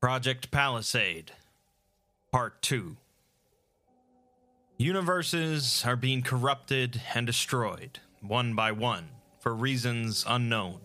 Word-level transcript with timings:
Project 0.00 0.50
Palisade, 0.50 1.32
Part 2.32 2.62
2. 2.62 2.96
Universes 4.78 5.84
are 5.86 5.94
being 5.94 6.22
corrupted 6.22 7.02
and 7.14 7.26
destroyed, 7.26 7.98
one 8.22 8.54
by 8.54 8.72
one, 8.72 9.10
for 9.40 9.54
reasons 9.54 10.24
unknown. 10.26 10.80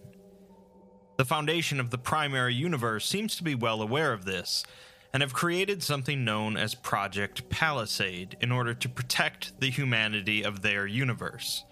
The 1.15 1.23
foundation 1.23 1.79
of 1.79 1.91
the 1.91 1.97
primary 1.97 2.53
universe 2.53 3.07
seems 3.07 3.37
to 3.37 3.43
be 3.45 3.55
well 3.55 3.81
aware 3.81 4.11
of 4.11 4.25
this, 4.25 4.65
and 5.13 5.23
have 5.23 5.33
created 5.33 5.81
something 5.81 6.25
known 6.25 6.57
as 6.57 6.75
Project 6.75 7.47
Palisade 7.47 8.35
in 8.41 8.51
order 8.51 8.73
to 8.73 8.89
protect 8.89 9.61
the 9.61 9.69
humanity 9.69 10.43
of 10.43 10.61
their 10.61 10.85
universe. 10.85 11.63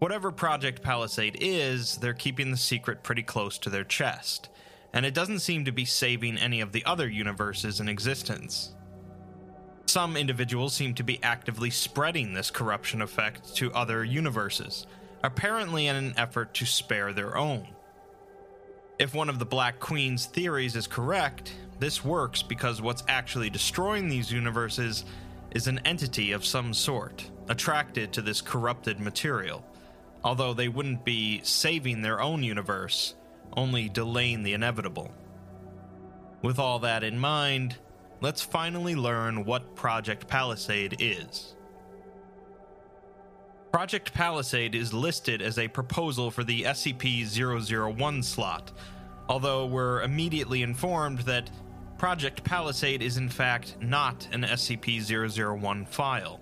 Whatever 0.00 0.32
Project 0.32 0.82
Palisade 0.82 1.36
is, 1.40 1.98
they're 1.98 2.12
keeping 2.12 2.50
the 2.50 2.56
secret 2.56 3.04
pretty 3.04 3.22
close 3.22 3.58
to 3.58 3.70
their 3.70 3.84
chest 3.84 4.48
and 4.92 5.06
it 5.06 5.14
doesn't 5.14 5.40
seem 5.40 5.64
to 5.64 5.72
be 5.72 5.84
saving 5.84 6.36
any 6.36 6.60
of 6.60 6.72
the 6.72 6.84
other 6.84 7.08
universes 7.08 7.80
in 7.80 7.88
existence. 7.88 8.74
Some 9.86 10.16
individuals 10.16 10.74
seem 10.74 10.94
to 10.94 11.02
be 11.02 11.22
actively 11.22 11.70
spreading 11.70 12.32
this 12.32 12.50
corruption 12.50 13.02
effect 13.02 13.54
to 13.56 13.72
other 13.72 14.04
universes, 14.04 14.86
apparently 15.22 15.86
in 15.86 15.96
an 15.96 16.14
effort 16.16 16.54
to 16.54 16.66
spare 16.66 17.12
their 17.12 17.36
own. 17.36 17.68
If 18.98 19.14
one 19.14 19.28
of 19.28 19.38
the 19.38 19.46
Black 19.46 19.80
Queen's 19.80 20.26
theories 20.26 20.76
is 20.76 20.86
correct, 20.86 21.54
this 21.78 22.04
works 22.04 22.42
because 22.42 22.80
what's 22.80 23.02
actually 23.08 23.50
destroying 23.50 24.08
these 24.08 24.30
universes 24.30 25.04
is 25.50 25.66
an 25.66 25.80
entity 25.84 26.32
of 26.32 26.44
some 26.44 26.72
sort, 26.72 27.28
attracted 27.48 28.12
to 28.12 28.22
this 28.22 28.40
corrupted 28.40 29.00
material, 29.00 29.64
although 30.22 30.54
they 30.54 30.68
wouldn't 30.68 31.04
be 31.04 31.40
saving 31.42 32.00
their 32.00 32.20
own 32.20 32.42
universe, 32.42 33.14
only 33.56 33.88
delaying 33.88 34.42
the 34.42 34.54
inevitable. 34.54 35.12
With 36.42 36.58
all 36.58 36.78
that 36.80 37.04
in 37.04 37.18
mind, 37.18 37.76
let's 38.20 38.42
finally 38.42 38.94
learn 38.94 39.44
what 39.44 39.76
Project 39.76 40.26
Palisade 40.26 40.96
is. 40.98 41.54
Project 43.72 44.12
Palisade 44.12 44.74
is 44.74 44.92
listed 44.92 45.40
as 45.40 45.58
a 45.58 45.68
proposal 45.68 46.30
for 46.30 46.44
the 46.44 46.62
SCP 46.62 47.24
001 47.26 48.22
slot, 48.22 48.72
although 49.28 49.64
we're 49.64 50.02
immediately 50.02 50.62
informed 50.62 51.20
that 51.20 51.50
Project 51.96 52.44
Palisade 52.44 53.00
is 53.00 53.16
in 53.16 53.28
fact 53.28 53.76
not 53.80 54.28
an 54.32 54.42
SCP 54.42 55.00
001 55.00 55.86
file. 55.86 56.40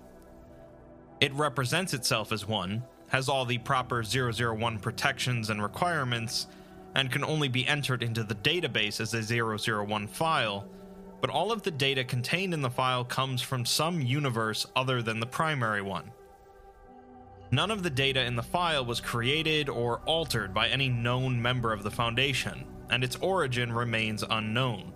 It 1.21 1.31
represents 1.33 1.93
itself 1.93 2.31
as 2.31 2.47
one, 2.47 2.83
has 3.09 3.29
all 3.29 3.45
the 3.45 3.59
proper 3.59 4.03
001 4.03 4.79
protections 4.79 5.49
and 5.51 5.61
requirements, 5.61 6.47
and 6.95 7.11
can 7.11 7.23
only 7.23 7.47
be 7.47 7.67
entered 7.67 8.03
into 8.03 8.23
the 8.23 8.35
database 8.35 8.99
as 8.99 9.13
a 9.13 9.21
001 9.21 10.07
file, 10.07 10.67
but 11.21 11.29
all 11.29 11.51
of 11.51 11.61
the 11.61 11.71
data 11.71 12.03
contained 12.03 12.53
in 12.53 12.61
the 12.61 12.69
file 12.69 13.05
comes 13.05 13.41
from 13.41 13.65
some 13.65 14.01
universe 14.01 14.65
other 14.75 15.01
than 15.01 15.19
the 15.19 15.25
primary 15.25 15.81
one. 15.81 16.11
None 17.51 17.71
of 17.71 17.83
the 17.83 17.89
data 17.89 18.23
in 18.23 18.35
the 18.35 18.43
file 18.43 18.85
was 18.85 19.01
created 19.01 19.69
or 19.69 19.99
altered 20.05 20.53
by 20.53 20.69
any 20.69 20.89
known 20.89 21.41
member 21.41 21.73
of 21.73 21.83
the 21.83 21.91
Foundation, 21.91 22.65
and 22.89 23.03
its 23.03 23.17
origin 23.17 23.71
remains 23.71 24.23
unknown. 24.29 24.93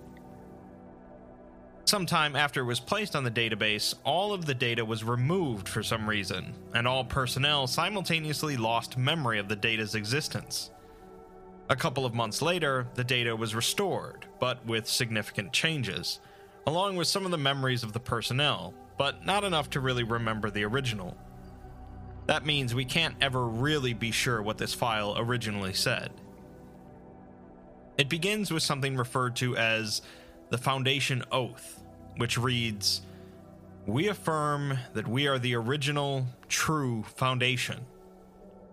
Sometime 1.84 2.36
after 2.36 2.62
it 2.62 2.66
was 2.66 2.80
placed 2.80 3.16
on 3.16 3.24
the 3.24 3.30
database, 3.30 3.94
all 4.04 4.34
of 4.34 4.46
the 4.46 4.56
data 4.56 4.84
was 4.84 5.04
removed 5.04 5.70
for 5.70 5.84
some 5.84 6.10
reason, 6.10 6.56
and 6.74 6.88
all 6.88 7.04
personnel 7.04 7.68
simultaneously 7.68 8.58
lost 8.58 8.98
memory 8.98 9.38
of 9.38 9.48
the 9.48 9.56
data's 9.56 9.94
existence. 9.94 10.72
A 11.68 11.76
couple 11.76 12.06
of 12.06 12.14
months 12.14 12.44
later, 12.44 12.86
the 12.94 13.04
data 13.04 13.36
was 13.36 13.56
restored, 13.56 14.28
but 14.40 14.64
with 14.68 14.88
significant 14.88 15.52
changes, 15.52 16.20
along 16.68 16.96
with 16.96 17.08
some 17.08 17.26
of 17.26 17.32
the 17.32 17.40
memories 17.40 17.82
of 17.82 17.92
the 17.92 18.00
personnel, 18.00 18.76
but 19.00 19.26
not 19.26 19.44
enough 19.44 19.72
to 19.72 19.80
really 19.80 20.04
remember 20.04 20.52
the 20.52 20.64
original. 20.64 21.18
That 22.28 22.46
means 22.46 22.76
we 22.76 22.86
can't 22.86 23.16
ever 23.20 23.48
really 23.48 23.94
be 23.94 24.12
sure 24.12 24.44
what 24.44 24.60
this 24.60 24.76
file 24.76 25.16
originally 25.18 25.74
said. 25.74 26.12
It 27.98 28.10
begins 28.10 28.52
with 28.52 28.62
something 28.62 28.96
referred 28.96 29.36
to 29.38 29.58
as 29.58 30.04
the 30.50 30.60
Foundation 30.60 31.24
Oath, 31.32 31.82
which 32.18 32.38
reads 32.38 33.02
We 33.88 34.08
affirm 34.10 34.78
that 34.94 35.08
we 35.08 35.26
are 35.26 35.40
the 35.40 35.56
original, 35.56 36.28
true 36.48 37.04
Foundation. 37.16 37.88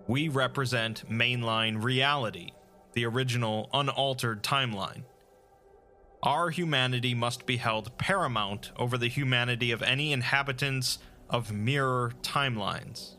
We 0.09 0.28
represent 0.28 1.09
mainline 1.10 1.82
reality 1.82 2.50
the 2.92 3.06
original, 3.06 3.69
unaltered 3.72 4.42
timeline. 4.42 5.04
Our 6.22 6.50
humanity 6.50 7.14
must 7.14 7.47
be 7.47 7.56
held 7.56 7.98
paramount 7.98 8.70
over 8.76 8.97
the 8.97 9.08
humanity 9.08 9.72
of 9.72 9.82
any 9.82 10.12
inhabitants 10.12 10.98
of 11.28 11.53
mirror 11.53 12.12
timelines. 12.22 13.16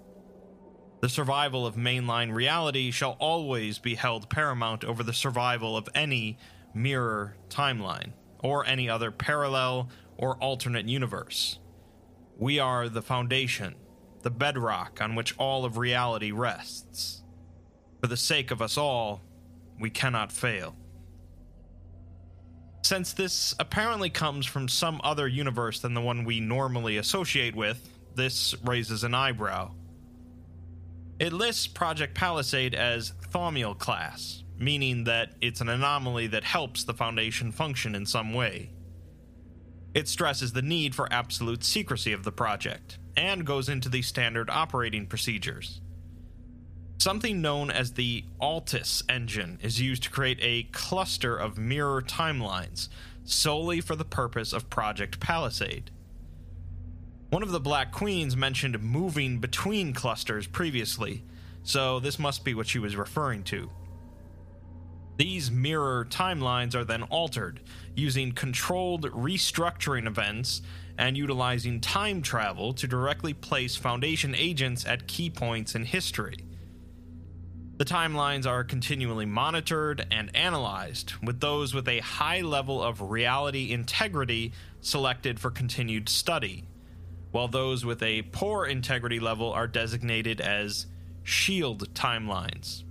The 1.02 1.10
survival 1.10 1.68
of 1.68 1.76
mainline 1.76 2.34
reality 2.34 2.92
shall 2.92 3.18
always 3.20 3.78
be 3.78 3.96
held 3.96 4.30
paramount 4.30 4.86
over 4.86 5.04
the 5.04 5.12
survival 5.12 5.76
of 5.76 5.90
any 5.94 6.38
mirror 6.74 7.36
timeline, 7.50 8.14
or 8.40 8.66
any 8.66 8.90
other 8.90 9.12
parallel 9.12 9.90
or 10.18 10.38
alternate 10.38 10.88
universe. 10.88 11.60
We 12.38 12.58
are 12.60 12.88
the 12.88 13.02
foundation, 13.02 13.76
the 14.22 14.32
bedrock 14.32 15.02
on 15.02 15.16
which 15.16 15.38
all 15.38 15.66
of 15.66 15.78
reality 15.78 16.32
rests. 16.32 17.24
For 18.00 18.08
the 18.08 18.18
sake 18.18 18.50
of 18.50 18.62
us 18.62 18.78
all, 18.78 19.22
we 19.80 19.90
cannot 19.90 20.32
fail. 20.32 20.76
Since 22.84 23.14
this 23.14 23.56
apparently 23.60 24.10
comes 24.10 24.46
from 24.46 24.68
some 24.68 25.00
other 25.04 25.28
universe 25.28 25.80
than 25.80 25.94
the 25.94 26.02
one 26.02 26.26
we 26.26 26.40
normally 26.40 26.98
associate 26.98 27.56
with, 27.56 27.90
this 28.16 28.56
raises 28.64 29.04
an 29.04 29.16
eyebrow. 29.16 29.72
It 31.20 31.32
lists 31.32 31.68
Project 31.68 32.16
Palisade 32.16 32.76
as 32.76 33.14
Thaumiel 33.32 33.78
class, 33.78 34.44
meaning 34.58 35.06
that 35.06 35.34
it's 35.42 35.62
an 35.62 35.70
anomaly 35.70 36.28
that 36.28 36.44
helps 36.44 36.84
the 36.84 36.94
Foundation 36.94 37.52
function 37.52 37.96
in 37.96 38.06
some 38.06 38.34
way. 38.34 38.72
It 39.94 40.08
stresses 40.08 40.54
the 40.54 40.62
need 40.62 40.94
for 40.96 41.12
absolute 41.14 41.64
secrecy 41.64 42.14
of 42.14 42.24
the 42.24 42.32
project, 42.32 42.98
and 43.16 43.46
goes 43.46 43.70
into 43.70 43.90
the 43.90 44.02
standard 44.02 44.50
operating 44.50 45.06
procedures. 45.06 45.82
Something 47.04 47.42
known 47.42 47.70
as 47.70 47.92
the 47.92 48.24
Altis 48.40 49.04
engine 49.10 49.60
is 49.62 49.82
used 49.82 50.04
to 50.04 50.10
create 50.10 50.40
a 50.42 50.70
cluster 50.72 51.36
of 51.36 51.58
mirror 51.58 52.02
timelines 52.02 52.88
solely 53.26 53.82
for 53.82 53.98
the 53.98 54.06
purpose 54.06 54.54
of 54.54 54.70
Project 54.70 55.20
Palisade. 55.20 55.92
One 57.30 57.44
of 57.44 57.52
the 57.52 57.60
Black 57.60 57.92
Queens 57.92 58.38
mentioned 58.38 58.82
moving 58.82 59.40
between 59.40 59.92
clusters 59.92 60.48
previously, 60.48 61.26
so 61.62 62.00
this 62.00 62.18
must 62.18 62.46
be 62.46 62.54
what 62.54 62.68
she 62.68 62.80
was 62.80 62.96
referring 62.96 63.44
to. 63.44 63.70
These 65.18 65.52
mirror 65.52 66.08
timelines 66.10 66.74
are 66.74 66.86
then 66.86 67.04
altered 67.04 67.60
using 67.98 68.32
controlled 68.32 69.12
restructuring 69.12 70.08
events 70.08 70.62
and 70.98 71.18
utilizing 71.18 71.82
time 71.82 72.22
travel 72.22 72.72
to 72.76 72.88
directly 72.88 73.34
place 73.34 73.76
Foundation 73.76 74.34
agents 74.34 74.86
at 74.86 75.06
key 75.06 75.30
points 75.30 75.76
in 75.76 75.84
history. 75.84 76.38
The 77.84 77.94
timelines 77.94 78.48
are 78.48 78.64
continually 78.64 79.26
monitored 79.26 80.08
and 80.10 80.34
analyzed, 80.34 81.16
with 81.22 81.42
those 81.42 81.74
with 81.74 81.90
a 81.90 82.00
high 82.00 82.40
level 82.40 82.82
of 82.82 83.02
reality 83.02 83.74
integrity 83.74 84.54
selected 84.80 85.38
for 85.38 85.52
continued 85.52 86.08
study, 86.08 86.64
while 87.32 87.50
those 87.50 87.84
with 87.84 88.02
a 88.02 88.22
poor 88.22 88.66
integrity 88.66 89.20
level 89.20 89.52
are 89.52 89.68
designated 89.68 90.40
as 90.40 90.86
shield 91.24 91.94
timelines. 91.94 92.86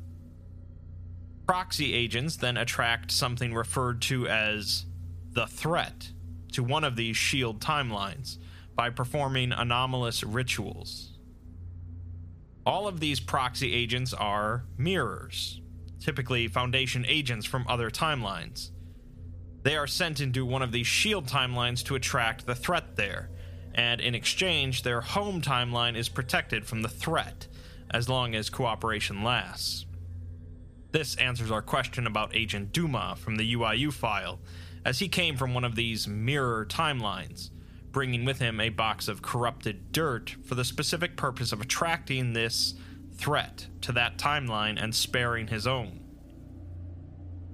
Proxy 1.46 1.94
agents 1.94 2.36
then 2.36 2.58
attract 2.58 3.10
something 3.10 3.54
referred 3.54 4.02
to 4.02 4.28
as 4.28 4.84
the 5.30 5.46
threat 5.46 6.10
to 6.52 6.62
one 6.62 6.84
of 6.84 6.96
these 6.96 7.16
shield 7.16 7.62
timelines 7.62 8.36
by 8.76 8.90
performing 8.90 9.52
anomalous 9.52 10.22
rituals. 10.22 11.11
All 12.64 12.86
of 12.86 13.00
these 13.00 13.18
proxy 13.18 13.74
agents 13.74 14.14
are 14.14 14.64
mirrors, 14.78 15.60
typically 15.98 16.46
Foundation 16.46 17.04
agents 17.08 17.44
from 17.44 17.66
other 17.68 17.90
timelines. 17.90 18.70
They 19.64 19.76
are 19.76 19.86
sent 19.86 20.20
into 20.20 20.46
one 20.46 20.62
of 20.62 20.72
these 20.72 20.86
shield 20.86 21.26
timelines 21.26 21.84
to 21.84 21.96
attract 21.96 22.46
the 22.46 22.54
threat 22.54 22.96
there, 22.96 23.30
and 23.74 24.00
in 24.00 24.14
exchange, 24.14 24.82
their 24.82 25.00
home 25.00 25.40
timeline 25.40 25.96
is 25.96 26.08
protected 26.08 26.64
from 26.64 26.82
the 26.82 26.88
threat, 26.88 27.48
as 27.90 28.08
long 28.08 28.34
as 28.34 28.50
cooperation 28.50 29.24
lasts. 29.24 29.86
This 30.92 31.16
answers 31.16 31.50
our 31.50 31.62
question 31.62 32.06
about 32.06 32.36
Agent 32.36 32.72
Duma 32.72 33.16
from 33.18 33.36
the 33.36 33.54
UIU 33.54 33.92
file, 33.92 34.40
as 34.84 34.98
he 34.98 35.08
came 35.08 35.36
from 35.36 35.54
one 35.54 35.64
of 35.64 35.74
these 35.74 36.06
mirror 36.06 36.66
timelines, 36.66 37.50
bringing 37.92 38.24
with 38.24 38.38
him 38.38 38.60
a 38.60 38.70
box 38.70 39.06
of 39.06 39.22
corrupted 39.22 39.92
dirt 39.92 40.36
for 40.44 40.54
the 40.54 40.64
specific 40.64 41.16
purpose 41.16 41.52
of 41.52 41.60
attracting 41.60 42.32
this 42.32 42.74
threat 43.14 43.66
to 43.82 43.92
that 43.92 44.18
timeline 44.18 44.82
and 44.82 44.94
sparing 44.94 45.48
his 45.48 45.66
own. 45.66 46.00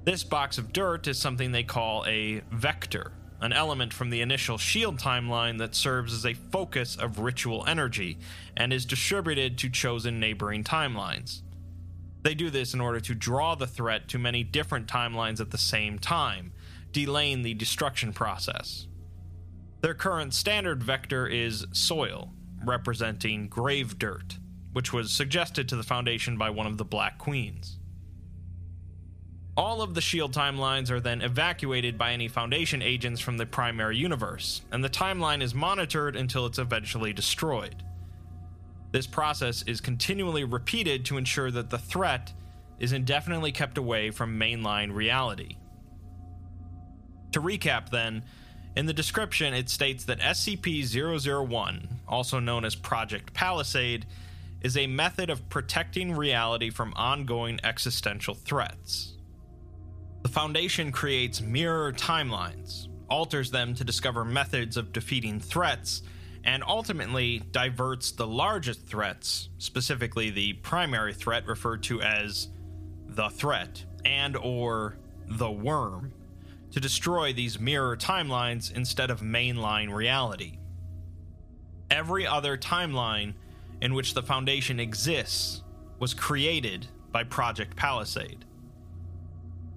This 0.05 0.25
box 0.25 0.57
of 0.57 0.73
dirt 0.73 1.07
is 1.07 1.19
something 1.19 1.53
they 1.53 1.65
call 1.65 2.05
a 2.07 2.43
vector, 2.51 3.13
an 3.41 3.53
element 3.53 3.93
from 3.93 4.11
the 4.11 4.21
initial 4.21 4.57
shield 4.57 4.99
timeline 4.99 5.59
that 5.59 5.75
serves 5.75 6.15
as 6.15 6.25
a 6.25 6.35
focus 6.35 6.97
of 6.97 7.19
ritual 7.19 7.65
energy 7.67 8.19
and 8.57 8.73
is 8.73 8.87
distributed 8.87 9.59
to 9.59 9.69
chosen 9.69 10.19
neighboring 10.19 10.65
timelines. 10.65 11.43
They 12.23 12.35
do 12.35 12.51
this 12.51 12.75
in 12.75 12.81
order 12.81 13.01
to 13.01 13.15
draw 13.15 13.55
the 13.55 13.67
threat 13.67 14.09
to 14.09 14.19
many 14.19 14.43
different 14.43 14.89
timelines 14.89 15.41
at 15.41 15.51
the 15.51 15.59
same 15.59 15.99
time, 15.99 16.53
delaying 16.91 17.43
the 17.43 17.55
destruction 17.55 18.13
process. 18.13 18.88
Their 19.81 19.95
current 19.95 20.35
standard 20.35 20.83
vector 20.83 21.27
is 21.27 21.67
soil, 21.73 22.33
representing 22.65 23.49
grave 23.49 23.99
dirt, 23.99 24.39
which 24.73 24.93
was 24.93 25.11
suggested 25.13 25.69
to 25.69 25.77
the 25.77 25.83
Foundation 25.83 26.37
by 26.37 26.51
one 26.51 26.67
of 26.67 26.79
the 26.79 26.85
Black 26.85 27.19
Queens. 27.19 27.79
All 29.57 29.83
of 29.83 29.95
the 29.95 30.01
shield 30.01 30.33
timelines 30.33 30.91
are 30.91 31.01
then 31.01 31.21
evacuated 31.21 31.99
by 31.99 32.13
any 32.13 32.29
Foundation 32.29 32.83
agents 32.83 33.21
from 33.21 33.39
the 33.39 33.47
primary 33.47 33.97
universe, 33.97 34.63
and 34.71 34.83
the 34.83 34.89
timeline 34.89 35.43
is 35.43 35.55
monitored 35.55 36.17
until 36.17 36.47
it's 36.47 36.59
eventually 36.59 37.13
destroyed. 37.13 37.83
This 38.91 39.07
process 39.07 39.63
is 39.63 39.81
continually 39.81 40.45
repeated 40.45 41.05
to 41.07 41.19
ensure 41.19 41.51
that 41.51 41.71
the 41.71 41.79
threat 41.79 42.33
is 42.79 42.93
indefinitely 42.93 43.53
kept 43.53 43.79
away 43.79 44.11
from 44.11 44.39
mainline 44.39 44.95
reality. 44.95 45.57
To 47.33 47.41
recap, 47.41 47.91
then, 47.91 48.25
in 48.79 48.87
the 48.87 48.93
description 48.93 49.55
it 49.55 49.69
states 49.69 50.05
that 50.05 50.21
SCP 50.21 50.87
001, 50.87 51.89
also 52.07 52.39
known 52.39 52.65
as 52.65 52.77
Project 52.77 53.35
Palisade, 53.35 54.07
is 54.63 54.77
a 54.77 54.87
method 54.87 55.31
of 55.31 55.49
protecting 55.49 56.15
reality 56.15 56.71
from 56.71 56.93
ongoing 56.95 57.59
existential 57.65 58.37
threats. 58.37 59.17
The 60.23 60.29
Foundation 60.29 60.93
creates 60.93 61.41
mirror 61.41 61.93
timelines, 61.93 62.87
alters 63.11 63.51
them 63.51 63.75
to 63.75 63.83
discover 63.83 64.25
methods 64.25 64.77
of 64.77 64.93
defeating 64.93 65.41
threats, 65.41 66.03
and 66.45 66.63
ultimately 66.63 67.43
diverts 67.51 68.13
the 68.13 68.29
largest 68.29 68.87
threats, 68.87 69.49
specifically 69.59 70.31
the 70.31 70.53
primary 70.53 71.15
threat 71.15 71.49
referred 71.49 71.83
to 71.83 72.01
as 72.01 72.47
the 73.09 73.29
threat 73.31 73.85
and 74.05 74.37
or 74.37 74.99
the 75.27 75.51
worm, 75.51 76.13
to 76.73 76.81
destroy 76.81 77.33
these 77.33 77.59
mirror 77.59 77.97
timelines 77.97 78.73
instead 78.75 79.11
of 79.11 79.21
mainline 79.21 79.93
reality. 79.93 80.59
Every 81.91 82.27
other 82.27 82.57
timeline 82.59 83.35
in 83.81 83.95
which 83.95 84.15
the 84.15 84.23
Foundation 84.23 84.79
exists 84.79 85.63
was 85.99 86.15
created 86.15 86.87
by 87.11 87.25
Project 87.25 87.77
Palisade. 87.77 88.45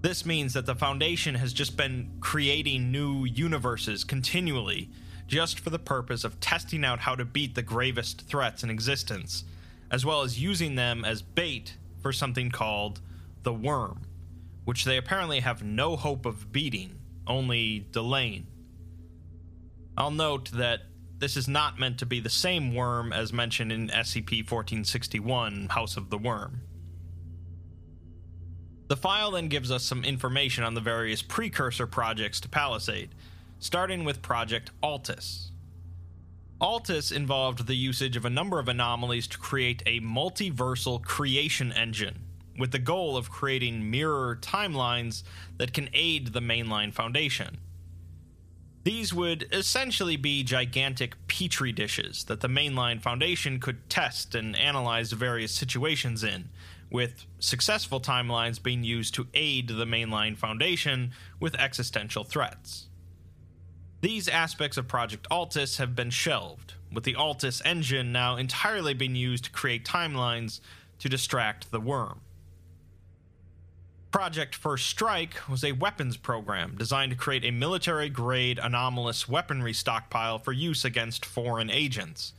This 0.02 0.26
means 0.26 0.54
that 0.54 0.66
the 0.66 0.76
Foundation 0.76 1.36
has 1.36 1.54
just 1.54 1.78
been 1.78 2.12
creating 2.20 2.92
new 2.92 3.24
universes 3.26 4.04
continually, 4.04 4.90
just 5.28 5.60
for 5.60 5.70
the 5.70 5.80
purpose 5.80 6.24
of 6.24 6.40
testing 6.40 6.84
out 6.84 7.00
how 7.00 7.16
to 7.16 7.24
beat 7.24 7.56
the 7.56 7.62
gravest 7.62 8.28
threats 8.28 8.64
in 8.64 8.70
existence, 8.70 9.46
as 9.92 10.06
well 10.06 10.24
as 10.24 10.42
using 10.42 10.76
them 10.76 11.06
as 11.06 11.22
bait 11.22 11.78
for 12.02 12.12
something 12.12 12.50
called 12.50 13.00
the 13.44 13.54
Worm, 13.54 14.02
which 14.72 14.86
they 14.86 14.96
apparently 14.96 15.42
have 15.42 15.62
no 15.62 15.98
hope 15.98 16.26
of 16.26 16.50
beating, 16.54 16.98
only 17.28 17.86
delaying. 17.92 18.48
I'll 19.98 20.12
note 20.12 20.50
that 20.52 20.84
this 21.18 21.36
is 21.36 21.50
not 21.50 21.78
meant 21.78 22.00
to 22.00 22.06
be 22.06 22.22
the 22.22 22.30
same 22.30 22.74
worm 22.74 23.12
as 23.12 23.34
mentioned 23.34 23.74
in 23.74 23.90
SCP 23.90 24.50
1461 24.50 25.68
House 25.72 25.98
of 25.98 26.10
the 26.10 26.18
Worm. 26.18 26.62
The 28.88 28.96
file 28.96 29.32
then 29.32 29.50
gives 29.50 29.72
us 29.72 29.84
some 29.84 30.06
information 30.06 30.64
on 30.64 30.74
the 30.74 30.80
various 30.80 31.22
precursor 31.22 31.86
projects 31.86 32.40
to 32.40 32.48
Palisade, 32.48 33.14
starting 33.60 34.06
with 34.06 34.22
Project 34.22 34.72
Altus. 34.82 35.50
Altus 36.62 37.12
involved 37.12 37.68
the 37.68 37.76
usage 37.76 38.16
of 38.16 38.24
a 38.24 38.30
number 38.30 38.58
of 38.58 38.70
anomalies 38.70 39.28
to 39.28 39.38
create 39.38 39.84
a 39.86 40.00
multiversal 40.00 41.04
creation 41.04 41.74
engine, 41.74 42.31
with 42.62 42.72
the 42.72 42.78
goal 42.80 43.18
of 43.18 43.32
creating 43.32 43.90
mirror 43.90 44.38
timelines 44.40 45.24
that 45.58 45.74
can 45.74 45.90
aid 45.96 46.28
the 46.28 46.40
mainline 46.40 46.94
foundation. 46.94 47.58
These 48.84 49.12
would 49.16 49.48
essentially 49.52 50.16
be 50.16 50.44
gigantic 50.44 51.16
petri 51.28 51.72
dishes 51.72 52.24
that 52.26 52.42
the 52.42 52.48
mainline 52.48 53.02
foundation 53.02 53.60
could 53.60 53.90
test 53.90 54.36
and 54.36 54.56
analyze 54.56 55.12
various 55.12 55.52
situations 55.52 56.24
in, 56.24 56.50
with 56.92 57.26
successful 57.40 58.00
timelines 58.00 58.62
being 58.62 58.84
used 58.84 59.16
to 59.16 59.28
aid 59.34 59.68
the 59.70 59.86
mainline 59.86 60.38
foundation 60.38 61.14
with 61.40 61.56
existential 61.56 62.24
threats. 62.24 62.90
These 64.02 64.28
aspects 64.28 64.78
of 64.78 64.88
Project 64.88 65.26
Altis 65.32 65.78
have 65.78 65.96
been 65.96 66.12
shelved, 66.12 66.76
with 66.94 67.06
the 67.06 67.16
Altis 67.16 67.60
engine 67.66 68.12
now 68.12 68.36
entirely 68.36 68.94
being 68.94 69.16
used 69.16 69.46
to 69.46 69.52
create 69.52 69.84
timelines 69.84 70.60
to 71.00 71.10
distract 71.10 71.72
the 71.72 71.80
worm. 71.80 72.22
Project 74.12 74.56
First 74.56 74.88
Strike 74.88 75.36
was 75.50 75.64
a 75.64 75.72
weapons 75.72 76.18
program 76.18 76.76
designed 76.78 77.14
to 77.14 77.18
create 77.18 77.46
a 77.46 77.52
military 77.52 78.10
grade 78.10 78.60
anomalous 78.62 79.30
weaponry 79.30 79.72
stockpile 79.72 80.38
for 80.38 80.52
use 80.52 80.84
against 80.84 81.26
foreign 81.26 81.70
agents. 81.70 82.34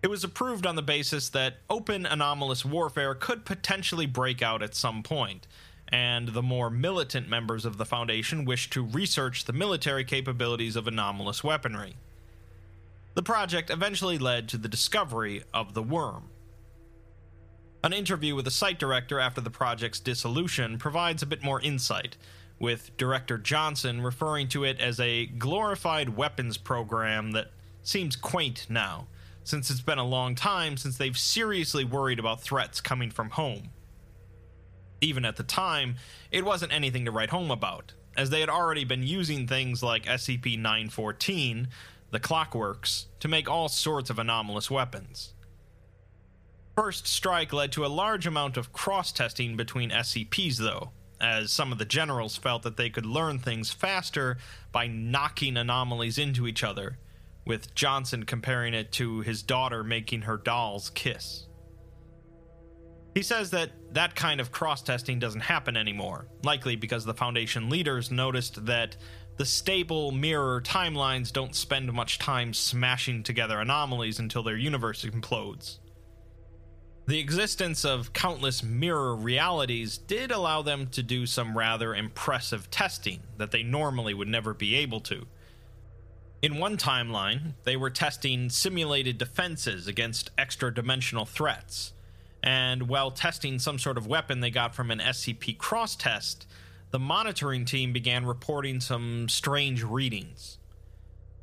It 0.00 0.08
was 0.08 0.22
approved 0.22 0.66
on 0.66 0.76
the 0.76 0.82
basis 0.82 1.28
that 1.30 1.56
open 1.68 2.06
anomalous 2.06 2.64
warfare 2.64 3.16
could 3.16 3.44
potentially 3.44 4.06
break 4.06 4.42
out 4.42 4.62
at 4.62 4.76
some 4.76 5.02
point, 5.02 5.48
and 5.88 6.28
the 6.28 6.42
more 6.42 6.70
militant 6.70 7.28
members 7.28 7.64
of 7.64 7.76
the 7.76 7.84
Foundation 7.84 8.44
wished 8.44 8.72
to 8.72 8.84
research 8.84 9.46
the 9.46 9.52
military 9.52 10.04
capabilities 10.04 10.76
of 10.76 10.86
anomalous 10.86 11.42
weaponry. 11.42 11.96
The 13.14 13.24
project 13.24 13.70
eventually 13.70 14.18
led 14.18 14.48
to 14.50 14.56
the 14.56 14.68
discovery 14.68 15.42
of 15.52 15.74
the 15.74 15.82
worm. 15.82 16.28
An 17.82 17.94
interview 17.94 18.34
with 18.34 18.44
the 18.44 18.50
site 18.50 18.78
director 18.78 19.20
after 19.20 19.40
the 19.40 19.50
project's 19.50 20.00
dissolution 20.00 20.76
provides 20.76 21.22
a 21.22 21.26
bit 21.26 21.42
more 21.42 21.62
insight, 21.62 22.18
with 22.58 22.94
Director 22.98 23.38
Johnson 23.38 24.02
referring 24.02 24.48
to 24.48 24.64
it 24.64 24.78
as 24.78 25.00
a 25.00 25.24
glorified 25.26 26.14
weapons 26.14 26.58
program 26.58 27.30
that 27.30 27.52
seems 27.82 28.16
quaint 28.16 28.66
now 28.68 29.06
since 29.44 29.70
it's 29.70 29.80
been 29.80 29.98
a 29.98 30.06
long 30.06 30.34
time 30.34 30.76
since 30.76 30.98
they've 30.98 31.16
seriously 31.16 31.82
worried 31.82 32.18
about 32.18 32.42
threats 32.42 32.82
coming 32.82 33.10
from 33.10 33.30
home. 33.30 33.70
Even 35.00 35.24
at 35.24 35.36
the 35.36 35.42
time, 35.42 35.96
it 36.30 36.44
wasn't 36.44 36.72
anything 36.74 37.06
to 37.06 37.10
write 37.10 37.30
home 37.30 37.50
about, 37.50 37.94
as 38.14 38.28
they 38.28 38.40
had 38.40 38.50
already 38.50 38.84
been 38.84 39.02
using 39.02 39.46
things 39.46 39.82
like 39.82 40.04
SCP 40.04 40.58
914, 40.58 41.68
the 42.10 42.20
Clockworks, 42.20 43.06
to 43.20 43.28
make 43.28 43.48
all 43.48 43.70
sorts 43.70 44.10
of 44.10 44.18
anomalous 44.18 44.70
weapons. 44.70 45.32
First 46.76 47.06
Strike 47.06 47.52
led 47.52 47.72
to 47.72 47.84
a 47.84 47.88
large 47.88 48.26
amount 48.26 48.56
of 48.56 48.72
cross 48.72 49.12
testing 49.12 49.56
between 49.56 49.90
SCPs, 49.90 50.56
though, 50.56 50.90
as 51.20 51.52
some 51.52 51.72
of 51.72 51.78
the 51.78 51.84
generals 51.84 52.36
felt 52.36 52.62
that 52.62 52.76
they 52.76 52.90
could 52.90 53.06
learn 53.06 53.38
things 53.38 53.70
faster 53.70 54.38
by 54.72 54.86
knocking 54.86 55.56
anomalies 55.56 56.18
into 56.18 56.46
each 56.46 56.64
other 56.64 56.98
with 57.44 57.74
Johnson 57.74 58.24
comparing 58.24 58.74
it 58.74 58.92
to 58.92 59.20
his 59.20 59.42
daughter 59.42 59.82
making 59.82 60.22
her 60.22 60.36
dolls 60.36 60.90
kiss. 60.90 61.46
He 63.14 63.22
says 63.22 63.50
that 63.50 63.70
that 63.92 64.14
kind 64.14 64.40
of 64.40 64.52
cross 64.52 64.82
testing 64.82 65.18
doesn't 65.18 65.40
happen 65.40 65.76
anymore, 65.76 66.28
likely 66.44 66.76
because 66.76 67.04
the 67.04 67.14
Foundation 67.14 67.68
leaders 67.68 68.10
noticed 68.10 68.66
that 68.66 68.96
the 69.36 69.44
stable 69.44 70.12
mirror 70.12 70.60
timelines 70.60 71.32
don't 71.32 71.56
spend 71.56 71.92
much 71.92 72.18
time 72.18 72.54
smashing 72.54 73.24
together 73.24 73.58
anomalies 73.58 74.20
until 74.20 74.42
their 74.42 74.56
universe 74.56 75.04
implodes. 75.04 75.78
The 77.06 77.18
existence 77.18 77.84
of 77.84 78.12
countless 78.12 78.62
mirror 78.62 79.16
realities 79.16 79.98
did 79.98 80.30
allow 80.30 80.62
them 80.62 80.86
to 80.88 81.02
do 81.02 81.26
some 81.26 81.58
rather 81.58 81.94
impressive 81.94 82.70
testing 82.70 83.20
that 83.36 83.50
they 83.50 83.62
normally 83.62 84.14
would 84.14 84.28
never 84.28 84.54
be 84.54 84.76
able 84.76 85.00
to 85.00 85.26
in 86.42 86.58
one 86.58 86.76
timeline, 86.76 87.54
they 87.64 87.76
were 87.76 87.90
testing 87.90 88.48
simulated 88.48 89.18
defenses 89.18 89.86
against 89.86 90.30
extra 90.38 90.72
dimensional 90.72 91.26
threats. 91.26 91.92
And 92.42 92.88
while 92.88 93.10
testing 93.10 93.58
some 93.58 93.78
sort 93.78 93.98
of 93.98 94.06
weapon 94.06 94.40
they 94.40 94.50
got 94.50 94.74
from 94.74 94.90
an 94.90 95.00
SCP 95.00 95.58
cross 95.58 95.94
test, 95.94 96.46
the 96.90 96.98
monitoring 96.98 97.66
team 97.66 97.92
began 97.92 98.24
reporting 98.24 98.80
some 98.80 99.28
strange 99.28 99.84
readings. 99.84 100.58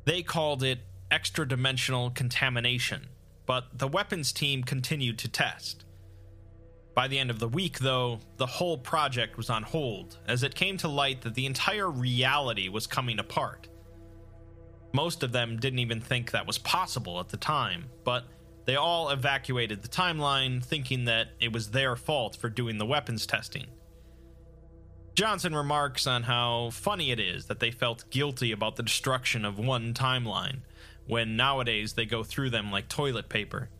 They 0.04 0.22
called 0.22 0.64
it 0.64 0.80
extra 1.10 1.46
dimensional 1.46 2.10
contamination, 2.10 3.06
but 3.48 3.66
the 3.78 3.88
weapons 3.88 4.30
team 4.30 4.62
continued 4.62 5.18
to 5.18 5.26
test. 5.26 5.86
By 6.94 7.08
the 7.08 7.18
end 7.18 7.30
of 7.30 7.38
the 7.38 7.48
week, 7.48 7.78
though, 7.78 8.20
the 8.36 8.46
whole 8.46 8.76
project 8.76 9.38
was 9.38 9.48
on 9.48 9.62
hold 9.62 10.18
as 10.28 10.42
it 10.42 10.54
came 10.54 10.76
to 10.76 10.88
light 10.88 11.22
that 11.22 11.34
the 11.34 11.46
entire 11.46 11.90
reality 11.90 12.68
was 12.68 12.86
coming 12.86 13.18
apart. 13.18 13.68
Most 14.92 15.22
of 15.22 15.32
them 15.32 15.58
didn't 15.58 15.78
even 15.78 16.00
think 16.00 16.30
that 16.30 16.46
was 16.46 16.58
possible 16.58 17.20
at 17.20 17.30
the 17.30 17.36
time, 17.38 17.86
but 18.04 18.24
they 18.66 18.76
all 18.76 19.08
evacuated 19.08 19.80
the 19.80 19.88
timeline, 19.88 20.62
thinking 20.62 21.06
that 21.06 21.28
it 21.40 21.50
was 21.50 21.70
their 21.70 21.96
fault 21.96 22.36
for 22.36 22.50
doing 22.50 22.76
the 22.76 22.84
weapons 22.84 23.26
testing. 23.26 23.66
Johnson 25.14 25.54
remarks 25.54 26.06
on 26.06 26.24
how 26.24 26.68
funny 26.70 27.12
it 27.12 27.18
is 27.18 27.46
that 27.46 27.60
they 27.60 27.70
felt 27.70 28.10
guilty 28.10 28.52
about 28.52 28.76
the 28.76 28.82
destruction 28.82 29.46
of 29.46 29.58
one 29.58 29.94
timeline, 29.94 30.58
when 31.08 31.36
nowadays 31.36 31.94
they 31.94 32.06
go 32.06 32.22
through 32.22 32.50
them 32.50 32.70
like 32.70 32.88
toilet 32.88 33.28
paper. 33.28 33.70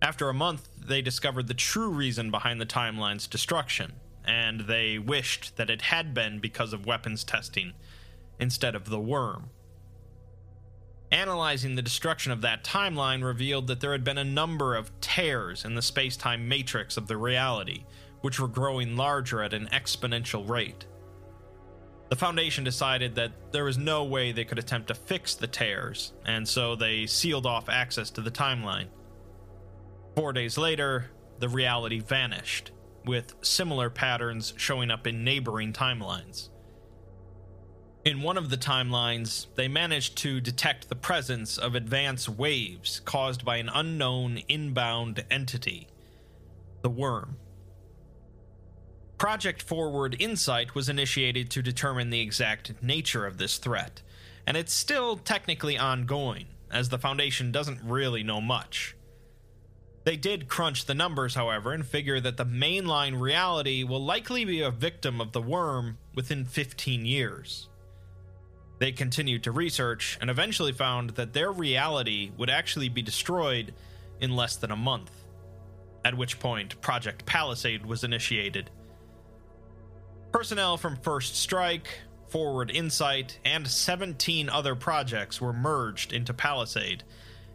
After 0.00 0.28
a 0.28 0.34
month, 0.34 0.68
they 0.78 1.02
discovered 1.02 1.48
the 1.48 1.54
true 1.54 1.90
reason 1.90 2.30
behind 2.30 2.60
the 2.60 2.66
timeline's 2.66 3.26
destruction, 3.26 3.94
and 4.24 4.60
they 4.62 4.98
wished 4.98 5.56
that 5.56 5.68
it 5.68 5.82
had 5.82 6.14
been 6.14 6.38
because 6.38 6.72
of 6.72 6.86
weapons 6.86 7.24
testing 7.24 7.72
instead 8.38 8.74
of 8.74 8.88
the 8.88 9.00
worm. 9.00 9.50
Analyzing 11.10 11.74
the 11.74 11.82
destruction 11.82 12.32
of 12.32 12.40
that 12.40 12.64
timeline 12.64 13.24
revealed 13.24 13.68
that 13.68 13.80
there 13.80 13.92
had 13.92 14.04
been 14.04 14.18
a 14.18 14.24
number 14.24 14.74
of 14.74 14.90
tears 15.00 15.64
in 15.64 15.74
the 15.74 15.82
space 15.82 16.16
time 16.16 16.48
matrix 16.48 16.96
of 16.96 17.06
the 17.06 17.16
reality, 17.16 17.84
which 18.20 18.38
were 18.40 18.48
growing 18.48 18.96
larger 18.96 19.42
at 19.42 19.54
an 19.54 19.68
exponential 19.72 20.48
rate. 20.48 20.86
The 22.08 22.16
Foundation 22.16 22.62
decided 22.62 23.16
that 23.16 23.32
there 23.52 23.64
was 23.64 23.78
no 23.78 24.04
way 24.04 24.30
they 24.30 24.44
could 24.44 24.58
attempt 24.58 24.88
to 24.88 24.94
fix 24.94 25.34
the 25.34 25.48
tears, 25.48 26.12
and 26.24 26.46
so 26.46 26.76
they 26.76 27.06
sealed 27.06 27.46
off 27.46 27.68
access 27.68 28.10
to 28.10 28.20
the 28.20 28.30
timeline. 28.30 28.86
Four 30.14 30.32
days 30.32 30.56
later, 30.56 31.10
the 31.40 31.48
reality 31.48 31.98
vanished, 31.98 32.70
with 33.04 33.34
similar 33.42 33.90
patterns 33.90 34.54
showing 34.56 34.90
up 34.90 35.06
in 35.06 35.24
neighboring 35.24 35.72
timelines. 35.72 36.50
In 38.04 38.22
one 38.22 38.38
of 38.38 38.50
the 38.50 38.56
timelines, 38.56 39.48
they 39.56 39.66
managed 39.66 40.16
to 40.18 40.40
detect 40.40 40.88
the 40.88 40.94
presence 40.94 41.58
of 41.58 41.74
advance 41.74 42.28
waves 42.28 43.00
caused 43.00 43.44
by 43.44 43.56
an 43.56 43.68
unknown 43.68 44.38
inbound 44.48 45.24
entity 45.28 45.88
the 46.82 46.90
worm. 46.90 47.36
Project 49.18 49.62
Forward 49.62 50.14
Insight 50.18 50.74
was 50.74 50.90
initiated 50.90 51.50
to 51.50 51.62
determine 51.62 52.10
the 52.10 52.20
exact 52.20 52.82
nature 52.82 53.24
of 53.24 53.38
this 53.38 53.56
threat, 53.56 54.02
and 54.46 54.58
it's 54.58 54.74
still 54.74 55.16
technically 55.16 55.78
ongoing, 55.78 56.46
as 56.70 56.90
the 56.90 56.98
Foundation 56.98 57.50
doesn't 57.50 57.80
really 57.82 58.22
know 58.22 58.42
much. 58.42 58.94
They 60.04 60.16
did 60.16 60.48
crunch 60.48 60.84
the 60.84 60.94
numbers, 60.94 61.34
however, 61.34 61.72
and 61.72 61.84
figure 61.84 62.20
that 62.20 62.36
the 62.36 62.44
mainline 62.44 63.18
reality 63.18 63.82
will 63.84 64.04
likely 64.04 64.44
be 64.44 64.60
a 64.60 64.70
victim 64.70 65.20
of 65.20 65.32
the 65.32 65.42
worm 65.42 65.96
within 66.14 66.44
15 66.44 67.06
years. 67.06 67.68
They 68.78 68.92
continued 68.92 69.42
to 69.44 69.50
research 69.50 70.18
and 70.20 70.28
eventually 70.28 70.72
found 70.72 71.10
that 71.10 71.32
their 71.32 71.50
reality 71.50 72.30
would 72.36 72.50
actually 72.50 72.90
be 72.90 73.00
destroyed 73.00 73.72
in 74.20 74.36
less 74.36 74.56
than 74.56 74.70
a 74.70 74.76
month, 74.76 75.10
at 76.04 76.16
which 76.16 76.38
point 76.38 76.80
Project 76.82 77.24
Palisade 77.24 77.86
was 77.86 78.04
initiated. 78.04 78.70
Personnel 80.36 80.76
from 80.76 80.96
First 80.96 81.34
Strike, 81.34 81.88
Forward 82.28 82.70
Insight, 82.70 83.38
and 83.42 83.66
17 83.66 84.50
other 84.50 84.74
projects 84.74 85.40
were 85.40 85.54
merged 85.54 86.12
into 86.12 86.34
Palisade, 86.34 87.04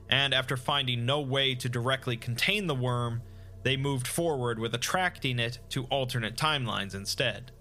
and 0.10 0.34
after 0.34 0.58
finding 0.58 1.06
no 1.06 1.22
way 1.22 1.54
to 1.54 1.70
directly 1.70 2.18
contain 2.18 2.66
the 2.66 2.74
worm, 2.74 3.22
they 3.62 3.78
moved 3.78 4.08
forward 4.08 4.58
with 4.58 4.74
attracting 4.74 5.38
it 5.38 5.60
to 5.70 5.84
alternate 5.92 6.36
timelines 6.36 6.96
instead. 6.96 7.52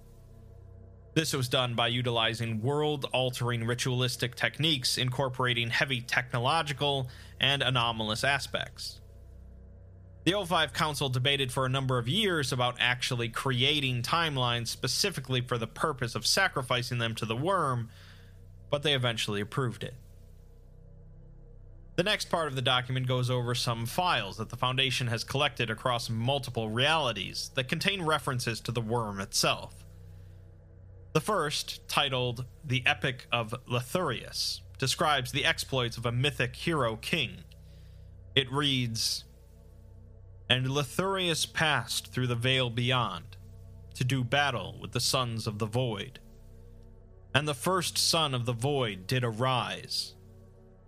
This 1.13 1.35
was 1.35 1.51
done 1.51 1.75
by 1.75 1.89
utilizing 1.89 2.63
world 2.63 3.05
altering 3.13 3.67
ritualistic 3.67 4.35
techniques 4.37 4.97
incorporating 4.97 5.69
heavy 5.69 6.01
technological 6.01 7.11
and 7.39 7.61
anomalous 7.61 8.25
aspects. 8.25 9.03
The 10.25 10.33
O5 10.33 10.75
Council 10.75 11.09
debated 11.09 11.51
for 11.51 11.65
a 11.65 11.71
number 11.71 11.97
of 11.97 12.07
years 12.07 12.53
about 12.53 12.77
actually 12.79 13.31
creating 13.31 14.03
timelines 14.03 14.69
specifically 14.69 15.41
for 15.41 15.57
the 15.57 15.67
purpose 15.67 16.15
of 16.15 16.27
sacrificing 16.27 16.99
them 16.99 17.15
to 17.17 17.25
the 17.25 17.37
worm, 17.37 17.89
but 18.69 18.83
they 18.83 18.95
eventually 18.95 19.41
approved 19.41 19.83
it. 19.83 19.95
The 21.97 22.05
next 22.05 22.31
part 22.31 22.49
of 22.49 22.55
the 22.55 22.63
document 22.63 23.07
goes 23.07 23.31
over 23.31 23.55
some 23.55 23.87
files 23.87 24.37
that 24.37 24.51
the 24.51 24.57
Foundation 24.57 25.07
has 25.09 25.25
collected 25.25 25.71
across 25.71 26.11
multiple 26.11 26.69
realities 26.69 27.51
that 27.55 27.69
contain 27.69 28.03
references 28.03 28.61
to 28.61 28.73
the 28.73 28.81
worm 28.81 29.21
itself. 29.21 29.85
The 31.13 31.21
first, 31.21 31.87
titled 31.89 32.45
The 32.65 32.83
Epic 32.87 33.27
of 33.33 33.55
Lethurius, 33.67 34.61
describes 34.79 35.33
the 35.33 35.45
exploits 35.45 35.97
of 35.97 36.07
a 36.07 36.13
mythic 36.13 36.57
hero 36.57 36.97
king. 36.97 37.39
It 38.35 38.51
reads 38.53 39.25
And 40.51 40.67
Lethurius 40.67 41.51
passed 41.51 42.13
through 42.13 42.27
the 42.27 42.35
veil 42.35 42.69
beyond 42.69 43.37
to 43.95 44.05
do 44.05 44.25
battle 44.25 44.77
with 44.81 44.93
the 44.93 45.01
sons 45.01 45.47
of 45.47 45.59
the 45.59 45.67
void. 45.67 46.19
And 47.33 47.47
the 47.47 47.55
first 47.55 47.97
son 47.97 48.35
of 48.35 48.45
the 48.45 48.53
void 48.53 49.07
did 49.07 49.25
arise, 49.25 50.15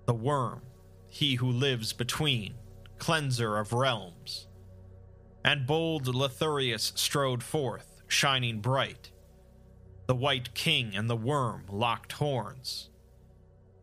the 0.06 0.14
worm, 0.14 0.62
he 1.08 1.36
who 1.36 1.48
lives 1.48 1.92
between, 1.92 2.54
cleanser 2.98 3.56
of 3.56 3.72
realms. 3.72 4.48
And 5.44 5.66
bold 5.66 6.06
Lethurius 6.06 6.92
strode 6.98 7.42
forth, 7.42 8.02
shining 8.08 8.60
bright 8.60 9.12
the 10.06 10.16
White 10.16 10.52
King 10.54 10.94
and 10.94 11.08
the 11.08 11.16
Worm 11.16 11.64
locked 11.70 12.12
horns. 12.12 12.90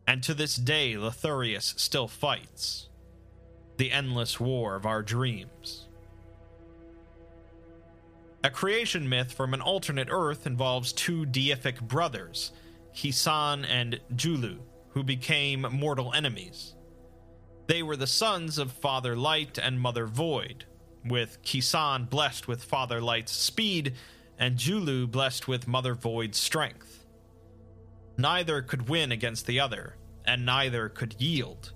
And 0.06 0.22
to 0.22 0.34
this 0.34 0.56
day, 0.56 0.94
Lethurius 0.94 1.78
still 1.80 2.08
fights. 2.08 2.89
The 3.80 3.92
endless 3.92 4.38
war 4.38 4.74
of 4.74 4.84
our 4.84 5.02
dreams. 5.02 5.88
A 8.44 8.50
creation 8.50 9.08
myth 9.08 9.32
from 9.32 9.54
an 9.54 9.62
alternate 9.62 10.08
Earth 10.10 10.46
involves 10.46 10.92
two 10.92 11.24
deific 11.24 11.80
brothers, 11.80 12.52
Kisan 12.94 13.64
and 13.64 13.98
Julu, 14.14 14.58
who 14.90 15.02
became 15.02 15.62
mortal 15.62 16.12
enemies. 16.12 16.74
They 17.68 17.82
were 17.82 17.96
the 17.96 18.06
sons 18.06 18.58
of 18.58 18.70
Father 18.70 19.16
Light 19.16 19.56
and 19.56 19.80
Mother 19.80 20.04
Void, 20.04 20.66
with 21.06 21.42
Kisan 21.42 22.04
blessed 22.04 22.46
with 22.46 22.62
Father 22.62 23.00
Light's 23.00 23.32
speed 23.32 23.94
and 24.38 24.58
Julu 24.58 25.10
blessed 25.10 25.48
with 25.48 25.66
Mother 25.66 25.94
Void's 25.94 26.36
strength. 26.36 27.06
Neither 28.18 28.60
could 28.60 28.90
win 28.90 29.10
against 29.10 29.46
the 29.46 29.58
other, 29.58 29.96
and 30.26 30.44
neither 30.44 30.90
could 30.90 31.18
yield. 31.18 31.72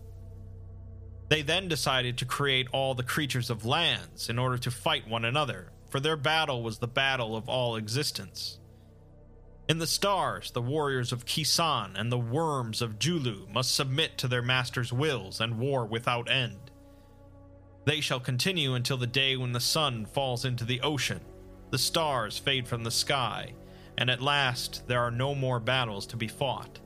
They 1.29 1.43
then 1.43 1.69
decided 1.69 2.19
to 2.19 2.25
create 2.25 2.69
all 2.73 2.95
the 2.95 3.03
creatures 3.03 3.51
of 3.51 3.65
lands 3.65 4.29
in 4.29 4.39
order 4.39 4.59
to 4.59 4.71
fight 4.71 5.09
one 5.09 5.25
another, 5.25 5.73
for 5.89 6.01
their 6.01 6.17
battle 6.17 6.63
was 6.63 6.79
the 6.79 6.87
battle 6.87 7.37
of 7.37 7.49
all 7.49 7.77
existence. 7.77 8.59
In 9.69 9.79
the 9.79 9.87
stars, 9.87 10.51
the 10.51 10.61
warriors 10.61 11.13
of 11.13 11.25
Kisan 11.25 11.97
and 11.97 12.13
the 12.13 12.19
worms 12.19 12.83
of 12.83 12.99
Julu 12.99 13.51
must 13.53 13.75
submit 13.75 14.19
to 14.19 14.29
their 14.29 14.43
master's 14.43 14.93
wills 14.93 15.41
and 15.41 15.59
war 15.59 15.87
without 15.87 16.31
end. 16.31 16.71
They 17.87 18.01
shall 18.01 18.21
continue 18.21 18.75
until 18.75 18.99
the 18.99 19.07
day 19.07 19.37
when 19.37 19.53
the 19.53 19.61
sun 19.61 20.07
falls 20.07 20.45
into 20.45 20.65
the 20.65 20.81
ocean 20.83 21.21
the 21.71 21.79
stars 21.79 22.39
fade 22.39 22.69
from 22.69 22.85
the 22.85 22.91
sky, 22.91 23.53
and 23.99 24.09
at 24.09 24.23
last 24.23 24.87
there 24.87 25.01
are 25.01 25.11
no 25.11 25.35
more 25.35 25.59
battles 25.59 26.07
to 26.07 26.17
be 26.17 26.29
fought, 26.29 26.79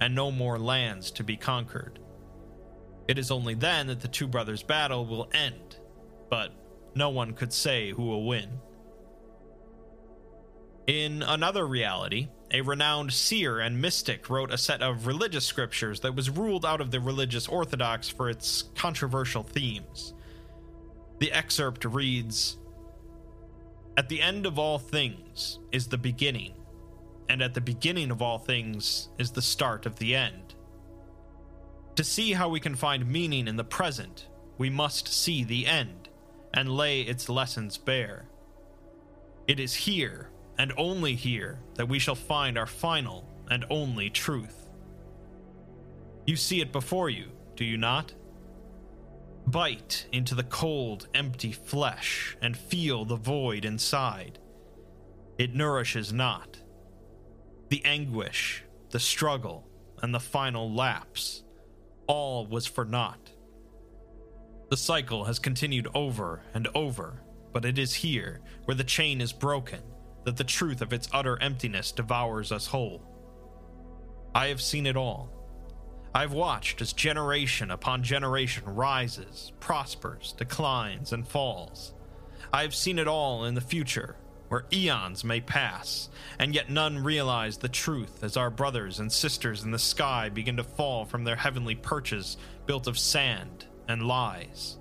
and 0.00 0.12
no 0.12 0.32
more 0.32 0.58
lands 0.58 1.12
to 1.12 1.22
be 1.22 1.36
conquered. 1.36 2.00
It 3.06 3.18
is 3.18 3.30
only 3.30 3.54
then 3.54 3.88
that 3.88 4.00
the 4.00 4.08
two 4.08 4.26
brothers' 4.26 4.62
battle 4.62 5.04
will 5.06 5.28
end, 5.32 5.76
but 6.30 6.52
no 6.94 7.10
one 7.10 7.32
could 7.32 7.52
say 7.52 7.90
who 7.90 8.02
will 8.02 8.24
win. 8.24 8.60
In 10.86 11.22
another 11.22 11.66
reality, 11.66 12.28
a 12.50 12.60
renowned 12.60 13.12
seer 13.12 13.58
and 13.58 13.80
mystic 13.80 14.28
wrote 14.28 14.52
a 14.52 14.58
set 14.58 14.82
of 14.82 15.06
religious 15.06 15.46
scriptures 15.46 16.00
that 16.00 16.14
was 16.14 16.28
ruled 16.28 16.64
out 16.64 16.80
of 16.80 16.90
the 16.90 17.00
religious 17.00 17.48
orthodox 17.48 18.08
for 18.08 18.28
its 18.28 18.64
controversial 18.74 19.42
themes. 19.42 20.12
The 21.20 21.32
excerpt 21.32 21.84
reads 21.86 22.58
at 23.96 24.08
the 24.08 24.20
end 24.20 24.44
of 24.44 24.58
all 24.58 24.78
things 24.78 25.58
is 25.72 25.86
the 25.86 25.98
beginning, 25.98 26.52
and 27.28 27.40
at 27.40 27.54
the 27.54 27.60
beginning 27.60 28.10
of 28.10 28.20
all 28.20 28.38
things 28.38 29.08
is 29.18 29.30
the 29.30 29.42
start 29.42 29.86
of 29.86 29.96
the 29.98 30.14
end. 30.14 30.43
To 31.96 32.04
see 32.04 32.32
how 32.32 32.48
we 32.48 32.58
can 32.58 32.74
find 32.74 33.06
meaning 33.06 33.46
in 33.46 33.56
the 33.56 33.64
present, 33.64 34.26
we 34.58 34.68
must 34.68 35.06
see 35.06 35.44
the 35.44 35.66
end 35.66 36.08
and 36.52 36.76
lay 36.76 37.02
its 37.02 37.28
lessons 37.28 37.78
bare. 37.78 38.26
It 39.46 39.60
is 39.60 39.74
here, 39.74 40.30
and 40.58 40.72
only 40.76 41.14
here, 41.14 41.60
that 41.74 41.88
we 41.88 41.98
shall 41.98 42.14
find 42.14 42.58
our 42.58 42.66
final 42.66 43.28
and 43.50 43.64
only 43.70 44.10
truth. 44.10 44.66
You 46.26 46.36
see 46.36 46.60
it 46.60 46.72
before 46.72 47.10
you, 47.10 47.30
do 47.54 47.64
you 47.64 47.76
not? 47.76 48.12
Bite 49.46 50.06
into 50.10 50.34
the 50.34 50.42
cold, 50.42 51.06
empty 51.14 51.52
flesh 51.52 52.36
and 52.40 52.56
feel 52.56 53.04
the 53.04 53.16
void 53.16 53.64
inside. 53.64 54.38
It 55.38 55.54
nourishes 55.54 56.12
not. 56.12 56.60
The 57.68 57.84
anguish, 57.84 58.64
the 58.90 59.00
struggle, 59.00 59.68
and 60.02 60.14
the 60.14 60.20
final 60.20 60.72
lapse, 60.72 61.43
all 62.06 62.46
was 62.46 62.66
for 62.66 62.84
naught. 62.84 63.30
The 64.70 64.76
cycle 64.76 65.24
has 65.24 65.38
continued 65.38 65.88
over 65.94 66.42
and 66.54 66.68
over, 66.74 67.22
but 67.52 67.64
it 67.64 67.78
is 67.78 67.94
here, 67.94 68.40
where 68.64 68.74
the 68.74 68.84
chain 68.84 69.20
is 69.20 69.32
broken, 69.32 69.80
that 70.24 70.36
the 70.36 70.44
truth 70.44 70.80
of 70.80 70.92
its 70.92 71.08
utter 71.12 71.40
emptiness 71.40 71.92
devours 71.92 72.50
us 72.50 72.66
whole. 72.66 73.02
I 74.34 74.48
have 74.48 74.60
seen 74.60 74.86
it 74.86 74.96
all. 74.96 75.30
I 76.14 76.22
have 76.22 76.32
watched 76.32 76.80
as 76.80 76.92
generation 76.92 77.70
upon 77.70 78.02
generation 78.02 78.64
rises, 78.66 79.52
prospers, 79.60 80.34
declines, 80.36 81.12
and 81.12 81.26
falls. 81.26 81.92
I 82.52 82.62
have 82.62 82.74
seen 82.74 82.98
it 82.98 83.08
all 83.08 83.44
in 83.44 83.54
the 83.54 83.60
future, 83.60 84.16
where 84.54 84.66
eons 84.72 85.24
may 85.24 85.40
pass, 85.40 86.08
and 86.38 86.54
yet 86.54 86.70
none 86.70 86.96
realize 86.96 87.56
the 87.56 87.68
truth 87.68 88.22
as 88.22 88.36
our 88.36 88.50
brothers 88.50 89.00
and 89.00 89.10
sisters 89.10 89.64
in 89.64 89.72
the 89.72 89.78
sky 89.80 90.28
begin 90.28 90.56
to 90.56 90.62
fall 90.62 91.04
from 91.04 91.24
their 91.24 91.34
heavenly 91.34 91.74
perches 91.74 92.36
built 92.64 92.86
of 92.86 92.96
sand 92.96 93.66
and 93.88 94.06
lies. 94.06 94.78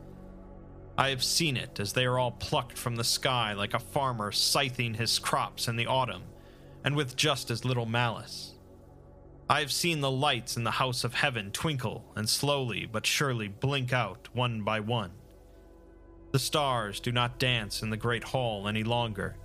I 0.96 1.10
have 1.10 1.24
seen 1.24 1.58
it 1.58 1.80
as 1.80 1.92
they 1.92 2.06
are 2.06 2.20
all 2.20 2.34
plucked 2.34 2.78
from 2.78 2.98
the 2.98 3.04
sky 3.04 3.54
like 3.54 3.74
a 3.74 3.80
farmer 3.80 4.32
scything 4.32 4.94
his 4.94 5.18
crops 5.18 5.68
in 5.68 5.76
the 5.76 5.88
autumn, 5.88 6.22
and 6.84 6.96
with 6.96 7.16
just 7.16 7.50
as 7.50 7.66
little 7.66 7.88
malice. 7.88 8.54
I 9.50 9.60
have 9.60 9.72
seen 9.72 10.02
the 10.02 10.12
lights 10.12 10.56
in 10.56 10.66
the 10.66 10.70
house 10.70 11.04
of 11.04 11.16
heaven 11.16 11.50
twinkle 11.50 12.06
and 12.16 12.30
slowly 12.30 12.86
but 12.86 13.08
surely 13.08 13.48
blink 13.48 13.92
out 13.92 14.30
one 14.34 14.62
by 14.62 14.82
one. 14.82 15.14
The 16.32 16.38
stars 16.38 17.00
do 17.00 17.12
not 17.12 17.40
dance 17.40 17.82
in 17.82 17.90
the 17.90 17.98
great 17.98 18.26
hall 18.26 18.68
any 18.68 18.84
longer, 18.84 19.36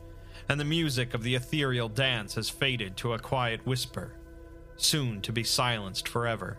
and 0.48 0.58
the 0.58 0.64
music 0.64 1.14
of 1.14 1.22
the 1.22 1.34
ethereal 1.34 1.88
dance 1.88 2.34
has 2.34 2.48
faded 2.48 2.96
to 2.96 3.12
a 3.12 3.18
quiet 3.18 3.66
whisper, 3.66 4.14
soon 4.76 5.20
to 5.22 5.32
be 5.32 5.44
silenced 5.44 6.08
forever. 6.08 6.58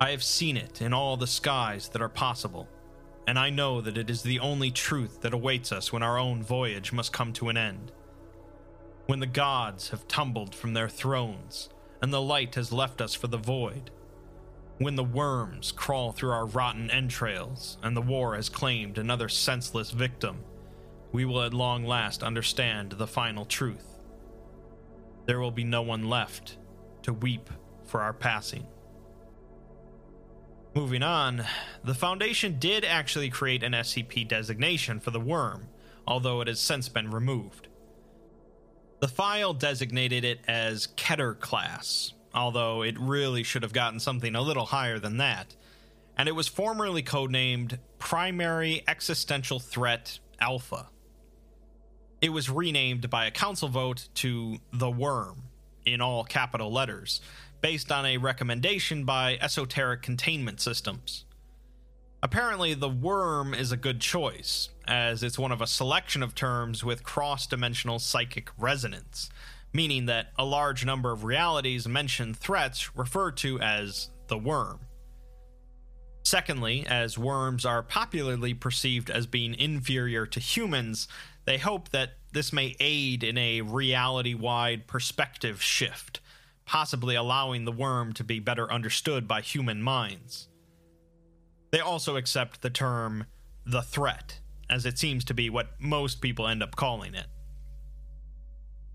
I 0.00 0.10
have 0.10 0.22
seen 0.22 0.56
it 0.56 0.82
in 0.82 0.92
all 0.92 1.16
the 1.16 1.26
skies 1.26 1.88
that 1.90 2.02
are 2.02 2.08
possible 2.08 2.68
and 3.26 3.38
I 3.38 3.50
know 3.50 3.80
that 3.80 3.98
it 3.98 4.08
is 4.08 4.22
the 4.22 4.38
only 4.38 4.70
truth 4.70 5.20
that 5.22 5.34
awaits 5.34 5.72
us 5.72 5.92
when 5.92 6.02
our 6.02 6.18
own 6.18 6.42
voyage 6.42 6.92
must 6.92 7.12
come 7.12 7.32
to 7.34 7.48
an 7.48 7.56
end. 7.56 7.90
When 9.06 9.18
the 9.20 9.26
gods 9.26 9.88
have 9.90 10.06
tumbled 10.06 10.54
from 10.54 10.74
their 10.74 10.88
thrones, 10.88 11.68
and 12.00 12.12
the 12.12 12.22
light 12.22 12.54
has 12.54 12.72
left 12.72 13.00
us 13.00 13.14
for 13.14 13.26
the 13.26 13.36
void. 13.36 13.90
When 14.78 14.94
the 14.94 15.04
worms 15.04 15.72
crawl 15.72 16.12
through 16.12 16.30
our 16.30 16.46
rotten 16.46 16.90
entrails, 16.90 17.78
and 17.82 17.96
the 17.96 18.02
war 18.02 18.36
has 18.36 18.48
claimed 18.48 18.98
another 18.98 19.28
senseless 19.28 19.90
victim, 19.90 20.44
we 21.16 21.24
will 21.24 21.42
at 21.42 21.54
long 21.54 21.82
last 21.82 22.22
understand 22.22 22.92
the 22.92 23.06
final 23.06 23.46
truth. 23.46 24.00
There 25.24 25.40
will 25.40 25.50
be 25.50 25.64
no 25.64 25.80
one 25.80 26.10
left 26.10 26.58
to 27.04 27.12
weep 27.14 27.48
for 27.86 28.02
our 28.02 28.12
passing. 28.12 28.66
Moving 30.74 31.02
on, 31.02 31.42
the 31.82 31.94
Foundation 31.94 32.58
did 32.58 32.84
actually 32.84 33.30
create 33.30 33.62
an 33.62 33.72
SCP 33.72 34.28
designation 34.28 35.00
for 35.00 35.10
the 35.10 35.18
worm, 35.18 35.68
although 36.06 36.42
it 36.42 36.48
has 36.48 36.60
since 36.60 36.90
been 36.90 37.10
removed. 37.10 37.68
The 39.00 39.08
file 39.08 39.54
designated 39.54 40.22
it 40.22 40.40
as 40.46 40.88
Keter 40.98 41.40
class, 41.40 42.12
although 42.34 42.82
it 42.82 43.00
really 43.00 43.42
should 43.42 43.62
have 43.62 43.72
gotten 43.72 44.00
something 44.00 44.34
a 44.34 44.42
little 44.42 44.66
higher 44.66 44.98
than 44.98 45.16
that, 45.16 45.56
and 46.18 46.28
it 46.28 46.32
was 46.32 46.46
formerly 46.46 47.02
codenamed 47.02 47.78
Primary 47.98 48.84
Existential 48.86 49.58
Threat 49.58 50.18
Alpha. 50.38 50.90
It 52.20 52.30
was 52.30 52.48
renamed 52.48 53.10
by 53.10 53.26
a 53.26 53.30
council 53.30 53.68
vote 53.68 54.08
to 54.16 54.58
The 54.72 54.90
Worm, 54.90 55.42
in 55.84 56.00
all 56.00 56.24
capital 56.24 56.72
letters, 56.72 57.20
based 57.60 57.92
on 57.92 58.06
a 58.06 58.16
recommendation 58.16 59.04
by 59.04 59.36
Esoteric 59.40 60.02
Containment 60.02 60.60
Systems. 60.60 61.26
Apparently, 62.22 62.72
the 62.72 62.88
worm 62.88 63.52
is 63.52 63.70
a 63.70 63.76
good 63.76 64.00
choice, 64.00 64.70
as 64.88 65.22
it's 65.22 65.38
one 65.38 65.52
of 65.52 65.60
a 65.60 65.66
selection 65.66 66.22
of 66.22 66.34
terms 66.34 66.82
with 66.82 67.04
cross 67.04 67.46
dimensional 67.46 67.98
psychic 67.98 68.48
resonance, 68.56 69.28
meaning 69.72 70.06
that 70.06 70.32
a 70.38 70.44
large 70.44 70.84
number 70.84 71.12
of 71.12 71.22
realities 71.22 71.86
mention 71.86 72.32
threats 72.32 72.96
referred 72.96 73.36
to 73.36 73.60
as 73.60 74.08
the 74.28 74.38
worm. 74.38 74.80
Secondly, 76.24 76.84
as 76.88 77.18
worms 77.18 77.64
are 77.64 77.82
popularly 77.82 78.54
perceived 78.54 79.10
as 79.10 79.26
being 79.26 79.54
inferior 79.54 80.26
to 80.26 80.40
humans, 80.40 81.06
they 81.46 81.58
hope 81.58 81.88
that 81.90 82.10
this 82.32 82.52
may 82.52 82.76
aid 82.78 83.24
in 83.24 83.38
a 83.38 83.62
reality 83.62 84.34
wide 84.34 84.86
perspective 84.86 85.62
shift 85.62 86.20
possibly 86.66 87.14
allowing 87.14 87.64
the 87.64 87.72
worm 87.72 88.12
to 88.12 88.24
be 88.24 88.40
better 88.40 88.70
understood 88.70 89.26
by 89.26 89.40
human 89.40 89.80
minds. 89.80 90.48
They 91.70 91.80
also 91.80 92.16
accept 92.16 92.60
the 92.60 92.70
term 92.70 93.26
the 93.64 93.82
threat, 93.82 94.40
as 94.68 94.84
it 94.84 94.98
seems 94.98 95.24
to 95.24 95.34
be 95.34 95.48
what 95.48 95.80
most 95.80 96.20
people 96.20 96.46
end 96.46 96.62
up 96.62 96.76
calling 96.76 97.14
it. 97.14 97.26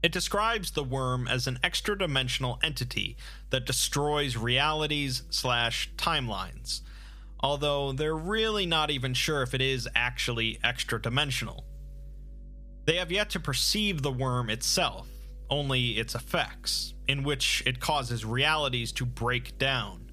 It 0.03 0.11
describes 0.11 0.71
the 0.71 0.83
worm 0.83 1.27
as 1.27 1.47
an 1.47 1.59
extra 1.63 1.97
dimensional 1.97 2.59
entity 2.63 3.17
that 3.51 3.65
destroys 3.65 4.35
realities 4.35 5.23
slash 5.29 5.91
timelines, 5.95 6.81
although 7.39 7.91
they're 7.91 8.15
really 8.15 8.65
not 8.65 8.89
even 8.89 9.13
sure 9.13 9.43
if 9.43 9.53
it 9.53 9.61
is 9.61 9.87
actually 9.95 10.59
extra 10.63 11.01
dimensional. 11.01 11.65
They 12.91 12.97
have 12.97 13.09
yet 13.09 13.29
to 13.29 13.39
perceive 13.39 14.01
the 14.01 14.11
worm 14.11 14.49
itself, 14.49 15.07
only 15.49 15.91
its 15.91 16.13
effects, 16.13 16.93
in 17.07 17.23
which 17.23 17.63
it 17.65 17.79
causes 17.79 18.25
realities 18.25 18.91
to 18.91 19.05
break 19.05 19.57
down, 19.57 20.11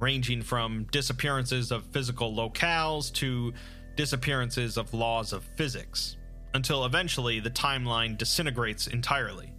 ranging 0.00 0.42
from 0.42 0.88
disappearances 0.90 1.70
of 1.70 1.86
physical 1.92 2.34
locales 2.34 3.12
to 3.12 3.52
disappearances 3.94 4.76
of 4.76 4.92
laws 4.92 5.32
of 5.32 5.44
physics, 5.56 6.16
until 6.52 6.84
eventually 6.84 7.38
the 7.38 7.48
timeline 7.48 8.18
disintegrates 8.18 8.88
entirely. 8.88 9.52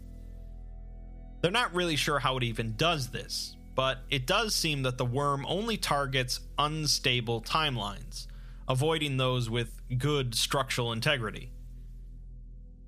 They're 1.40 1.52
not 1.52 1.74
really 1.74 1.96
sure 1.96 2.20
how 2.20 2.36
it 2.36 2.44
even 2.44 2.76
does 2.76 3.08
this, 3.08 3.56
but 3.76 4.00
it 4.10 4.28
does 4.28 4.54
seem 4.54 4.84
that 4.84 4.98
the 4.98 5.06
worm 5.06 5.46
only 5.48 5.78
targets 5.78 6.42
unstable 6.60 7.42
timelines, 7.44 8.28
avoiding 8.68 9.16
those 9.16 9.50
with 9.50 9.80
good 9.98 10.36
structural 10.36 10.92
integrity 10.92 11.54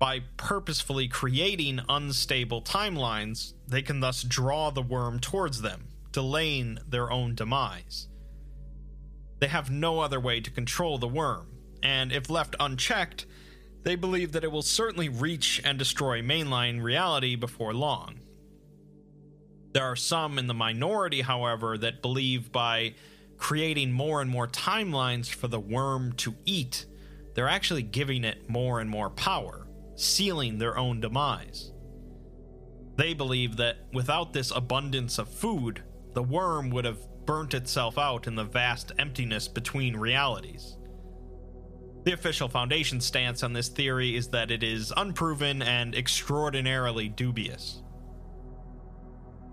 by 0.00 0.20
purposefully 0.38 1.06
creating 1.06 1.78
unstable 1.88 2.62
timelines, 2.62 3.52
they 3.68 3.82
can 3.82 4.00
thus 4.00 4.22
draw 4.22 4.70
the 4.70 4.82
worm 4.82 5.20
towards 5.20 5.60
them, 5.60 5.88
delaying 6.10 6.78
their 6.88 7.12
own 7.12 7.34
demise. 7.34 8.08
They 9.40 9.48
have 9.48 9.70
no 9.70 10.00
other 10.00 10.18
way 10.18 10.40
to 10.40 10.50
control 10.50 10.96
the 10.96 11.06
worm, 11.06 11.48
and 11.82 12.12
if 12.12 12.30
left 12.30 12.56
unchecked, 12.58 13.26
they 13.82 13.94
believe 13.94 14.32
that 14.32 14.42
it 14.42 14.50
will 14.50 14.62
certainly 14.62 15.10
reach 15.10 15.60
and 15.64 15.78
destroy 15.78 16.22
mainline 16.22 16.82
reality 16.82 17.36
before 17.36 17.74
long. 17.74 18.20
There 19.72 19.84
are 19.84 19.96
some 19.96 20.38
in 20.38 20.46
the 20.46 20.54
minority, 20.54 21.20
however, 21.20 21.76
that 21.76 22.00
believe 22.00 22.50
by 22.50 22.94
creating 23.36 23.92
more 23.92 24.22
and 24.22 24.30
more 24.30 24.48
timelines 24.48 25.28
for 25.28 25.46
the 25.46 25.60
worm 25.60 26.14
to 26.14 26.34
eat, 26.46 26.86
they're 27.34 27.48
actually 27.48 27.82
giving 27.82 28.24
it 28.24 28.48
more 28.48 28.80
and 28.80 28.88
more 28.88 29.10
power 29.10 29.66
sealing 30.00 30.58
their 30.58 30.76
own 30.78 31.00
demise. 31.00 31.72
They 32.96 33.14
believe 33.14 33.56
that 33.56 33.76
without 33.92 34.32
this 34.32 34.50
abundance 34.50 35.18
of 35.18 35.28
food, 35.28 35.82
the 36.14 36.22
worm 36.22 36.70
would 36.70 36.84
have 36.84 36.98
burnt 37.24 37.54
itself 37.54 37.98
out 37.98 38.26
in 38.26 38.34
the 38.34 38.44
vast 38.44 38.92
emptiness 38.98 39.46
between 39.46 39.96
realities. 39.96 40.76
The 42.04 42.12
official 42.12 42.48
Foundation 42.48 43.00
stance 43.00 43.42
on 43.42 43.52
this 43.52 43.68
theory 43.68 44.16
is 44.16 44.28
that 44.28 44.50
it 44.50 44.62
is 44.62 44.92
unproven 44.96 45.62
and 45.62 45.94
extraordinarily 45.94 47.08
dubious. 47.08 47.82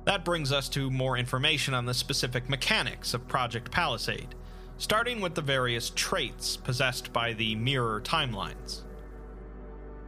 That 0.05 0.23
brings 0.23 0.53
us 0.53 0.69
to 0.69 0.89
more 0.89 1.17
information 1.17 1.73
on 1.73 1.85
the 1.85 1.93
specific 1.93 2.49
mechanics 2.49 3.13
of 3.13 3.27
Project 3.27 3.69
Palisade, 3.71 4.35
starting 4.77 5.19
with 5.19 5.35
the 5.35 5.41
various 5.41 5.89
traits 5.89 6.55
possessed 6.55 7.11
by 7.11 7.33
the 7.33 7.55
mirror 7.55 8.01
timelines. 8.01 8.83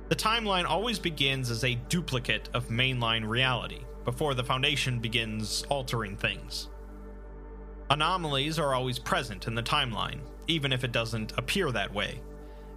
The 0.10 0.16
timeline 0.16 0.66
always 0.66 0.98
begins 0.98 1.52
as 1.52 1.64
a 1.64 1.76
duplicate 1.76 2.50
of 2.56 2.70
mainline 2.70 3.28
reality, 3.28 3.82
before 4.06 4.34
the 4.34 4.44
Foundation 4.44 5.00
begins 5.00 5.64
altering 5.70 6.18
things. 6.18 6.70
Anomalies 7.92 8.58
are 8.58 8.74
always 8.74 8.98
present 8.98 9.46
in 9.46 9.54
the 9.54 9.62
timeline, 9.62 10.20
even 10.48 10.74
if 10.74 10.84
it 10.84 10.92
doesn't 10.92 11.38
appear 11.38 11.72
that 11.72 11.94
way, 11.94 12.22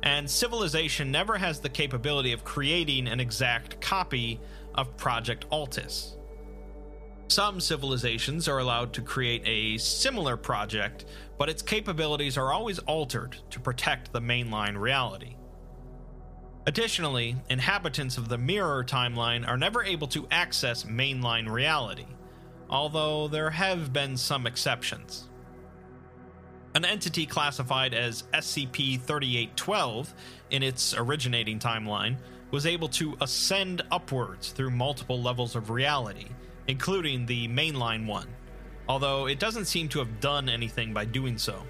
and 0.03 0.29
civilization 0.29 1.11
never 1.11 1.39
has 1.39 1.59
the 1.59 1.71
capability 1.71 2.33
of 2.33 2.45
creating 2.45 3.09
an 3.09 3.19
exact 3.19 3.81
copy 3.81 4.39
of 4.75 4.95
Project 4.99 5.47
Altis. 5.51 6.17
Some 7.29 7.61
civilizations 7.61 8.47
are 8.47 8.59
allowed 8.59 8.93
to 8.93 9.01
create 9.01 9.43
a 9.47 9.79
similar 9.79 10.37
project, 10.37 11.07
but 11.39 11.49
its 11.49 11.63
capabilities 11.63 12.37
are 12.37 12.53
always 12.53 12.79
altered 12.81 13.39
to 13.49 13.59
protect 13.59 14.13
the 14.13 14.21
mainline 14.21 14.79
reality. 14.79 15.37
Additionally, 16.65 17.37
inhabitants 17.51 18.17
of 18.17 18.29
the 18.29 18.39
mirror 18.39 18.85
timeline 18.85 19.47
are 19.47 19.57
never 19.57 19.83
able 19.83 20.07
to 20.09 20.29
access 20.31 20.85
mainline 20.85 21.51
reality, 21.51 22.07
although 22.71 23.27
there 23.27 23.51
have 23.51 23.93
been 23.93 24.17
some 24.17 24.47
exceptions. 24.47 25.29
An 26.75 26.85
entity 26.85 27.27
classified 27.27 27.95
as 27.95 28.23
SCP 28.33 29.01
3812 29.01 30.15
in 30.51 30.63
its 30.63 30.95
originating 30.97 31.59
timeline 31.59 32.17
was 32.53 32.65
able 32.65 32.89
to 32.89 33.17
ascend 33.21 33.83
upwards 33.91 34.53
through 34.53 34.71
multiple 34.71 35.21
levels 35.21 35.57
of 35.57 35.69
reality, 35.69 36.29
including 36.69 37.27
the 37.27 37.49
mainline 37.49 38.07
one, 38.07 38.29
although 38.89 39.27
it 39.27 39.41
doesn't 39.41 39.65
seem 39.65 39.89
to 39.89 39.99
have 39.99 40.21
done 40.21 40.49
anything 40.49 40.95
by 40.95 41.05
doing 41.05 41.37
so. 41.37 41.63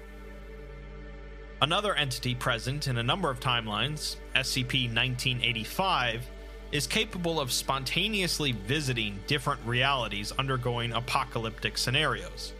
Another 1.63 1.95
entity 1.95 2.35
present 2.35 2.89
in 2.89 2.97
a 2.97 3.03
number 3.03 3.29
of 3.29 3.39
timelines, 3.39 4.17
SCP 4.35 4.93
1985, 4.93 6.27
is 6.73 6.85
capable 6.85 7.39
of 7.39 7.53
spontaneously 7.53 8.51
visiting 8.51 9.17
different 9.27 9.61
realities 9.65 10.33
undergoing 10.37 10.91
apocalyptic 10.91 11.77
scenarios. 11.77 12.51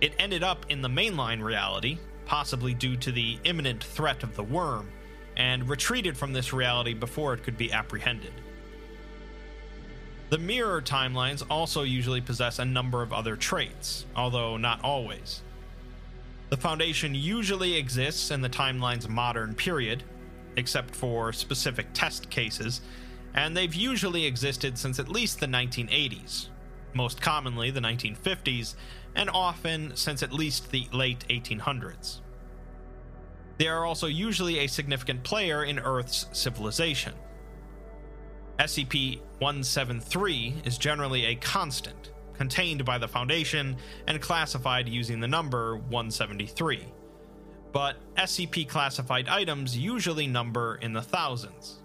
It 0.00 0.14
ended 0.18 0.42
up 0.42 0.64
in 0.70 0.80
the 0.80 0.88
mainline 0.88 1.42
reality, 1.42 1.98
possibly 2.24 2.72
due 2.72 2.96
to 2.96 3.12
the 3.12 3.38
imminent 3.44 3.84
threat 3.84 4.22
of 4.22 4.36
the 4.36 4.42
worm, 4.42 4.88
and 5.36 5.68
retreated 5.68 6.16
from 6.16 6.32
this 6.32 6.54
reality 6.54 6.94
before 6.94 7.34
it 7.34 7.42
could 7.42 7.58
be 7.58 7.70
apprehended. 7.70 8.32
The 10.30 10.38
mirror 10.38 10.80
timelines 10.80 11.44
also 11.50 11.82
usually 11.82 12.22
possess 12.22 12.58
a 12.58 12.64
number 12.64 13.02
of 13.02 13.12
other 13.12 13.36
traits, 13.36 14.06
although 14.16 14.56
not 14.56 14.82
always. 14.82 15.42
The 16.50 16.56
Foundation 16.56 17.14
usually 17.14 17.76
exists 17.76 18.30
in 18.30 18.40
the 18.40 18.48
timeline's 18.48 19.08
modern 19.08 19.54
period, 19.54 20.04
except 20.56 20.94
for 20.94 21.32
specific 21.32 21.88
test 21.92 22.30
cases, 22.30 22.80
and 23.34 23.56
they've 23.56 23.74
usually 23.74 24.24
existed 24.24 24.78
since 24.78 24.98
at 24.98 25.08
least 25.10 25.40
the 25.40 25.46
1980s, 25.46 26.48
most 26.94 27.20
commonly 27.20 27.70
the 27.70 27.80
1950s, 27.80 28.76
and 29.14 29.28
often 29.28 29.94
since 29.94 30.22
at 30.22 30.32
least 30.32 30.70
the 30.70 30.88
late 30.92 31.24
1800s. 31.28 32.20
They 33.58 33.68
are 33.68 33.84
also 33.84 34.06
usually 34.06 34.60
a 34.60 34.68
significant 34.68 35.24
player 35.24 35.64
in 35.64 35.78
Earth's 35.78 36.26
civilization. 36.32 37.12
SCP 38.58 39.20
173 39.38 40.62
is 40.64 40.78
generally 40.78 41.26
a 41.26 41.34
constant, 41.36 42.12
contained 42.38 42.84
by 42.84 42.96
the 42.96 43.08
Foundation 43.08 43.76
and 44.06 44.22
classified 44.22 44.88
using 44.88 45.20
the 45.20 45.28
number 45.28 45.76
173. 45.76 46.86
But 47.72 47.96
SCP 48.14 48.68
classified 48.68 49.28
items 49.28 49.76
usually 49.76 50.26
number 50.26 50.76
in 50.76 50.92
the 50.92 51.02
thousands. 51.02 51.82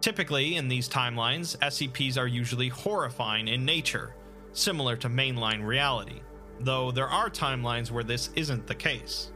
Typically, 0.00 0.54
in 0.56 0.68
these 0.68 0.88
timelines, 0.88 1.58
SCPs 1.58 2.16
are 2.16 2.28
usually 2.28 2.68
horrifying 2.68 3.48
in 3.48 3.64
nature, 3.64 4.14
similar 4.52 4.96
to 4.96 5.08
mainline 5.08 5.66
reality, 5.66 6.20
though 6.60 6.92
there 6.92 7.08
are 7.08 7.28
timelines 7.28 7.90
where 7.90 8.04
this 8.04 8.30
isn't 8.36 8.68
the 8.68 8.74
case. 8.74 9.32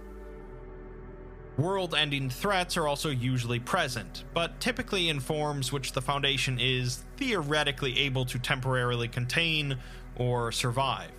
World 1.59 1.95
ending 1.95 2.31
threats 2.31 2.77
are 2.77 2.89
also 2.89 3.11
usually 3.11 3.59
present, 3.59 4.25
but 4.33 4.59
typically 4.61 5.11
in 5.11 5.21
forms 5.21 5.73
which 5.73 5.93
the 5.93 6.01
Foundation 6.01 6.59
is 6.59 7.05
theoretically 7.23 8.01
able 8.01 8.25
to 8.25 8.37
temporarily 8.37 9.07
contain 9.07 9.79
or 10.17 10.51
survive. 10.51 11.13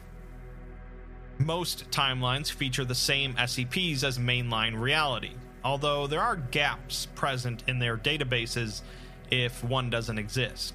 Most 1.37 1.89
timelines 1.91 2.51
feature 2.51 2.83
the 2.83 2.93
same 2.93 3.33
SCPs 3.35 4.03
as 4.03 4.19
mainline 4.19 4.77
reality, 4.77 5.31
although 5.63 6.05
there 6.05 6.19
are 6.19 6.35
gaps 6.35 7.05
present 7.15 7.63
in 7.67 7.79
their 7.79 7.95
databases 7.95 8.81
if 9.31 9.63
one 9.63 9.89
doesn't 9.89 10.17
exist. 10.17 10.73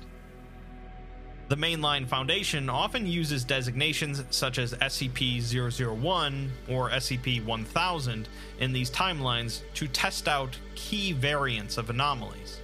The 1.49 1.57
mainline 1.57 2.09
foundation 2.09 2.71
often 2.71 3.07
uses 3.07 3.45
designations 3.45 4.25
such 4.31 4.59
as 4.59 4.73
SCP 4.73 5.43
001 5.43 6.53
or 6.71 6.88
SCP 6.88 7.45
1000 7.45 8.29
in 8.61 8.73
these 8.73 8.91
timelines 8.91 9.61
to 9.75 9.88
test 9.88 10.27
out 10.27 10.59
key 10.75 11.12
variants 11.12 11.77
of 11.77 11.91
anomalies. 11.91 12.61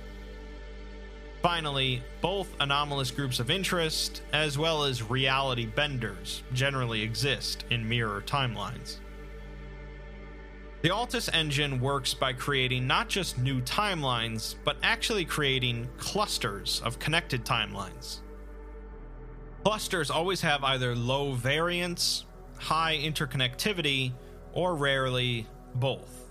Finally, 1.44 2.02
both 2.22 2.56
anomalous 2.58 3.10
groups 3.10 3.38
of 3.38 3.50
interest, 3.50 4.22
as 4.32 4.56
well 4.56 4.82
as 4.82 5.02
reality 5.02 5.66
benders, 5.66 6.42
generally 6.54 7.02
exist 7.02 7.66
in 7.68 7.86
mirror 7.86 8.22
timelines. 8.22 8.96
The 10.80 10.88
Altis 10.88 11.28
engine 11.34 11.82
works 11.82 12.14
by 12.14 12.32
creating 12.32 12.86
not 12.86 13.10
just 13.10 13.36
new 13.36 13.60
timelines, 13.60 14.54
but 14.64 14.78
actually 14.82 15.26
creating 15.26 15.86
clusters 15.98 16.80
of 16.82 16.98
connected 16.98 17.44
timelines. 17.44 18.20
Clusters 19.64 20.10
always 20.10 20.40
have 20.40 20.64
either 20.64 20.94
low 20.94 21.34
variance, 21.34 22.24
high 22.56 22.96
interconnectivity, 22.96 24.14
or 24.54 24.76
rarely 24.76 25.46
both. 25.74 26.23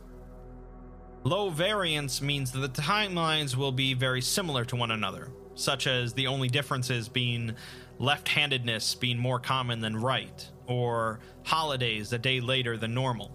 Low 1.26 1.50
variance 1.50 2.22
means 2.22 2.52
that 2.52 2.60
the 2.60 2.82
timelines 2.82 3.56
will 3.56 3.72
be 3.72 3.94
very 3.94 4.22
similar 4.22 4.66
to 4.66 4.76
one 4.76 4.92
another, 4.92 5.30
such 5.56 5.88
as 5.88 6.14
the 6.14 6.28
only 6.28 6.50
differences 6.50 7.08
being 7.08 7.56
left 7.98 8.28
handedness 8.28 8.94
being 8.96 9.18
more 9.18 9.40
common 9.40 9.80
than 9.80 9.96
right, 9.96 10.46
or 10.68 11.22
holidays 11.44 12.12
a 12.12 12.18
day 12.18 12.42
later 12.42 12.76
than 12.76 12.94
normal. 12.94 13.32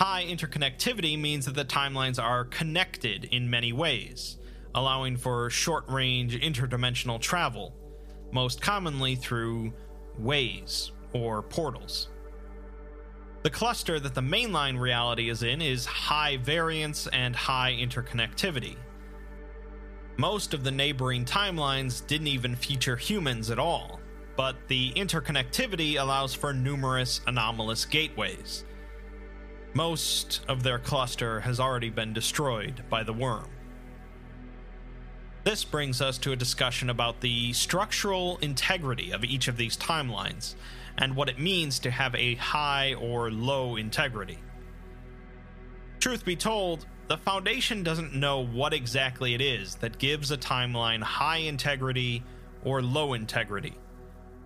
High 0.00 0.24
interconnectivity 0.24 1.16
means 1.16 1.44
that 1.44 1.54
the 1.54 1.64
timelines 1.64 2.20
are 2.20 2.44
connected 2.46 3.26
in 3.26 3.48
many 3.48 3.72
ways, 3.72 4.38
allowing 4.74 5.16
for 5.16 5.48
short 5.48 5.88
range 5.88 6.36
interdimensional 6.40 7.20
travel, 7.20 7.72
most 8.32 8.60
commonly 8.60 9.14
through 9.14 9.72
ways 10.18 10.90
or 11.12 11.40
portals. 11.40 12.08
The 13.42 13.50
cluster 13.50 13.98
that 13.98 14.14
the 14.14 14.20
mainline 14.20 14.78
reality 14.78 15.28
is 15.28 15.42
in 15.42 15.60
is 15.60 15.84
high 15.84 16.36
variance 16.36 17.08
and 17.08 17.34
high 17.34 17.72
interconnectivity. 17.72 18.76
Most 20.16 20.54
of 20.54 20.62
the 20.62 20.70
neighboring 20.70 21.24
timelines 21.24 22.06
didn't 22.06 22.28
even 22.28 22.54
feature 22.54 22.96
humans 22.96 23.50
at 23.50 23.58
all, 23.58 23.98
but 24.36 24.56
the 24.68 24.92
interconnectivity 24.92 26.00
allows 26.00 26.34
for 26.34 26.52
numerous 26.52 27.20
anomalous 27.26 27.84
gateways. 27.84 28.64
Most 29.74 30.42
of 30.46 30.62
their 30.62 30.78
cluster 30.78 31.40
has 31.40 31.58
already 31.58 31.90
been 31.90 32.12
destroyed 32.12 32.84
by 32.88 33.02
the 33.02 33.12
worm. 33.12 33.48
This 35.42 35.64
brings 35.64 36.00
us 36.00 36.18
to 36.18 36.30
a 36.30 36.36
discussion 36.36 36.90
about 36.90 37.20
the 37.20 37.52
structural 37.54 38.38
integrity 38.38 39.10
of 39.10 39.24
each 39.24 39.48
of 39.48 39.56
these 39.56 39.76
timelines 39.76 40.54
and 40.98 41.16
what 41.16 41.28
it 41.28 41.38
means 41.38 41.78
to 41.80 41.90
have 41.90 42.14
a 42.14 42.34
high 42.36 42.94
or 42.94 43.30
low 43.30 43.76
integrity. 43.76 44.38
Truth 45.98 46.24
be 46.24 46.36
told, 46.36 46.86
the 47.08 47.16
Foundation 47.16 47.82
doesn't 47.82 48.14
know 48.14 48.44
what 48.44 48.72
exactly 48.72 49.34
it 49.34 49.40
is 49.40 49.74
that 49.76 49.98
gives 49.98 50.30
a 50.30 50.36
timeline 50.36 51.02
high 51.02 51.38
integrity 51.38 52.22
or 52.64 52.80
low 52.82 53.14
integrity, 53.14 53.76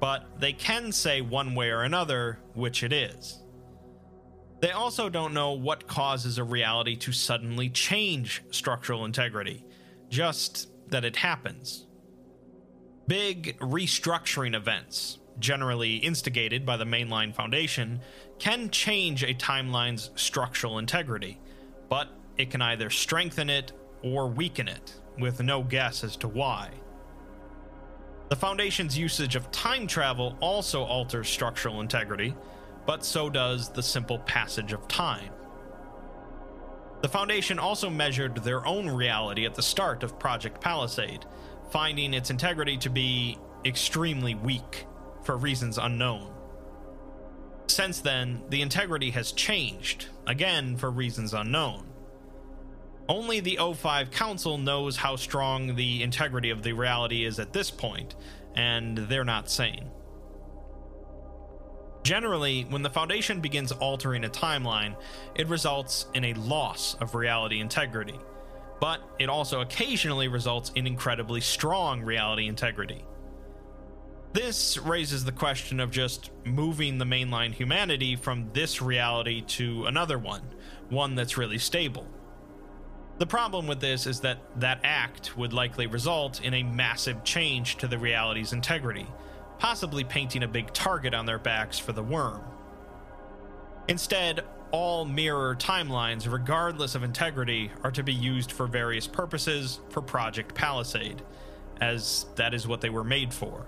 but 0.00 0.26
they 0.38 0.52
can 0.52 0.92
say 0.92 1.20
one 1.20 1.54
way 1.54 1.70
or 1.70 1.82
another 1.82 2.38
which 2.54 2.82
it 2.82 2.92
is. 2.92 3.42
They 4.61 4.70
also 4.70 5.09
don't 5.09 5.35
know 5.35 5.52
what 5.52 5.87
causes 5.87 6.38
a 6.38 6.44
reality 6.44 6.96
to 6.96 7.12
suddenly 7.12 7.68
change 7.68 8.42
structural 8.50 9.04
integrity, 9.04 9.64
just 10.09 10.68
that 10.88 11.04
it 11.04 11.16
happens. 11.16 11.87
Big 13.06 13.59
restructuring 13.61 14.56
events, 14.56 15.18
generally 15.38 15.96
instigated 15.96 16.64
by 16.64 16.77
the 16.77 16.85
Mainline 16.85 17.35
Foundation, 17.35 18.01
can 18.38 18.70
change 18.70 19.22
a 19.22 19.35
timeline's 19.35 20.11
structural 20.14 20.79
integrity, 20.79 21.38
but 21.88 22.09
it 22.37 22.51
can 22.51 22.62
either 22.62 22.90
strengthen 22.90 23.51
it 23.51 23.72
or 24.03 24.29
weaken 24.29 24.68
it, 24.68 24.94
with 25.18 25.42
no 25.42 25.62
guess 25.62 26.05
as 26.05 26.16
to 26.16 26.29
why. 26.29 26.70
The 28.29 28.37
Foundation's 28.37 28.99
usage 28.99 29.37
of 29.37 29.51
time 29.53 29.87
travel 29.87 30.37
also 30.40 30.83
alters 30.83 31.29
structural 31.29 31.81
integrity, 31.81 32.35
but 32.85 33.05
so 33.05 33.31
does 33.31 33.68
the 33.68 33.83
simple 33.83 34.18
passage 34.20 34.72
of 34.72 34.87
time. 34.88 35.31
The 37.03 37.09
Foundation 37.09 37.59
also 37.59 37.88
measured 37.88 38.37
their 38.38 38.66
own 38.66 38.88
reality 38.88 39.46
at 39.46 39.55
the 39.55 39.62
start 39.62 40.03
of 40.03 40.18
Project 40.18 40.61
Palisade, 40.61 41.25
finding 41.70 42.14
its 42.14 42.31
integrity 42.31 42.77
to 42.79 42.90
be 42.90 43.38
extremely 43.64 44.35
weak 44.35 44.87
for 45.27 45.37
reasons 45.37 45.77
unknown. 45.77 46.33
Since 47.67 48.01
then, 48.01 48.43
the 48.49 48.62
integrity 48.62 49.11
has 49.11 49.33
changed, 49.33 50.07
again 50.27 50.77
for 50.77 50.91
reasons 50.91 51.35
unknown. 51.35 51.85
Only 53.09 53.41
the 53.41 53.59
O5 53.61 54.11
Council 54.12 54.57
knows 54.57 54.97
how 54.97 55.17
strong 55.17 55.77
the 55.77 56.03
integrity 56.03 56.51
of 56.51 56.62
the 56.62 56.73
reality 56.73 57.25
is 57.25 57.39
at 57.39 57.53
this 57.53 57.71
point, 57.71 58.15
and 58.55 58.97
they're 58.97 59.25
not 59.25 59.51
sane. 59.51 59.91
Generally, 62.03 62.67
when 62.71 62.83
the 62.83 62.91
Foundation 62.91 63.41
begins 63.41 63.73
altering 63.73 64.25
a 64.25 64.29
timeline, 64.29 64.97
it 65.35 65.49
results 65.49 66.07
in 66.15 66.25
a 66.25 66.35
loss 66.35 66.95
of 67.01 67.17
reality 67.17 67.59
integrity, 67.59 68.19
but 68.81 69.01
it 69.19 69.29
also 69.29 69.61
occasionally 69.61 70.29
results 70.29 70.71
in 70.77 70.87
incredibly 70.87 71.41
strong 71.41 72.03
reality 72.03 72.47
integrity. 72.47 73.05
This 74.37 74.77
raises 74.77 75.25
the 75.25 75.33
question 75.33 75.81
of 75.81 75.90
just 75.90 76.31
moving 76.44 76.99
the 76.99 77.07
mainline 77.07 77.55
humanity 77.55 78.16
from 78.16 78.51
this 78.53 78.83
reality 78.83 79.40
to 79.40 79.87
another 79.87 80.18
one, 80.18 80.42
one 80.90 81.14
that's 81.14 81.38
really 81.38 81.57
stable. 81.57 82.07
The 83.16 83.25
problem 83.25 83.66
with 83.66 83.81
this 83.81 84.07
is 84.07 84.20
that 84.20 84.40
that 84.61 84.81
act 84.85 85.38
would 85.38 85.55
likely 85.55 85.87
result 85.87 86.42
in 86.42 86.53
a 86.53 86.62
massive 86.62 87.25
change 87.25 87.77
to 87.77 87.88
the 87.88 87.96
reality's 87.96 88.53
integrity, 88.53 89.07
possibly 89.59 90.05
painting 90.05 90.42
a 90.42 90.49
big 90.49 90.70
target 90.75 91.14
on 91.14 91.25
their 91.25 91.38
backs 91.38 91.79
for 91.79 91.92
the 91.92 92.03
worm. 92.03 92.42
Instead, 93.88 94.44
all 94.70 95.07
mirror 95.07 95.57
timelines, 95.57 96.31
regardless 96.31 96.94
of 96.94 97.03
integrity, 97.03 97.70
are 97.83 97.90
to 97.90 98.03
be 98.03 98.12
used 98.12 98.53
for 98.53 98.66
various 98.66 99.07
purposes 99.07 99.81
for 99.88 100.03
Project 100.03 100.55
Palisade, 100.55 101.22
as 101.81 102.27
that 102.35 102.53
is 102.53 102.66
what 102.66 102.83
they 102.83 102.90
were 102.90 103.03
made 103.03 103.33
for. 103.33 103.66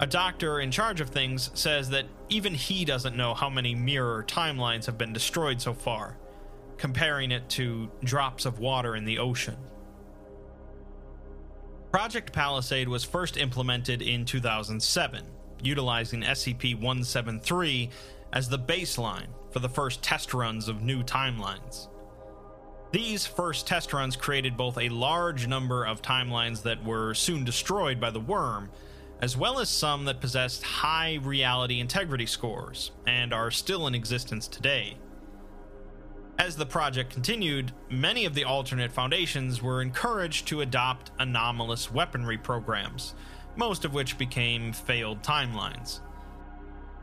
A 0.00 0.06
doctor 0.06 0.60
in 0.60 0.70
charge 0.70 1.00
of 1.00 1.10
things 1.10 1.50
says 1.54 1.90
that 1.90 2.06
even 2.28 2.54
he 2.54 2.84
doesn't 2.84 3.16
know 3.16 3.34
how 3.34 3.50
many 3.50 3.74
mirror 3.74 4.24
timelines 4.26 4.86
have 4.86 4.96
been 4.96 5.12
destroyed 5.12 5.60
so 5.60 5.74
far 5.74 6.16
comparing 6.76 7.32
it 7.32 7.48
to 7.48 7.90
drops 8.04 8.46
of 8.46 8.60
water 8.60 8.94
in 8.94 9.04
the 9.04 9.18
ocean. 9.18 9.56
Project 11.90 12.32
Palisade 12.32 12.88
was 12.88 13.02
first 13.02 13.36
implemented 13.36 14.00
in 14.00 14.24
2007, 14.24 15.24
utilizing 15.62 16.22
SCP 16.22 16.74
173 16.74 17.90
as 18.32 18.48
the 18.48 18.58
baseline 18.58 19.26
for 19.50 19.58
the 19.58 19.68
first 19.68 20.02
test 20.02 20.34
runs 20.34 20.68
of 20.68 20.82
new 20.82 21.02
timelines. 21.02 21.88
These 22.92 23.26
first 23.26 23.66
test 23.66 23.92
runs 23.92 24.16
created 24.16 24.56
both 24.56 24.78
a 24.78 24.88
large 24.88 25.46
number 25.46 25.84
of 25.84 26.00
timelines 26.00 26.62
that 26.62 26.84
were 26.84 27.14
soon 27.14 27.44
destroyed 27.44 28.00
by 28.00 28.10
the 28.10 28.20
worm, 28.20 28.70
as 29.20 29.36
well 29.36 29.58
as 29.58 29.68
some 29.68 30.04
that 30.04 30.20
possessed 30.20 30.62
high 30.62 31.18
reality 31.22 31.80
integrity 31.80 32.26
scores 32.26 32.92
and 33.06 33.32
are 33.32 33.50
still 33.50 33.86
in 33.86 33.94
existence 33.94 34.46
today. 34.46 34.96
As 36.38 36.54
the 36.54 36.66
project 36.66 37.10
continued, 37.10 37.72
many 37.90 38.24
of 38.24 38.34
the 38.34 38.44
alternate 38.44 38.92
foundations 38.92 39.60
were 39.60 39.82
encouraged 39.82 40.46
to 40.48 40.60
adopt 40.60 41.10
anomalous 41.18 41.90
weaponry 41.90 42.38
programs, 42.38 43.14
most 43.56 43.84
of 43.84 43.92
which 43.92 44.18
became 44.18 44.72
failed 44.72 45.22
timelines. 45.22 46.00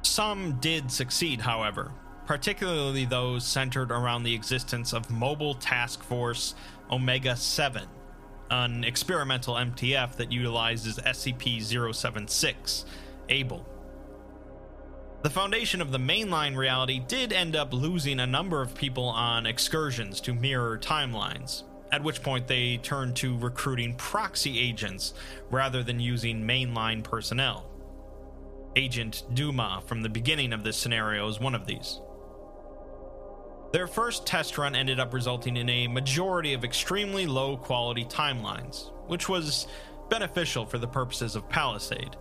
Some 0.04 0.54
did 0.62 0.89
succeed, 0.89 1.41
however, 1.41 1.91
particularly 2.25 3.04
those 3.04 3.45
centered 3.45 3.91
around 3.91 4.23
the 4.23 4.34
existence 4.34 4.93
of 4.93 5.12
Mobile 5.12 5.56
Task 5.56 6.01
Force 6.01 6.56
Omega 6.89 7.36
7, 7.36 7.84
an 8.51 8.84
experimental 8.84 9.55
MTF 9.55 10.15
that 10.17 10.31
utilizes 10.31 10.97
SCP 10.97 11.62
076, 11.93 12.86
Able. 13.29 13.65
The 15.23 15.29
foundation 15.31 15.81
of 15.81 15.91
the 15.91 15.97
mainline 15.97 16.55
reality 16.55 16.99
did 16.99 17.34
end 17.34 17.55
up 17.55 17.73
losing 17.73 18.19
a 18.19 18.27
number 18.27 18.62
of 18.62 18.75
people 18.75 19.05
on 19.05 19.47
excursions 19.47 20.21
to 20.21 20.36
mirror 20.36 20.77
timelines, 20.77 21.63
at 21.91 22.03
which 22.03 22.21
point 22.21 22.47
they 22.47 22.77
turned 22.77 23.15
to 23.17 23.38
recruiting 23.39 23.95
proxy 23.95 24.60
agents 24.60 25.15
rather 25.49 25.81
than 25.81 25.99
using 25.99 26.43
mainline 26.43 27.03
personnel. 27.03 27.71
Agent 28.75 29.23
Duma 29.34 29.81
from 29.88 30.01
the 30.01 30.10
beginning 30.10 30.53
of 30.53 30.63
this 30.63 30.77
scenario 30.77 31.27
is 31.27 31.39
one 31.39 31.55
of 31.55 31.65
these. 31.65 32.01
Their 33.75 33.88
first 33.88 34.25
test 34.25 34.57
run 34.57 34.73
ended 34.73 35.01
up 35.01 35.13
resulting 35.13 35.57
in 35.57 35.67
a 35.67 35.89
majority 35.89 36.53
of 36.53 36.63
extremely 36.63 37.27
low 37.27 37.57
quality 37.57 38.05
timelines, 38.05 38.89
which 39.07 39.27
was 39.27 39.67
beneficial 40.09 40.65
for 40.65 40.77
the 40.77 40.88
purposes 40.88 41.35
of 41.35 41.49
Palisade. 41.49 42.15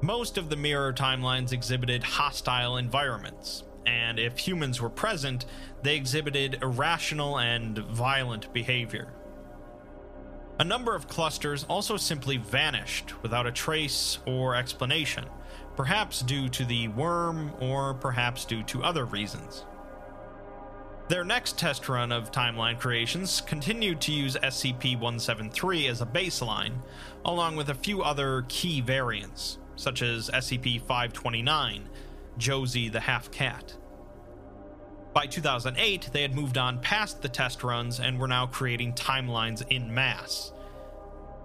Most 0.00 0.38
of 0.38 0.48
the 0.48 0.56
mirror 0.56 0.94
timelines 0.94 1.52
exhibited 1.52 2.02
hostile 2.02 2.78
environments, 2.78 3.64
and 3.84 4.18
if 4.18 4.38
humans 4.38 4.80
were 4.80 4.88
present, 4.88 5.44
they 5.82 5.94
exhibited 5.94 6.58
irrational 6.62 7.38
and 7.38 7.76
violent 7.76 8.50
behavior. 8.54 9.12
A 10.58 10.64
number 10.64 10.94
of 10.94 11.06
clusters 11.06 11.64
also 11.64 11.98
simply 11.98 12.38
vanished 12.38 13.22
without 13.22 13.46
a 13.46 13.52
trace 13.52 14.20
or 14.26 14.54
explanation, 14.54 15.26
perhaps 15.76 16.22
due 16.22 16.48
to 16.48 16.64
the 16.64 16.88
worm 16.88 17.52
or 17.60 17.92
perhaps 17.92 18.46
due 18.46 18.62
to 18.62 18.82
other 18.82 19.04
reasons. 19.04 19.66
Their 21.06 21.24
next 21.24 21.58
test 21.58 21.88
run 21.90 22.12
of 22.12 22.32
timeline 22.32 22.80
creations 22.80 23.42
continued 23.42 24.00
to 24.02 24.12
use 24.12 24.36
SCP 24.36 24.94
173 24.94 25.86
as 25.86 26.00
a 26.00 26.06
baseline, 26.06 26.76
along 27.26 27.56
with 27.56 27.68
a 27.68 27.74
few 27.74 28.02
other 28.02 28.46
key 28.48 28.80
variants 28.80 29.58
such 29.76 30.00
as 30.00 30.30
SCP 30.30 30.80
529, 30.80 31.88
Josie 32.38 32.88
the 32.88 33.00
Half 33.00 33.30
Cat. 33.30 33.76
By 35.12 35.26
2008, 35.26 36.10
they 36.12 36.22
had 36.22 36.34
moved 36.34 36.56
on 36.56 36.80
past 36.80 37.20
the 37.20 37.28
test 37.28 37.62
runs 37.62 38.00
and 38.00 38.18
were 38.18 38.28
now 38.28 38.46
creating 38.46 38.94
timelines 38.94 39.62
in 39.68 39.92
mass. 39.92 40.52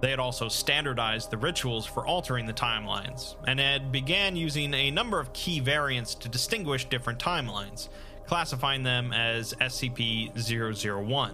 They 0.01 0.09
had 0.09 0.19
also 0.19 0.47
standardized 0.47 1.29
the 1.29 1.37
rituals 1.37 1.85
for 1.85 2.07
altering 2.07 2.45
the 2.45 2.53
timelines, 2.53 3.35
and 3.45 3.59
had 3.59 3.91
began 3.91 4.37
using 4.37 4.73
a 4.73 4.91
number 4.91 5.19
of 5.19 5.33
key 5.33 5.59
variants 5.59 6.15
to 6.15 6.29
distinguish 6.29 6.85
different 6.85 7.19
timelines, 7.19 7.89
classifying 8.29 8.83
them 8.83 9.11
as 9.11 9.55
SCP 9.55 10.29
001. 10.37 11.33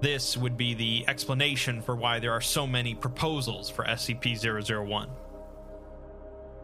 This 0.00 0.36
would 0.36 0.56
be 0.56 0.74
the 0.74 1.04
explanation 1.06 1.80
for 1.80 1.94
why 1.94 2.18
there 2.18 2.32
are 2.32 2.40
so 2.40 2.66
many 2.66 2.96
proposals 2.96 3.70
for 3.70 3.84
SCP 3.84 4.36
001. 4.36 5.08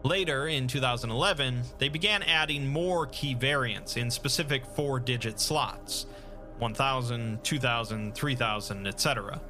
Later, 0.03 0.49
in 0.49 0.67
2011, 0.67 1.61
they 1.77 1.87
began 1.87 2.23
adding 2.23 2.67
more 2.67 3.07
key 3.07 3.33
variants 3.33 3.95
in 3.95 4.11
specific 4.11 4.65
four 4.65 4.99
digit 4.99 5.39
slots 5.39 6.05
1000, 6.59 7.41
2000, 7.41 8.13
3000, 8.13 8.87
etc. 8.87 9.41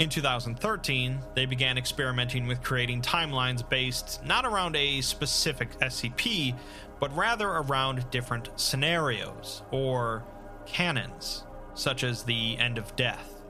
In 0.00 0.08
2013, 0.08 1.20
they 1.36 1.46
began 1.46 1.78
experimenting 1.78 2.48
with 2.48 2.62
creating 2.62 3.00
timelines 3.00 3.66
based 3.68 4.24
not 4.24 4.44
around 4.44 4.74
a 4.74 5.00
specific 5.02 5.70
SCP, 5.78 6.56
but 7.02 7.16
rather 7.16 7.48
around 7.48 8.08
different 8.12 8.48
scenarios, 8.54 9.62
or 9.72 10.22
canons, 10.66 11.42
such 11.74 12.04
as 12.04 12.22
the 12.22 12.56
end 12.58 12.78
of 12.78 12.94
death. 12.94 13.42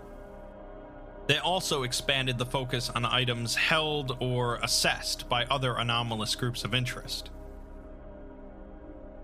They 1.26 1.36
also 1.36 1.82
expanded 1.82 2.38
the 2.38 2.46
focus 2.46 2.88
on 2.88 3.04
items 3.04 3.54
held 3.54 4.16
or 4.20 4.56
assessed 4.62 5.28
by 5.28 5.44
other 5.44 5.74
anomalous 5.74 6.34
groups 6.34 6.64
of 6.64 6.72
interest. 6.72 7.28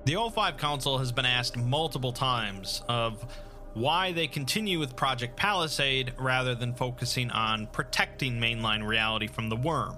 The 0.04 0.12
O5 0.12 0.58
Council 0.58 0.98
has 0.98 1.10
been 1.10 1.24
asked 1.24 1.56
multiple 1.56 2.12
times 2.12 2.82
of 2.86 3.24
why 3.72 4.12
they 4.12 4.26
continue 4.26 4.78
with 4.78 4.94
Project 4.94 5.36
Palisade 5.36 6.12
rather 6.18 6.54
than 6.54 6.74
focusing 6.74 7.30
on 7.30 7.66
protecting 7.68 8.34
mainline 8.34 8.86
reality 8.86 9.26
from 9.26 9.48
the 9.48 9.56
worm. 9.56 9.96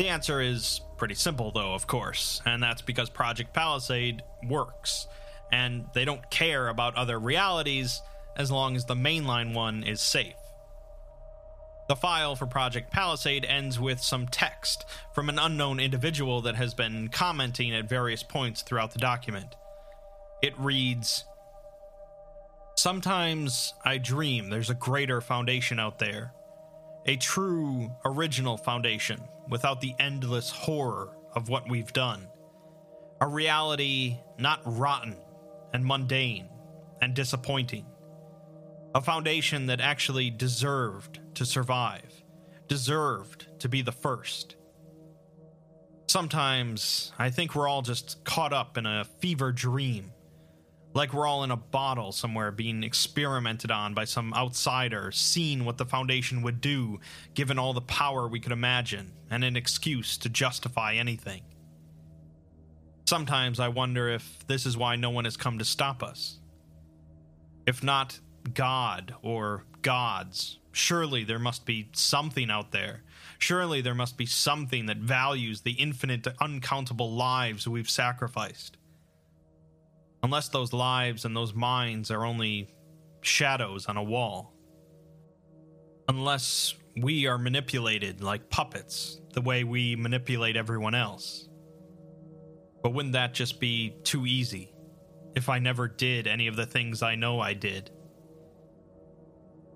The 0.00 0.08
answer 0.08 0.40
is 0.40 0.80
pretty 0.96 1.14
simple, 1.14 1.50
though, 1.50 1.74
of 1.74 1.86
course, 1.86 2.40
and 2.46 2.62
that's 2.62 2.80
because 2.80 3.10
Project 3.10 3.52
Palisade 3.52 4.22
works, 4.48 5.06
and 5.52 5.84
they 5.92 6.06
don't 6.06 6.30
care 6.30 6.68
about 6.68 6.96
other 6.96 7.18
realities 7.18 8.00
as 8.34 8.50
long 8.50 8.76
as 8.76 8.86
the 8.86 8.94
mainline 8.94 9.52
one 9.52 9.82
is 9.82 10.00
safe. 10.00 10.32
The 11.90 11.96
file 11.96 12.34
for 12.34 12.46
Project 12.46 12.90
Palisade 12.90 13.44
ends 13.44 13.78
with 13.78 14.00
some 14.00 14.26
text 14.26 14.86
from 15.14 15.28
an 15.28 15.38
unknown 15.38 15.78
individual 15.78 16.40
that 16.40 16.54
has 16.54 16.72
been 16.72 17.08
commenting 17.08 17.74
at 17.74 17.86
various 17.86 18.22
points 18.22 18.62
throughout 18.62 18.92
the 18.92 19.00
document. 19.00 19.54
It 20.40 20.58
reads 20.58 21.26
Sometimes 22.74 23.74
I 23.84 23.98
dream 23.98 24.48
there's 24.48 24.70
a 24.70 24.74
greater 24.74 25.20
foundation 25.20 25.78
out 25.78 25.98
there. 25.98 26.32
A 27.06 27.16
true, 27.16 27.90
original 28.04 28.56
foundation 28.56 29.20
without 29.48 29.80
the 29.80 29.94
endless 29.98 30.50
horror 30.50 31.16
of 31.34 31.48
what 31.48 31.68
we've 31.68 31.92
done. 31.92 32.28
A 33.20 33.26
reality 33.26 34.18
not 34.38 34.60
rotten 34.64 35.16
and 35.72 35.84
mundane 35.84 36.48
and 37.00 37.14
disappointing 37.14 37.86
a 38.94 39.00
foundation 39.00 39.66
that 39.66 39.80
actually 39.80 40.30
deserved 40.30 41.20
to 41.34 41.46
survive, 41.46 42.24
deserved 42.68 43.46
to 43.60 43.68
be 43.68 43.82
the 43.82 43.92
first. 43.92 44.56
Sometimes 46.08 47.12
I 47.18 47.30
think 47.30 47.54
we're 47.54 47.68
all 47.68 47.82
just 47.82 48.24
caught 48.24 48.52
up 48.52 48.76
in 48.76 48.86
a 48.86 49.04
fever 49.20 49.52
dream, 49.52 50.12
Like 50.92 51.14
we're 51.14 51.26
all 51.26 51.44
in 51.44 51.52
a 51.52 51.56
bottle 51.56 52.10
somewhere 52.10 52.50
being 52.50 52.82
experimented 52.82 53.70
on 53.70 53.94
by 53.94 54.04
some 54.04 54.34
outsider, 54.34 55.12
seeing 55.12 55.64
what 55.64 55.78
the 55.78 55.86
Foundation 55.86 56.42
would 56.42 56.60
do 56.60 56.98
given 57.34 57.58
all 57.58 57.72
the 57.72 57.80
power 57.80 58.26
we 58.26 58.40
could 58.40 58.52
imagine, 58.52 59.12
and 59.30 59.44
an 59.44 59.56
excuse 59.56 60.18
to 60.18 60.28
justify 60.28 60.94
anything. 60.94 61.42
Sometimes 63.06 63.60
I 63.60 63.68
wonder 63.68 64.08
if 64.08 64.46
this 64.46 64.66
is 64.66 64.76
why 64.76 64.96
no 64.96 65.10
one 65.10 65.24
has 65.24 65.36
come 65.36 65.58
to 65.58 65.64
stop 65.64 66.02
us. 66.02 66.40
If 67.66 67.84
not 67.84 68.18
God 68.52 69.14
or 69.22 69.64
gods, 69.82 70.58
surely 70.72 71.24
there 71.24 71.38
must 71.38 71.66
be 71.66 71.88
something 71.92 72.50
out 72.50 72.72
there. 72.72 73.02
Surely 73.38 73.80
there 73.80 73.94
must 73.94 74.16
be 74.16 74.26
something 74.26 74.86
that 74.86 74.98
values 74.98 75.60
the 75.60 75.72
infinite, 75.72 76.26
uncountable 76.40 77.12
lives 77.12 77.66
we've 77.66 77.90
sacrificed. 77.90 78.76
Unless 80.22 80.48
those 80.48 80.72
lives 80.72 81.24
and 81.24 81.34
those 81.36 81.54
minds 81.54 82.10
are 82.10 82.24
only 82.24 82.68
shadows 83.22 83.86
on 83.86 83.96
a 83.96 84.02
wall. 84.02 84.54
Unless 86.08 86.74
we 86.96 87.26
are 87.26 87.38
manipulated 87.38 88.22
like 88.22 88.50
puppets, 88.50 89.20
the 89.32 89.40
way 89.40 89.64
we 89.64 89.96
manipulate 89.96 90.56
everyone 90.56 90.94
else. 90.94 91.48
But 92.82 92.92
wouldn't 92.92 93.12
that 93.12 93.34
just 93.34 93.60
be 93.60 93.94
too 94.04 94.26
easy? 94.26 94.72
If 95.36 95.48
I 95.48 95.58
never 95.58 95.86
did 95.86 96.26
any 96.26 96.48
of 96.48 96.56
the 96.56 96.66
things 96.66 97.02
I 97.02 97.14
know 97.14 97.40
I 97.40 97.54
did? 97.54 97.90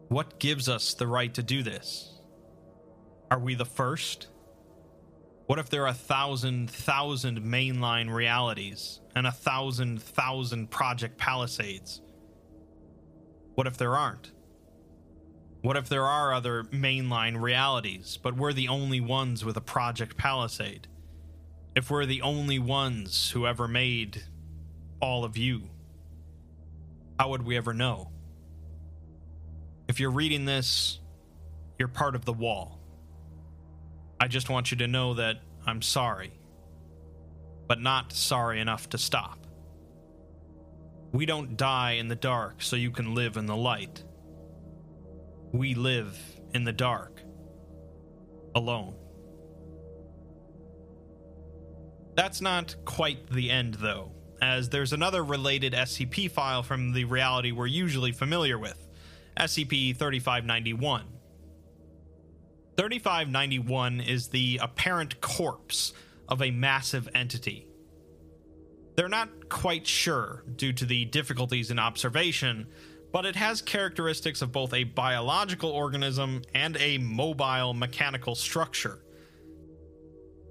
What 0.09 0.39
gives 0.39 0.69
us 0.69 0.95
the 0.95 1.07
right 1.07 1.33
to 1.35 1.43
do 1.43 1.63
this? 1.63 2.21
Are 3.31 3.39
we 3.39 3.55
the 3.55 3.65
first? 3.65 4.29
What 5.47 5.59
if 5.59 5.69
there 5.69 5.83
are 5.83 5.89
a 5.89 5.95
thousand, 5.95 6.71
thousand 6.71 7.43
mainline 7.43 8.13
realities 8.13 9.01
and 9.15 9.27
a 9.27 9.33
thousand, 9.33 10.03
thousand 10.03 10.71
Project 10.71 11.19
Palisades? 11.19 12.01
What 13.55 13.67
if 13.67 13.77
there 13.77 13.95
aren't? 13.97 14.33
What 15.61 15.77
if 15.77 15.89
there 15.89 16.07
are 16.07 16.33
other 16.33 16.65
mainline 16.65 17.41
realities, 17.41 18.19
but 18.23 18.37
we're 18.37 18.53
the 18.53 18.69
only 18.69 19.01
ones 19.01 19.45
with 19.45 19.57
a 19.57 19.63
Project 19.63 20.17
Palisade? 20.17 20.89
If 21.77 21.91
we're 21.91 22.07
the 22.07 22.23
only 22.23 22.59
ones 22.59 23.31
who 23.31 23.47
ever 23.47 23.69
made 23.69 24.23
all 25.01 25.25
of 25.25 25.37
you, 25.37 25.69
how 27.19 27.31
would 27.31 27.43
we 27.43 27.57
ever 27.57 27.75
know? 27.75 28.11
If 29.89 30.01
you're 30.01 30.11
reading 30.11 30.47
this, 30.47 31.01
you're 31.79 31.89
part 31.89 32.15
of 32.15 32.25
the 32.25 32.33
wall. 32.33 32.81
I 34.21 34.29
just 34.29 34.49
want 34.49 34.71
you 34.71 34.77
to 34.79 34.87
know 34.87 35.15
that 35.15 35.41
I'm 35.67 35.83
sorry, 35.83 36.33
but 37.69 37.81
not 37.81 38.13
sorry 38.13 38.61
enough 38.61 38.89
to 38.91 38.99
stop. 38.99 39.47
We 41.13 41.27
don't 41.27 41.57
die 41.57 41.93
in 41.93 42.09
the 42.09 42.17
dark 42.17 42.63
so 42.63 42.77
you 42.77 42.91
can 42.91 43.15
live 43.15 43.37
in 43.37 43.47
the 43.47 43.57
light. 43.57 44.03
We 45.53 45.75
live 45.75 46.19
in 46.53 46.65
the 46.65 46.73
dark, 46.73 47.23
alone. 48.55 48.95
That's 52.17 52.41
not 52.41 52.75
quite 52.85 53.29
the 53.31 53.51
end, 53.51 53.75
though, 53.75 54.13
as 54.41 54.69
there's 54.69 54.93
another 54.93 55.25
related 55.25 55.73
SCP 55.73 56.31
file 56.31 56.63
from 56.63 56.93
the 56.93 57.05
reality 57.05 57.51
we're 57.53 57.67
usually 57.67 58.13
familiar 58.13 58.59
with 58.59 58.87
SCP 59.37 59.97
3591. 59.97 61.14
3591 62.77 64.01
is 64.01 64.29
the 64.29 64.59
apparent 64.63 65.21
corpse 65.21 65.93
of 66.29 66.43
a 66.43 66.51
massive 66.51 67.09
entity. 67.15 67.69
They're 68.97 69.09
not 69.09 69.49
quite 69.49 69.87
sure 69.87 70.45
due 70.57 70.73
to 70.73 70.85
the 70.85 71.05
difficulties 71.05 71.71
in 71.71 71.79
observation, 71.79 72.67
but 73.13 73.27
it 73.27 73.37
has 73.37 73.63
characteristics 73.63 74.43
of 74.43 74.53
both 74.53 74.73
a 74.73 74.85
biological 74.85 75.71
organism 75.71 76.43
and 76.55 76.77
a 76.79 76.99
mobile 76.99 77.75
mechanical 77.75 78.35
structure. 78.35 79.01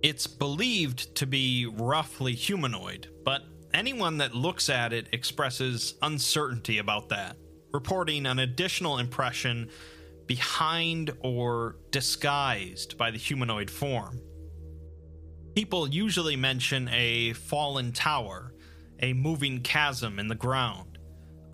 It's 0.02 0.28
believed 0.28 1.16
to 1.16 1.26
be 1.26 1.66
roughly 1.66 2.34
humanoid, 2.36 3.08
but 3.24 3.44
anyone 3.74 4.18
that 4.18 4.36
looks 4.36 4.70
at 4.70 4.94
it 4.94 5.08
expresses 5.12 5.96
uncertainty 6.02 6.78
about 6.78 7.10
that, 7.10 7.38
reporting 7.74 8.26
an 8.26 8.40
additional 8.40 8.98
impression 8.98 9.70
behind 10.28 11.12
or 11.22 11.78
disguised 11.92 12.98
by 12.98 13.12
the 13.12 13.18
humanoid 13.18 13.70
form. 13.70 14.20
People 15.56 15.88
usually 15.88 16.36
mention 16.36 16.90
a 16.90 17.34
fallen 17.34 17.92
tower, 17.92 18.54
a 19.00 19.14
moving 19.14 19.62
chasm 19.62 20.18
in 20.18 20.28
the 20.28 20.36
ground, 20.36 20.98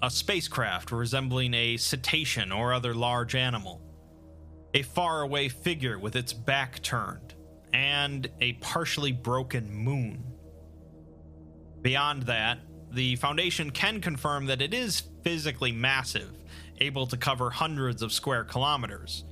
a 0.02 0.10
spacecraft 0.10 0.92
resembling 0.92 1.54
a 1.54 1.78
cetacean 1.78 2.52
or 2.52 2.74
other 2.74 2.94
large 2.94 3.36
animal, 3.36 3.82
a 4.74 4.84
faraway 4.84 5.50
figure 5.50 6.00
with 6.00 6.16
its 6.16 6.32
back 6.32 6.82
turned, 6.82 7.34
and 7.74 8.30
a 8.40 8.54
partially 8.54 9.12
broken 9.12 9.70
moon. 9.74 10.24
Beyond 11.82 12.24
that, 12.24 12.60
the 12.92 13.16
Foundation 13.18 13.70
can 13.70 14.02
confirm 14.02 14.46
that 14.48 14.62
it 14.62 14.74
is 14.74 15.04
physically 15.24 15.72
massive, 15.72 16.32
able 16.82 17.08
to 17.08 17.18
cover 17.18 17.50
hundreds 17.50 18.02
of 18.02 18.12
square 18.12 18.44
kilometers. 18.44 19.26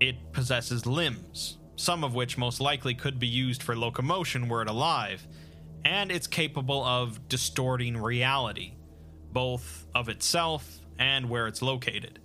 It 0.00 0.32
possesses 0.32 0.86
limbs, 0.86 1.58
some 1.76 2.04
of 2.04 2.14
which 2.14 2.38
most 2.38 2.60
likely 2.60 2.94
could 2.94 3.18
be 3.18 3.26
used 3.26 3.62
for 3.62 3.76
locomotion 3.76 4.48
were 4.48 4.62
it 4.62 4.68
alive, 4.68 5.26
and 5.84 6.10
it's 6.10 6.26
capable 6.26 6.84
of 6.84 7.28
distorting 7.28 7.96
reality, 7.96 8.74
both 9.32 9.86
of 9.94 10.08
itself 10.08 10.80
and 10.98 11.28
where 11.28 11.46
it's 11.46 11.62
located. 11.62 12.18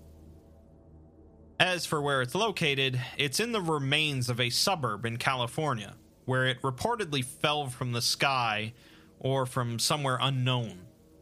As 1.59 1.85
for 1.85 2.01
where 2.01 2.21
it's 2.21 2.35
located, 2.35 3.01
it's 3.17 3.39
in 3.39 3.51
the 3.51 3.61
remains 3.61 4.29
of 4.29 4.39
a 4.39 4.51
suburb 4.51 5.05
in 5.05 5.17
California, 5.17 5.95
where 6.25 6.45
it 6.45 6.61
reportedly 6.61 7.23
fell 7.23 7.67
from 7.67 7.93
the 7.93 8.01
sky 8.01 8.73
or 9.19 9.47
from 9.47 9.79
somewhere 9.79 10.19
unknown, 10.21 10.81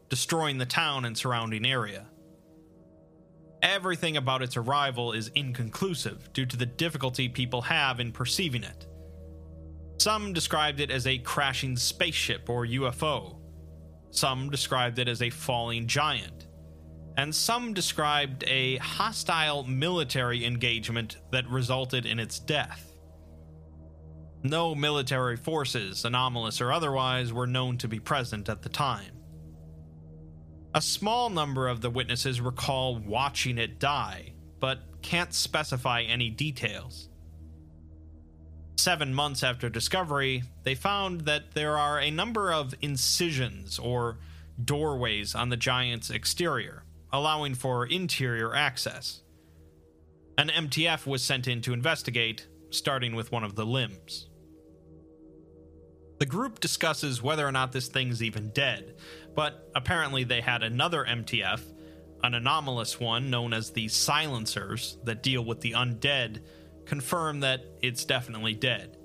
destroying 0.09 0.57
the 0.57 0.65
town 0.65 1.05
and 1.05 1.17
surrounding 1.17 1.65
area. 1.65 2.07
Everything 3.65 4.15
about 4.15 4.41
its 4.41 4.55
arrival 4.55 5.11
is 5.11 5.29
inconclusive 5.35 6.31
due 6.31 6.45
to 6.45 6.55
the 6.55 6.65
difficulty 6.65 7.27
people 7.27 7.63
have 7.63 7.99
in 7.99 8.11
perceiving 8.11 8.63
it. 8.63 8.87
Some 9.97 10.31
described 10.31 10.79
it 10.79 10.91
as 10.91 11.07
a 11.07 11.17
crashing 11.17 11.75
spaceship 11.75 12.49
or 12.49 12.65
UFO. 12.65 13.39
Some 14.11 14.49
described 14.49 14.99
it 14.99 15.07
as 15.07 15.21
a 15.21 15.29
falling 15.29 15.87
giant 15.87 16.45
and 17.17 17.33
some 17.33 17.73
described 17.73 18.43
a 18.47 18.77
hostile 18.77 19.63
military 19.63 20.45
engagement 20.45 21.17
that 21.31 21.49
resulted 21.49 22.05
in 22.05 22.19
its 22.19 22.39
death. 22.39 22.91
No 24.43 24.75
military 24.75 25.37
forces, 25.37 26.05
anomalous 26.05 26.61
or 26.61 26.71
otherwise, 26.71 27.33
were 27.33 27.47
known 27.47 27.77
to 27.79 27.87
be 27.87 27.99
present 27.99 28.49
at 28.49 28.61
the 28.61 28.69
time. 28.69 29.14
A 30.75 30.81
small 30.81 31.29
number 31.29 31.69
of 31.69 31.79
the 31.79 31.89
witnesses 31.89 32.41
recall 32.41 32.97
watching 32.97 33.57
it 33.57 33.79
die, 33.79 34.33
but 34.59 34.79
can't 35.01 35.33
specify 35.33 36.01
any 36.01 36.29
details. 36.29 37.07
Seven 38.75 39.13
months 39.13 39.41
after 39.41 39.69
discovery, 39.69 40.43
they 40.63 40.75
found 40.75 41.21
that 41.21 41.53
there 41.53 41.77
are 41.77 42.01
a 42.01 42.11
number 42.11 42.51
of 42.51 42.75
incisions 42.81 43.79
or 43.79 44.17
doorways 44.61 45.33
on 45.33 45.47
the 45.47 45.55
giant's 45.55 46.09
exterior, 46.09 46.83
allowing 47.13 47.55
for 47.55 47.85
interior 47.85 48.53
access. 48.53 49.21
An 50.37 50.49
MTF 50.49 51.07
was 51.07 51.23
sent 51.23 51.47
in 51.47 51.61
to 51.61 51.71
investigate, 51.71 52.47
starting 52.69 53.15
with 53.15 53.31
one 53.31 53.45
of 53.45 53.55
the 53.55 53.65
limbs. 53.65 54.27
The 56.25 56.31
group 56.31 56.59
discusses 56.59 57.21
whether 57.21 57.47
or 57.47 57.51
not 57.51 57.71
this 57.71 57.87
thing's 57.87 58.23
even 58.23 58.49
dead, 58.49 58.95
but 59.35 59.69
apparently 59.75 60.23
they 60.23 60.41
had 60.41 60.63
another 60.63 61.05
MTF, 61.05 61.61
an 62.23 62.33
anomalous 62.33 62.99
one 62.99 63.29
known 63.29 63.53
as 63.53 63.69
the 63.69 63.87
Silencers 63.89 64.97
that 65.03 65.21
deal 65.21 65.45
with 65.45 65.61
the 65.61 65.73
undead, 65.73 66.41
confirm 66.87 67.41
that 67.41 67.63
it's 67.83 68.05
definitely 68.05 68.55
dead. 68.55 68.97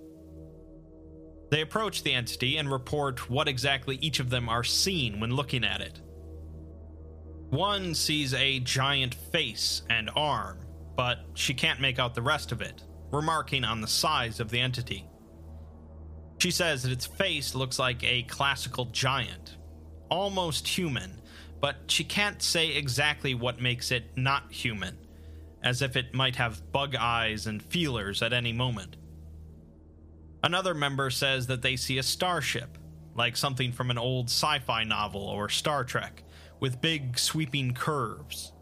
They 1.50 1.60
approach 1.60 2.04
the 2.04 2.14
entity 2.14 2.56
and 2.56 2.72
report 2.72 3.28
what 3.28 3.48
exactly 3.48 3.96
each 3.96 4.18
of 4.18 4.30
them 4.30 4.48
are 4.48 4.64
seeing 4.64 5.20
when 5.20 5.36
looking 5.36 5.62
at 5.62 5.82
it. 5.82 6.00
One 7.50 7.94
sees 7.94 8.32
a 8.32 8.60
giant 8.60 9.14
face 9.14 9.82
and 9.90 10.08
arm, 10.16 10.60
but 10.96 11.18
she 11.34 11.52
can't 11.52 11.82
make 11.82 11.98
out 11.98 12.14
the 12.14 12.22
rest 12.22 12.50
of 12.50 12.62
it, 12.62 12.82
remarking 13.12 13.64
on 13.64 13.82
the 13.82 13.88
size 13.88 14.40
of 14.40 14.48
the 14.48 14.60
entity. 14.60 15.06
She 16.40 16.50
says 16.50 16.82
that 16.82 16.92
its 16.92 17.04
face 17.04 17.54
looks 17.54 17.78
like 17.78 18.02
a 18.02 18.22
classical 18.22 18.86
giant, 18.86 19.58
almost 20.08 20.66
human, 20.66 21.20
but 21.60 21.76
she 21.88 22.02
can't 22.02 22.42
say 22.42 22.74
exactly 22.76 23.34
what 23.34 23.60
makes 23.60 23.90
it 23.90 24.04
not 24.16 24.50
human, 24.50 24.96
as 25.62 25.82
if 25.82 25.96
it 25.96 26.14
might 26.14 26.36
have 26.36 26.72
bug 26.72 26.96
eyes 26.96 27.46
and 27.46 27.62
feelers 27.62 28.22
at 28.22 28.32
any 28.32 28.54
moment. 28.54 28.96
Another 30.42 30.72
member 30.72 31.10
says 31.10 31.46
that 31.48 31.60
they 31.60 31.76
see 31.76 31.98
a 31.98 32.02
starship, 32.02 32.78
like 33.14 33.36
something 33.36 33.70
from 33.70 33.90
an 33.90 33.98
old 33.98 34.30
sci 34.30 34.60
fi 34.60 34.82
novel 34.82 35.20
or 35.20 35.50
Star 35.50 35.84
Trek, 35.84 36.22
with 36.58 36.80
big 36.80 37.18
sweeping 37.18 37.74
curves. 37.74 38.54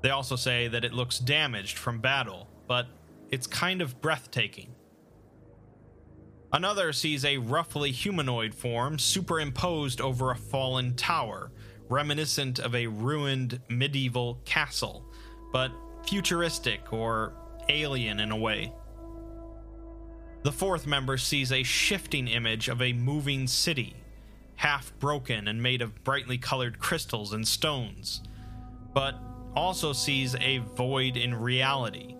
They 0.00 0.08
also 0.08 0.34
say 0.34 0.68
that 0.68 0.86
it 0.86 0.94
looks 0.94 1.18
damaged 1.18 1.76
from 1.76 2.00
battle, 2.00 2.48
but 2.66 2.86
it's 3.30 3.46
kind 3.46 3.82
of 3.82 4.00
breathtaking. 4.00 4.74
Another 6.52 6.92
sees 6.92 7.24
a 7.24 7.38
roughly 7.38 7.92
humanoid 7.92 8.54
form 8.54 8.98
superimposed 8.98 10.00
over 10.00 10.30
a 10.30 10.36
fallen 10.36 10.94
tower, 10.96 11.52
reminiscent 11.88 12.58
of 12.58 12.74
a 12.74 12.88
ruined 12.88 13.60
medieval 13.68 14.40
castle, 14.44 15.04
but 15.52 15.70
futuristic 16.08 16.92
or 16.92 17.34
alien 17.68 18.18
in 18.18 18.32
a 18.32 18.36
way. 18.36 18.72
The 20.42 20.52
fourth 20.52 20.86
member 20.86 21.18
sees 21.18 21.52
a 21.52 21.62
shifting 21.62 22.26
image 22.26 22.68
of 22.68 22.82
a 22.82 22.94
moving 22.94 23.46
city, 23.46 23.94
half 24.56 24.92
broken 24.98 25.46
and 25.46 25.62
made 25.62 25.82
of 25.82 26.02
brightly 26.02 26.38
colored 26.38 26.78
crystals 26.80 27.32
and 27.32 27.46
stones, 27.46 28.22
but 28.92 29.14
also 29.54 29.92
sees 29.92 30.34
a 30.36 30.58
void 30.58 31.16
in 31.16 31.34
reality, 31.34 32.16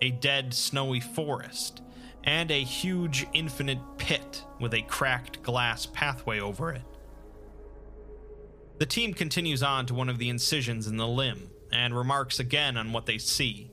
a 0.00 0.10
dead 0.10 0.54
snowy 0.54 1.00
forest, 1.00 1.82
and 2.24 2.50
a 2.50 2.62
huge 2.62 3.26
infinite 3.32 3.78
pit 3.98 4.44
with 4.60 4.74
a 4.74 4.82
cracked 4.82 5.42
glass 5.42 5.86
pathway 5.86 6.40
over 6.40 6.72
it. 6.72 6.82
The 8.78 8.86
team 8.86 9.14
continues 9.14 9.62
on 9.62 9.86
to 9.86 9.94
one 9.94 10.08
of 10.08 10.18
the 10.18 10.28
incisions 10.28 10.86
in 10.86 10.96
the 10.96 11.06
limb 11.06 11.50
and 11.72 11.96
remarks 11.96 12.38
again 12.38 12.76
on 12.76 12.92
what 12.92 13.06
they 13.06 13.18
see. 13.18 13.70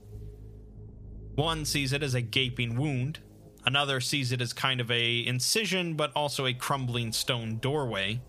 One 1.35 1.65
sees 1.65 1.93
it 1.93 2.03
as 2.03 2.15
a 2.15 2.21
gaping 2.21 2.75
wound, 2.75 3.19
another 3.65 4.01
sees 4.01 4.31
it 4.31 4.41
as 4.41 4.53
kind 4.53 4.81
of 4.81 4.91
a 4.91 5.25
incision 5.25 5.95
but 5.95 6.11
also 6.15 6.45
a 6.45 6.53
crumbling 6.53 7.11
stone 7.11 7.57
doorway. 7.57 8.21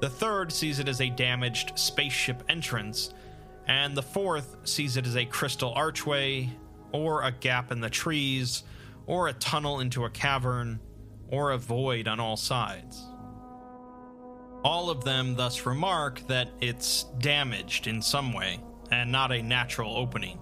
The 0.00 0.10
third 0.10 0.52
sees 0.52 0.78
it 0.78 0.88
as 0.88 1.00
a 1.00 1.10
damaged 1.10 1.78
spaceship 1.78 2.42
entrance, 2.48 3.12
and 3.66 3.96
the 3.96 4.02
fourth 4.02 4.56
sees 4.64 4.96
it 4.96 5.06
as 5.06 5.16
a 5.16 5.24
crystal 5.24 5.72
archway, 5.74 6.50
or 6.92 7.22
a 7.22 7.32
gap 7.32 7.70
in 7.70 7.80
the 7.80 7.90
trees, 7.90 8.62
or 9.06 9.28
a 9.28 9.32
tunnel 9.34 9.80
into 9.80 10.04
a 10.04 10.10
cavern, 10.10 10.80
or 11.28 11.52
a 11.52 11.58
void 11.58 12.08
on 12.08 12.20
all 12.20 12.36
sides. 12.36 13.06
All 14.62 14.90
of 14.90 15.04
them 15.04 15.36
thus 15.36 15.64
remark 15.64 16.26
that 16.26 16.50
it's 16.60 17.04
damaged 17.18 17.86
in 17.86 18.02
some 18.02 18.32
way, 18.32 18.60
and 18.90 19.10
not 19.10 19.32
a 19.32 19.42
natural 19.42 19.96
opening. 19.96 20.38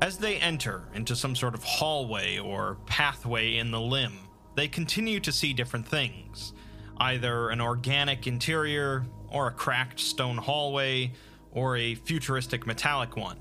As 0.00 0.18
they 0.18 0.36
enter 0.36 0.88
into 0.94 1.16
some 1.16 1.34
sort 1.34 1.54
of 1.54 1.62
hallway 1.62 2.38
or 2.38 2.78
pathway 2.86 3.56
in 3.56 3.70
the 3.70 3.80
limb, 3.80 4.18
they 4.56 4.68
continue 4.68 5.20
to 5.20 5.32
see 5.32 5.52
different 5.52 5.86
things 5.86 6.52
either 6.98 7.48
an 7.50 7.60
organic 7.60 8.26
interior, 8.26 9.04
or 9.28 9.48
a 9.48 9.50
cracked 9.50 9.98
stone 9.98 10.36
hallway, 10.36 11.10
or 11.50 11.76
a 11.76 11.94
futuristic 11.94 12.66
metallic 12.66 13.16
one. 13.16 13.38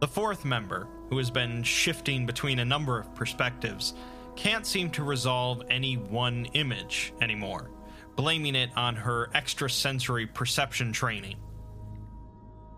The 0.00 0.08
fourth 0.08 0.44
member, 0.44 0.88
who 1.08 1.18
has 1.18 1.30
been 1.30 1.62
shifting 1.62 2.26
between 2.26 2.58
a 2.58 2.64
number 2.64 2.98
of 2.98 3.14
perspectives, 3.14 3.94
can't 4.34 4.66
seem 4.66 4.90
to 4.90 5.02
resolve 5.02 5.62
any 5.70 5.96
one 5.96 6.46
image 6.52 7.12
anymore, 7.20 7.70
blaming 8.16 8.54
it 8.54 8.70
on 8.76 8.94
her 8.94 9.30
extrasensory 9.34 10.26
perception 10.26 10.92
training. 10.92 11.36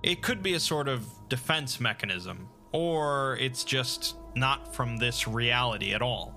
It 0.03 0.23
could 0.23 0.43
be 0.43 0.55
a 0.55 0.61
sort 0.61 0.89
of 0.89 1.07
defense 1.29 1.81
mechanism, 1.81 2.49
or 2.73 3.37
it's 3.41 3.65
just 3.65 4.17
not 4.35 4.75
from 4.75 4.97
this 4.97 5.27
reality 5.27 5.95
at 5.95 6.03
all. 6.03 6.35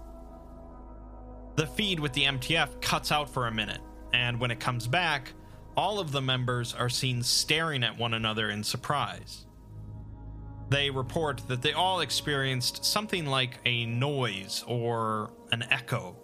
The 1.55 1.67
feed 1.67 1.99
with 1.99 2.13
the 2.13 2.23
MTF 2.23 2.81
cuts 2.81 3.11
out 3.11 3.29
for 3.29 3.47
a 3.47 3.51
minute, 3.51 3.81
and 4.13 4.39
when 4.39 4.51
it 4.51 4.59
comes 4.59 4.87
back, 4.87 5.33
all 5.77 5.99
of 5.99 6.11
the 6.11 6.21
members 6.21 6.73
are 6.73 6.89
seen 6.89 7.21
staring 7.21 7.83
at 7.83 7.97
one 7.97 8.13
another 8.13 8.49
in 8.49 8.63
surprise. 8.63 9.45
They 10.71 10.89
report 10.89 11.41
that 11.49 11.61
they 11.61 11.73
all 11.73 11.99
experienced 11.99 12.85
something 12.85 13.25
like 13.25 13.59
a 13.65 13.85
noise 13.85 14.63
or 14.65 15.33
an 15.51 15.65
echo. 15.69 16.15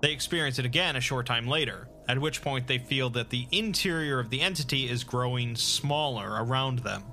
They 0.00 0.10
experience 0.10 0.58
it 0.58 0.66
again 0.66 0.96
a 0.96 1.00
short 1.00 1.24
time 1.24 1.46
later, 1.46 1.88
at 2.08 2.18
which 2.18 2.42
point 2.42 2.66
they 2.66 2.78
feel 2.78 3.08
that 3.10 3.30
the 3.30 3.46
interior 3.52 4.18
of 4.18 4.30
the 4.30 4.40
entity 4.40 4.90
is 4.90 5.04
growing 5.04 5.54
smaller 5.54 6.42
around 6.44 6.80
them. 6.80 7.04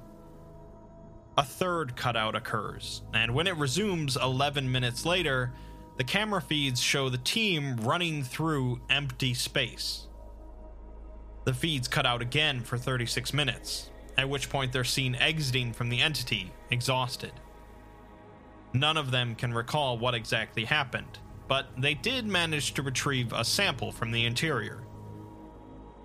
A 1.38 1.44
third 1.44 1.96
cutout 1.96 2.36
occurs, 2.36 3.04
and 3.14 3.36
when 3.36 3.46
it 3.46 3.56
resumes 3.56 4.18
11 4.18 4.72
minutes 4.72 5.06
later, 5.06 5.54
the 5.98 6.04
camera 6.04 6.42
feeds 6.42 6.82
show 6.82 7.10
the 7.10 7.20
team 7.20 7.78
running 7.78 8.24
through 8.24 8.82
empty 8.90 9.36
space. 9.36 10.08
The 11.46 11.54
feeds 11.54 11.88
cut 11.88 12.08
out 12.08 12.24
again 12.24 12.62
for 12.62 12.80
36 12.80 13.36
minutes, 13.36 13.92
at 14.20 14.28
which 14.28 14.50
point 14.50 14.74
they're 14.74 14.84
seen 14.84 15.16
exiting 15.16 15.72
from 15.72 15.88
the 15.88 16.02
entity, 16.02 16.52
exhausted. 16.70 17.32
None 18.74 18.98
of 18.98 19.12
them 19.12 19.34
can 19.34 19.54
recall 19.54 19.98
what 19.98 20.14
exactly 20.14 20.66
happened, 20.66 21.20
but 21.48 21.70
they 21.78 21.94
did 21.94 22.28
manage 22.28 22.74
to 22.74 22.82
retrieve 22.82 23.32
a 23.32 23.46
sample 23.46 23.94
from 23.94 24.12
the 24.12 24.26
interior. 24.26 24.84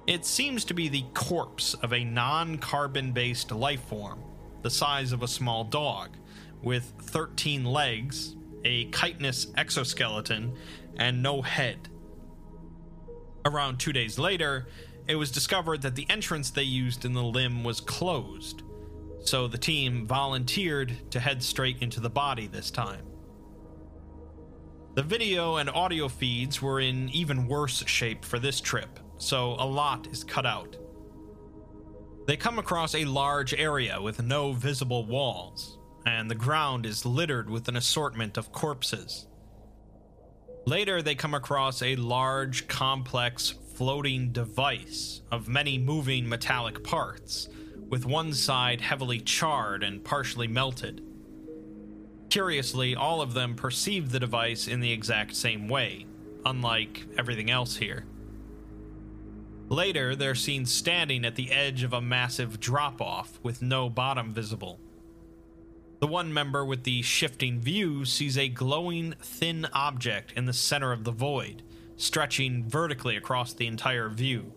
It 0.07 0.25
seems 0.25 0.65
to 0.67 0.75
be 0.75 0.89
the 0.89 1.05
corpse 1.13 1.75
of 1.75 1.93
a 1.93 2.05
non 2.05 2.59
carbon 2.59 3.11
based 3.11 3.51
life 3.51 3.83
form, 3.83 4.23
the 4.63 4.71
size 4.71 5.11
of 5.11 5.25
a 5.25 5.29
small 5.29 5.65
dog, 5.65 6.11
with 6.63 6.93
13 7.01 7.65
legs, 7.65 8.37
a 8.65 8.85
chitinous 8.91 9.49
exoskeleton, 9.57 10.57
and 10.97 11.21
no 11.21 11.43
head. 11.43 11.89
Around 13.45 13.79
two 13.79 13.93
days 13.93 14.21
later, 14.21 14.69
it 15.07 15.17
was 15.17 15.31
discovered 15.31 15.83
that 15.83 15.95
the 15.95 16.07
entrance 16.09 16.51
they 16.51 16.63
used 16.63 17.05
in 17.05 17.13
the 17.13 17.23
limb 17.23 17.63
was 17.63 17.81
closed, 17.81 18.63
so 19.21 19.47
the 19.47 19.59
team 19.59 20.07
volunteered 20.07 21.11
to 21.11 21.21
head 21.21 21.43
straight 21.43 21.83
into 21.83 22.01
the 22.01 22.11
body 22.11 22.47
this 22.47 22.71
time. 22.71 23.05
The 24.95 25.03
video 25.03 25.57
and 25.57 25.69
audio 25.69 26.09
feeds 26.09 26.63
were 26.63 26.81
in 26.81 27.11
even 27.11 27.49
worse 27.49 27.85
shape 27.87 28.25
for 28.25 28.39
this 28.39 28.61
trip, 28.61 29.01
so 29.19 29.57
a 29.59 29.67
lot 29.67 30.07
is 30.07 30.25
cut 30.25 30.47
out. 30.47 30.77
They 32.27 32.37
come 32.37 32.59
across 32.59 32.95
a 32.95 33.05
large 33.05 33.53
area 33.53 34.01
with 34.01 34.23
no 34.23 34.53
visible 34.53 35.05
walls, 35.05 35.79
and 36.07 36.31
the 36.31 36.35
ground 36.35 36.87
is 36.87 37.05
littered 37.05 37.51
with 37.51 37.69
an 37.69 37.77
assortment 37.77 38.39
of 38.39 38.53
corpses. 38.53 39.27
Later, 40.67 41.03
they 41.03 41.15
come 41.15 41.35
across 41.35 41.83
a 41.83 41.97
large, 41.97 42.69
complex, 42.69 43.55
floating 43.75 44.31
device 44.31 45.21
of 45.31 45.49
many 45.49 45.77
moving 45.79 46.29
metallic 46.29 46.85
parts, 46.85 47.49
with 47.89 48.07
one 48.07 48.33
side 48.33 48.81
heavily 48.81 49.21
charred 49.21 49.83
and 49.83 50.05
partially 50.05 50.49
melted. 50.49 51.03
Curiously, 52.31 52.95
all 52.95 53.21
of 53.21 53.35
them 53.35 53.55
perceive 53.55 54.11
the 54.11 54.21
device 54.21 54.67
in 54.69 54.81
the 54.81 54.93
exact 54.93 55.37
same 55.37 55.69
way, 55.69 56.07
unlike 56.47 57.07
everything 57.19 57.51
else 57.51 57.77
here. 57.77 58.07
Later, 59.69 60.15
they're 60.15 60.35
seen 60.35 60.67
standing 60.67 61.25
at 61.25 61.37
the 61.37 61.51
edge 61.51 61.83
of 61.83 61.93
a 61.93 62.01
massive 62.01 62.61
drop 62.61 63.01
off 63.01 63.41
with 63.43 63.63
no 63.63 63.89
bottom 63.89 64.33
visible. 64.33 64.79
The 66.01 66.07
one 66.07 66.33
member 66.33 66.65
with 66.65 66.85
the 66.85 67.03
shifting 67.03 67.61
view 67.61 68.05
sees 68.05 68.37
a 68.37 68.49
glowing, 68.49 69.15
thin 69.23 69.67
object 69.73 70.33
in 70.37 70.45
the 70.45 70.53
center 70.53 70.93
of 70.93 71.05
the 71.05 71.13
void, 71.13 71.63
stretching 71.97 72.69
vertically 72.69 73.17
across 73.17 73.53
the 73.53 73.67
entire 73.67 74.09
view. 74.09 74.53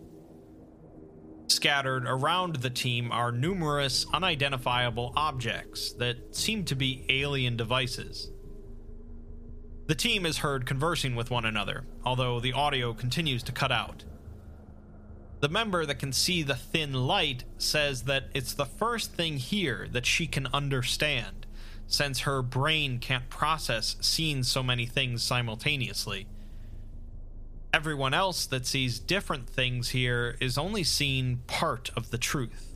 Scattered 1.47 2.05
around 2.05 2.57
the 2.57 2.69
team 2.69 3.11
are 3.11 3.31
numerous 3.31 4.05
unidentifiable 4.13 5.13
objects 5.15 5.93
that 5.93 6.35
seem 6.35 6.65
to 6.65 6.75
be 6.75 7.05
alien 7.09 7.55
devices. 7.55 8.31
The 9.88 9.95
team 9.95 10.25
is 10.25 10.39
heard 10.39 10.65
conversing 10.65 11.15
with 11.15 11.31
one 11.31 11.45
another, 11.45 11.85
although 12.03 12.41
the 12.41 12.51
audio 12.51 12.93
continues 12.93 13.43
to 13.43 13.53
cut 13.53 13.71
out. 13.71 14.03
The 15.39 15.47
member 15.47 15.85
that 15.85 15.99
can 15.99 16.11
see 16.11 16.43
the 16.43 16.55
thin 16.55 16.93
light 16.93 17.45
says 17.57 18.03
that 18.03 18.25
it's 18.33 18.53
the 18.53 18.65
first 18.65 19.13
thing 19.13 19.38
here 19.38 19.88
that 19.91 20.05
she 20.05 20.27
can 20.27 20.47
understand, 20.47 21.45
since 21.85 22.21
her 22.21 22.41
brain 22.41 22.99
can't 22.99 23.29
process 23.29 23.95
seeing 24.01 24.43
so 24.43 24.61
many 24.61 24.85
things 24.85 25.23
simultaneously. 25.23 26.27
Everyone 27.74 28.13
else 28.13 28.45
that 28.47 28.65
sees 28.65 28.99
different 28.99 29.47
things 29.47 29.89
here 29.89 30.36
is 30.39 30.57
only 30.57 30.84
seeing 30.84 31.38
part 31.47 31.91
of 31.95 32.11
the 32.11 32.18
truth. 32.18 32.76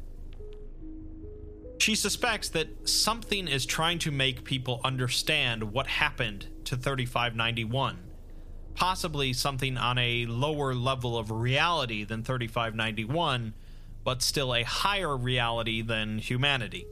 She 1.79 1.95
suspects 1.95 2.49
that 2.49 2.87
something 2.87 3.47
is 3.47 3.65
trying 3.65 3.97
to 3.99 4.11
make 4.11 4.43
people 4.43 4.81
understand 4.83 5.73
what 5.73 5.87
happened 5.87 6.47
to 6.65 6.75
3591 6.75 8.11
possibly 8.75 9.33
something 9.33 9.77
on 9.77 9.97
a 9.97 10.25
lower 10.25 10.73
level 10.73 11.17
of 11.17 11.31
reality 11.31 12.03
than 12.03 12.23
3591, 12.23 13.53
but 14.03 14.21
still 14.21 14.55
a 14.55 14.63
higher 14.63 15.15
reality 15.15 15.81
than 15.81 16.17
humanity. 16.17 16.85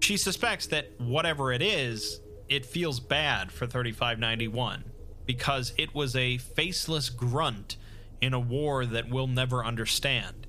She 0.00 0.16
suspects 0.16 0.66
that 0.68 0.92
whatever 0.98 1.52
it 1.52 1.62
is, 1.62 2.20
it 2.48 2.64
feels 2.64 3.00
bad 3.00 3.52
for 3.52 3.66
3591 3.66 4.84
because 5.28 5.74
it 5.76 5.94
was 5.94 6.16
a 6.16 6.38
faceless 6.38 7.10
grunt 7.10 7.76
in 8.22 8.32
a 8.32 8.40
war 8.40 8.86
that 8.86 9.10
we'll 9.10 9.26
never 9.26 9.62
understand, 9.62 10.46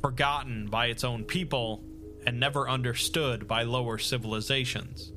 forgotten 0.00 0.68
by 0.68 0.86
its 0.86 1.04
own 1.04 1.22
people 1.22 1.84
and 2.26 2.40
never 2.40 2.66
understood 2.66 3.46
by 3.46 3.62
lower 3.62 3.98
civilizations. 3.98 5.12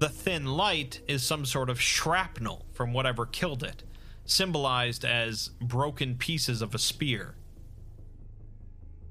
The 0.00 0.08
thin 0.08 0.44
light 0.44 1.02
is 1.06 1.22
some 1.22 1.46
sort 1.46 1.70
of 1.70 1.80
shrapnel 1.80 2.66
from 2.72 2.92
whatever 2.92 3.26
killed 3.26 3.62
it, 3.62 3.84
symbolized 4.24 5.04
as 5.04 5.50
broken 5.60 6.16
pieces 6.16 6.60
of 6.60 6.74
a 6.74 6.78
spear. 6.78 7.36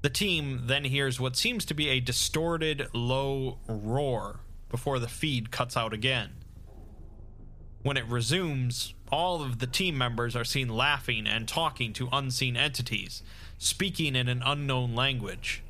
The 0.02 0.10
team 0.10 0.64
then 0.66 0.84
hears 0.84 1.18
what 1.18 1.36
seems 1.36 1.64
to 1.64 1.74
be 1.74 1.88
a 1.88 2.00
distorted, 2.00 2.86
low 2.92 3.60
roar 3.66 4.40
before 4.68 4.98
the 4.98 5.08
feed 5.08 5.50
cuts 5.50 5.74
out 5.74 5.94
again. 5.94 6.39
When 7.82 7.96
it 7.96 8.06
resumes, 8.06 8.94
all 9.10 9.42
of 9.42 9.58
the 9.58 9.66
team 9.66 9.96
members 9.96 10.36
are 10.36 10.44
seen 10.44 10.68
laughing 10.68 11.26
and 11.26 11.48
talking 11.48 11.92
to 11.94 12.08
unseen 12.12 12.56
entities, 12.56 13.22
speaking 13.56 14.14
in 14.14 14.28
an 14.28 14.42
unknown 14.44 14.94
language. 14.94 15.62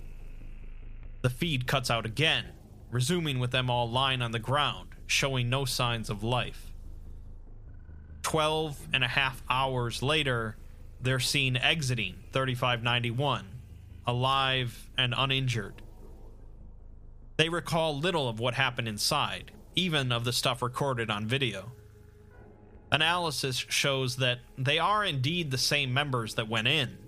The 1.22 1.30
feed 1.30 1.66
cuts 1.66 1.90
out 1.90 2.06
again, 2.06 2.46
resuming 2.90 3.38
with 3.38 3.52
them 3.52 3.70
all 3.70 3.88
lying 3.88 4.22
on 4.22 4.32
the 4.32 4.40
ground, 4.40 4.88
showing 5.06 5.48
no 5.48 5.64
signs 5.64 6.11
of 6.11 6.24
life. 6.24 6.72
Twelve 8.22 8.88
and 8.92 9.04
a 9.04 9.08
half 9.08 9.42
hours 9.48 10.02
later, 10.02 10.56
they're 11.00 11.20
seen 11.20 11.56
exiting 11.56 12.16
3591, 12.32 13.46
alive 14.06 14.90
and 14.98 15.14
uninjured. 15.16 15.80
They 17.36 17.48
recall 17.48 17.96
little 17.96 18.28
of 18.28 18.40
what 18.40 18.54
happened 18.54 18.88
inside, 18.88 19.52
even 19.76 20.11
of 20.11 20.24
the 20.24 20.32
stuff 20.32 20.61
recorded 20.61 21.08
on 21.08 21.26
video. 21.26 21.72
Analysis 22.93 23.57
shows 23.57 24.16
that 24.16 24.41
they 24.59 24.78
are 24.78 25.05
indeed 25.05 25.51
the 25.51 25.59
same 25.59 25.95
members 25.95 26.34
that 26.34 26.49
went 26.49 26.68
in, 26.68 26.99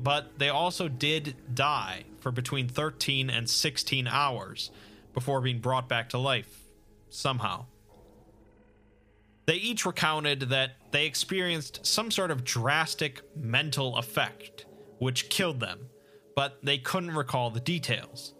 but 0.00 0.38
they 0.38 0.48
also 0.48 0.88
did 0.88 1.34
die 1.54 2.04
for 2.20 2.30
between 2.30 2.68
13 2.68 3.28
and 3.28 3.48
16 3.48 4.06
hours 4.06 4.70
before 5.14 5.40
being 5.40 5.58
brought 5.58 5.88
back 5.88 6.10
to 6.10 6.18
life 6.18 6.66
somehow. 7.08 7.66
They 9.46 9.54
each 9.54 9.86
recounted 9.86 10.40
that 10.40 10.72
they 10.90 11.06
experienced 11.06 11.86
some 11.86 12.10
sort 12.10 12.30
of 12.30 12.44
drastic 12.44 13.22
mental 13.36 13.96
effect 13.96 14.66
which 14.98 15.28
killed 15.28 15.60
them, 15.60 15.88
but 16.34 16.58
they 16.62 16.78
couldn't 16.78 17.14
recall 17.14 17.50
the 17.50 17.60
details. 17.60 18.34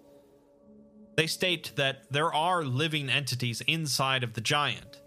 They 1.17 1.27
state 1.27 1.73
that 1.77 2.11
there 2.11 2.33
are 2.33 2.65
living 2.65 3.09
entities 3.09 3.63
inside 3.63 4.23
of 4.23 4.35
the 4.35 4.41
giant, 4.41 5.01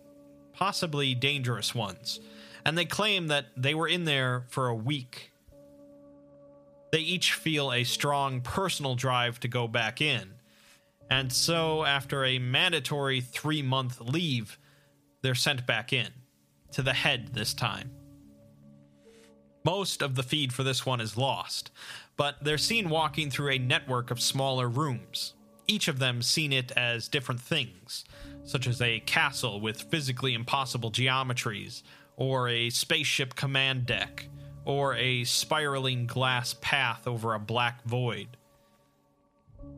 possibly 0.60 1.16
dangerous 1.16 1.74
ones, 1.74 2.20
and 2.66 2.78
they 2.78 2.84
claim 2.84 3.28
that 3.28 3.46
they 3.56 3.74
were 3.74 3.88
in 3.88 4.04
there 4.04 4.44
for 4.50 4.68
a 4.68 4.76
week. 4.76 5.32
They 6.92 7.00
each 7.00 7.32
feel 7.32 7.72
a 7.72 7.86
strong 7.86 8.42
personal 8.42 8.96
drive 8.96 9.40
to 9.40 9.48
go 9.48 9.70
back 9.70 10.02
in, 10.02 10.34
and 11.10 11.32
so 11.32 11.86
after 11.86 12.26
a 12.26 12.40
mandatory 12.40 13.22
three 13.22 13.62
month 13.62 14.02
leave, 14.02 14.60
they're 15.22 15.34
sent 15.34 15.66
back 15.66 15.94
in, 15.94 16.10
to 16.74 16.82
the 16.82 16.94
head 16.94 17.30
this 17.32 17.54
time. 17.54 17.92
Most 19.64 20.02
of 20.02 20.16
the 20.16 20.24
feed 20.24 20.52
for 20.52 20.64
this 20.64 20.86
one 20.86 21.00
is 21.00 21.16
lost, 21.16 21.72
but 22.18 22.36
they're 22.44 22.58
seen 22.58 22.90
walking 22.90 23.32
through 23.32 23.52
a 23.52 23.60
network 23.60 24.12
of 24.12 24.20
smaller 24.20 24.68
rooms, 24.68 25.36
each 25.68 25.88
of 25.88 26.00
them 26.00 26.22
seen 26.22 26.52
it 26.52 26.74
as 26.74 27.08
different 27.08 27.40
things, 27.40 28.04
such 28.50 28.66
as 28.66 28.82
a 28.82 29.00
castle 29.02 29.62
with 29.62 29.84
physically 29.84 30.34
impossible 30.34 30.90
geometries, 30.90 31.84
or 32.18 32.50
a 32.50 32.72
spaceship 32.72 33.36
command 33.36 33.86
deck, 33.86 34.28
or 34.66 34.96
a 34.96 35.24
spiraling 35.24 36.08
glass 36.08 36.56
path 36.60 37.08
over 37.08 37.36
a 37.36 37.40
black 37.40 37.84
void. 37.84 38.28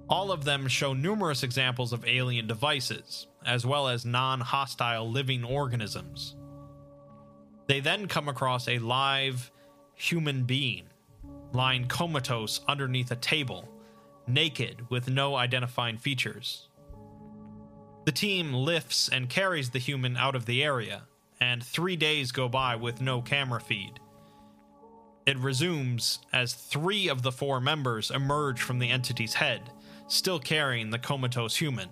All 0.08 0.32
of 0.32 0.46
them 0.46 0.70
show 0.70 0.94
numerous 0.94 1.44
examples 1.44 1.92
of 1.92 2.08
alien 2.08 2.48
devices, 2.48 3.28
as 3.46 3.66
well 3.66 3.90
as 3.90 4.06
non 4.06 4.40
hostile 4.40 5.10
living 5.10 5.44
organisms. 5.44 6.38
They 7.68 7.82
then 7.82 8.08
come 8.08 8.30
across 8.30 8.70
a 8.70 8.80
live 8.80 9.52
human 9.96 10.44
being, 10.44 10.86
lying 11.52 11.90
comatose 11.90 12.62
underneath 12.70 13.12
a 13.12 13.18
table, 13.18 13.68
naked 14.28 14.90
with 14.90 15.10
no 15.10 15.36
identifying 15.36 15.98
features. 15.98 16.70
The 18.04 18.12
team 18.12 18.54
lifts 18.54 19.10
and 19.10 19.30
carries 19.30 19.70
the 19.70 19.80
human 19.80 20.18
out 20.18 20.36
of 20.36 20.48
the 20.48 20.64
area, 20.64 21.04
and 21.40 21.64
three 21.64 21.96
days 21.96 22.32
go 22.32 22.50
by 22.50 22.76
with 22.76 23.00
no 23.00 23.22
camera 23.22 23.62
feed. 23.62 24.00
It 25.28 25.38
resumes 25.38 26.20
as 26.34 26.54
three 26.54 27.08
of 27.08 27.22
the 27.22 27.32
four 27.32 27.60
members 27.60 28.10
emerge 28.10 28.62
from 28.62 28.80
the 28.80 28.90
entity's 28.90 29.36
head, 29.36 29.70
still 30.08 30.40
carrying 30.40 30.90
the 30.90 30.98
comatose 30.98 31.58
human. 31.58 31.90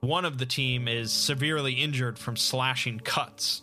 One 0.00 0.26
of 0.26 0.36
the 0.36 0.46
team 0.46 0.88
is 0.88 1.10
severely 1.10 1.72
injured 1.72 2.18
from 2.18 2.36
slashing 2.36 3.00
cuts, 3.00 3.62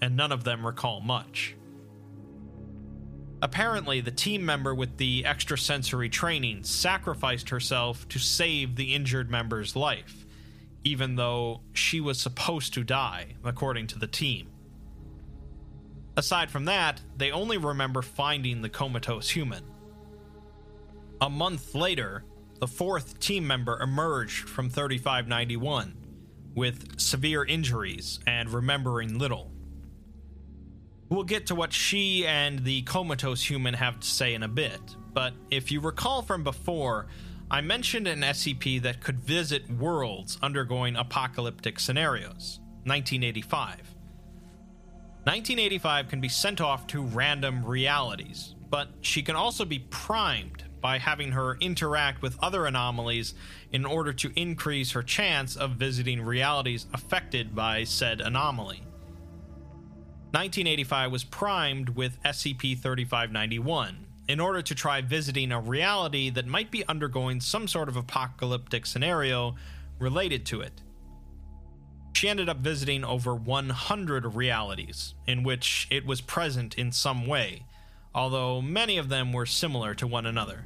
and 0.00 0.16
none 0.16 0.32
of 0.32 0.44
them 0.44 0.64
recall 0.64 1.00
much. 1.00 1.54
Apparently, 3.42 4.00
the 4.00 4.10
team 4.10 4.42
member 4.42 4.74
with 4.74 4.96
the 4.96 5.26
extrasensory 5.26 6.08
training 6.08 6.64
sacrificed 6.64 7.50
herself 7.50 8.08
to 8.08 8.18
save 8.18 8.74
the 8.74 8.94
injured 8.94 9.30
member's 9.30 9.76
life 9.76 10.25
even 10.86 11.16
though 11.16 11.60
she 11.72 12.00
was 12.00 12.16
supposed 12.16 12.72
to 12.72 12.84
die, 12.84 13.34
according 13.42 13.88
to 13.88 13.98
the 13.98 14.06
team. 14.06 14.48
Aside 16.16 16.48
from 16.48 16.66
that, 16.66 17.00
they 17.16 17.32
only 17.32 17.58
remember 17.58 18.02
finding 18.02 18.62
the 18.62 18.68
comatose 18.68 19.28
human. 19.28 19.64
A 21.20 21.28
month 21.28 21.74
later, 21.74 22.22
the 22.60 22.68
fourth 22.68 23.18
team 23.18 23.44
member 23.44 23.82
emerged 23.82 24.48
from 24.48 24.70
3591 24.70 25.96
with 26.54 27.00
severe 27.00 27.44
injuries 27.44 28.20
and 28.24 28.48
remembering 28.48 29.18
little. 29.18 29.50
We'll 31.08 31.24
get 31.24 31.48
to 31.48 31.56
what 31.56 31.72
she 31.72 32.24
and 32.28 32.60
the 32.60 32.82
comatose 32.82 33.42
human 33.42 33.74
have 33.74 33.98
to 33.98 34.06
say 34.06 34.34
in 34.34 34.44
a 34.44 34.48
bit, 34.48 34.80
but 35.12 35.34
if 35.50 35.72
you 35.72 35.80
recall 35.80 36.22
from 36.22 36.44
before, 36.44 37.08
I 37.48 37.60
mentioned 37.60 38.08
an 38.08 38.22
SCP 38.22 38.82
that 38.82 39.00
could 39.00 39.20
visit 39.20 39.70
worlds 39.70 40.36
undergoing 40.42 40.96
apocalyptic 40.96 41.78
scenarios 41.78 42.58
1985. 42.84 43.94
1985 45.22 46.08
can 46.08 46.20
be 46.20 46.28
sent 46.28 46.60
off 46.60 46.88
to 46.88 47.02
random 47.02 47.64
realities, 47.64 48.56
but 48.68 48.88
she 49.00 49.22
can 49.22 49.36
also 49.36 49.64
be 49.64 49.78
primed 49.78 50.64
by 50.80 50.98
having 50.98 51.32
her 51.32 51.56
interact 51.60 52.20
with 52.20 52.36
other 52.42 52.66
anomalies 52.66 53.34
in 53.70 53.84
order 53.84 54.12
to 54.12 54.32
increase 54.34 54.90
her 54.92 55.02
chance 55.02 55.54
of 55.54 55.72
visiting 55.72 56.22
realities 56.22 56.86
affected 56.92 57.54
by 57.54 57.84
said 57.84 58.20
anomaly. 58.20 58.82
1985 60.32 61.12
was 61.12 61.24
primed 61.24 61.90
with 61.90 62.20
SCP 62.24 62.76
3591, 62.78 64.05
in 64.28 64.40
order 64.40 64.62
to 64.62 64.74
try 64.74 65.00
visiting 65.00 65.52
a 65.52 65.60
reality 65.60 66.30
that 66.30 66.46
might 66.46 66.70
be 66.70 66.86
undergoing 66.88 67.40
some 67.40 67.68
sort 67.68 67.88
of 67.88 67.96
apocalyptic 67.96 68.86
scenario 68.86 69.54
related 69.98 70.44
to 70.46 70.60
it. 70.60 70.82
She 72.12 72.28
ended 72.28 72.48
up 72.48 72.58
visiting 72.58 73.04
over 73.04 73.34
100 73.34 74.34
realities 74.34 75.14
in 75.26 75.42
which 75.42 75.86
it 75.90 76.06
was 76.06 76.20
present 76.20 76.74
in 76.74 76.90
some 76.90 77.26
way, 77.26 77.66
although 78.14 78.62
many 78.62 78.96
of 78.96 79.10
them 79.10 79.32
were 79.32 79.46
similar 79.46 79.94
to 79.94 80.06
one 80.06 80.26
another. 80.26 80.64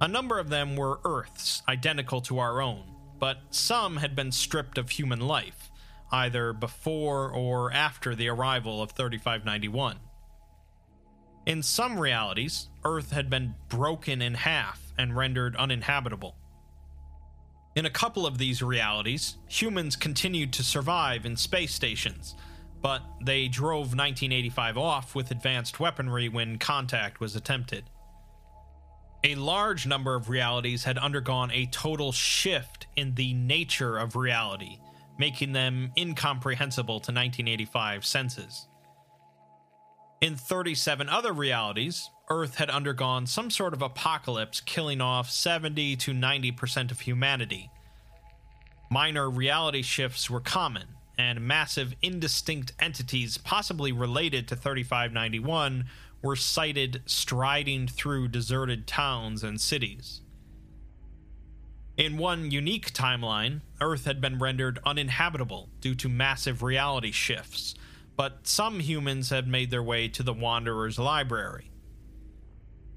A 0.00 0.08
number 0.08 0.38
of 0.38 0.48
them 0.48 0.76
were 0.76 1.00
Earths 1.04 1.62
identical 1.68 2.20
to 2.22 2.38
our 2.38 2.60
own, 2.60 2.84
but 3.18 3.38
some 3.50 3.96
had 3.96 4.14
been 4.14 4.32
stripped 4.32 4.78
of 4.78 4.90
human 4.90 5.20
life, 5.20 5.70
either 6.12 6.52
before 6.52 7.30
or 7.30 7.72
after 7.72 8.14
the 8.14 8.28
arrival 8.28 8.82
of 8.82 8.92
3591. 8.92 9.98
In 11.50 11.64
some 11.64 11.98
realities, 11.98 12.68
Earth 12.84 13.10
had 13.10 13.28
been 13.28 13.56
broken 13.68 14.22
in 14.22 14.34
half 14.34 14.92
and 14.96 15.16
rendered 15.16 15.56
uninhabitable. 15.56 16.36
In 17.74 17.84
a 17.84 17.90
couple 17.90 18.24
of 18.24 18.38
these 18.38 18.62
realities, 18.62 19.36
humans 19.48 19.96
continued 19.96 20.52
to 20.52 20.62
survive 20.62 21.26
in 21.26 21.36
space 21.36 21.74
stations, 21.74 22.36
but 22.80 23.02
they 23.24 23.48
drove 23.48 23.96
1985 23.96 24.78
off 24.78 25.16
with 25.16 25.32
advanced 25.32 25.80
weaponry 25.80 26.28
when 26.28 26.56
contact 26.56 27.18
was 27.18 27.34
attempted. 27.34 27.82
A 29.24 29.34
large 29.34 29.88
number 29.88 30.14
of 30.14 30.28
realities 30.28 30.84
had 30.84 30.98
undergone 30.98 31.50
a 31.50 31.66
total 31.66 32.12
shift 32.12 32.86
in 32.94 33.16
the 33.16 33.34
nature 33.34 33.98
of 33.98 34.14
reality, 34.14 34.78
making 35.18 35.50
them 35.50 35.90
incomprehensible 35.98 37.00
to 37.00 37.10
1985 37.10 38.06
senses. 38.06 38.68
In 40.20 40.36
37 40.36 41.08
other 41.08 41.32
realities, 41.32 42.10
Earth 42.28 42.56
had 42.56 42.68
undergone 42.68 43.26
some 43.26 43.50
sort 43.50 43.72
of 43.72 43.80
apocalypse, 43.80 44.60
killing 44.60 45.00
off 45.00 45.30
70 45.30 45.96
to 45.96 46.12
90% 46.12 46.90
of 46.90 47.00
humanity. 47.00 47.70
Minor 48.90 49.30
reality 49.30 49.80
shifts 49.80 50.28
were 50.28 50.40
common, 50.40 50.88
and 51.16 51.40
massive 51.40 51.94
indistinct 52.02 52.72
entities 52.78 53.38
possibly 53.38 53.92
related 53.92 54.46
to 54.48 54.56
3591 54.56 55.86
were 56.22 56.36
sighted 56.36 57.02
striding 57.06 57.88
through 57.88 58.28
deserted 58.28 58.86
towns 58.86 59.42
and 59.42 59.58
cities. 59.58 60.20
In 61.96 62.18
one 62.18 62.50
unique 62.50 62.92
timeline, 62.92 63.62
Earth 63.80 64.04
had 64.04 64.20
been 64.20 64.38
rendered 64.38 64.80
uninhabitable 64.84 65.70
due 65.80 65.94
to 65.94 66.10
massive 66.10 66.62
reality 66.62 67.10
shifts, 67.10 67.74
but 68.20 68.46
some 68.46 68.80
humans 68.80 69.30
had 69.30 69.48
made 69.48 69.70
their 69.70 69.82
way 69.82 70.06
to 70.06 70.22
the 70.22 70.34
Wanderer's 70.34 70.98
library. 70.98 71.70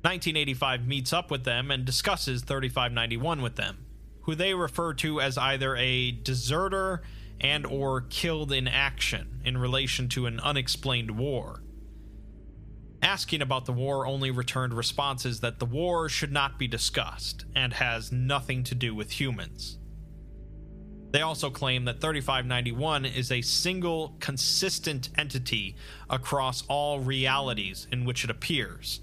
1985 0.02 0.86
meets 0.86 1.14
up 1.14 1.32
with 1.32 1.46
them 1.46 1.72
and 1.72 1.86
discusses 1.86 2.42
3591 2.42 3.42
with 3.42 3.56
them, 3.56 3.86
who 4.24 4.36
they 4.36 4.54
refer 4.54 4.94
to 4.96 5.22
as 5.22 5.38
either 5.38 5.78
a 5.78 6.12
deserter 6.12 7.04
and 7.40 7.66
or 7.66 8.02
killed 8.02 8.52
in 8.52 8.68
action 8.68 9.40
in 9.46 9.58
relation 9.58 10.10
to 10.10 10.26
an 10.26 10.42
unexplained 10.42 11.12
war. 11.12 11.64
Asking 13.02 13.42
about 13.42 13.66
the 13.66 13.72
war 13.72 14.06
only 14.06 14.30
returned 14.30 14.74
responses 14.74 15.40
that 15.40 15.60
the 15.60 15.66
war 15.66 16.10
should 16.10 16.34
not 16.34 16.60
be 16.60 16.68
discussed 16.68 17.46
and 17.56 17.76
has 17.76 18.12
nothing 18.12 18.62
to 18.66 18.76
do 18.76 18.94
with 18.94 19.22
humans. 19.22 19.78
They 21.14 21.22
also 21.22 21.52
claim 21.52 21.86
that 21.86 22.02
3591 22.02 23.06
is 23.06 23.32
a 23.32 23.42
single, 23.42 24.16
consistent 24.20 25.10
entity 25.16 25.76
across 26.10 26.64
all 26.68 27.00
realities 27.02 27.88
in 27.92 28.04
which 28.04 28.24
it 28.24 28.32
appears, 28.32 29.00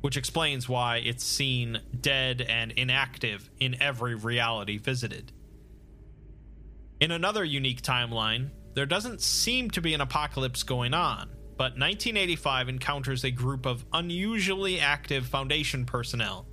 which 0.00 0.16
explains 0.16 0.68
why 0.68 0.96
it's 0.96 1.22
seen 1.22 1.78
dead 2.00 2.40
and 2.40 2.72
inactive 2.72 3.48
in 3.60 3.80
every 3.80 4.16
reality 4.16 4.76
visited. 4.76 5.30
In 7.00 7.12
another 7.12 7.44
unique 7.44 7.80
timeline, 7.80 8.50
there 8.74 8.86
doesn't 8.86 9.20
seem 9.20 9.70
to 9.70 9.80
be 9.80 9.94
an 9.94 10.00
apocalypse 10.00 10.64
going 10.64 10.94
on, 10.94 11.28
but 11.56 11.78
1985 11.78 12.70
encounters 12.70 13.22
a 13.22 13.30
group 13.30 13.66
of 13.66 13.84
unusually 13.92 14.80
active 14.80 15.26
Foundation 15.26 15.84
personnel. 15.86 16.44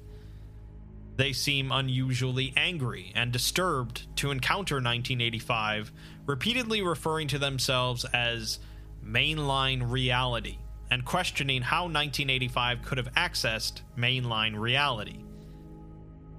They 1.20 1.34
seem 1.34 1.74
unusually 1.74 2.54
angry 2.56 3.12
and 3.14 3.30
disturbed 3.34 4.08
to 4.20 4.32
encounter 4.32 4.76
1985, 4.76 5.92
repeatedly 6.26 6.82
referring 6.82 7.28
to 7.28 7.38
themselves 7.38 8.06
as 8.14 8.60
mainline 9.06 9.92
reality 9.92 10.60
and 10.90 11.04
questioning 11.04 11.62
how 11.62 11.82
1985 11.82 12.84
could 12.84 12.98
have 13.00 13.14
accessed 13.16 13.82
mainline 13.98 14.58
reality. 14.58 15.26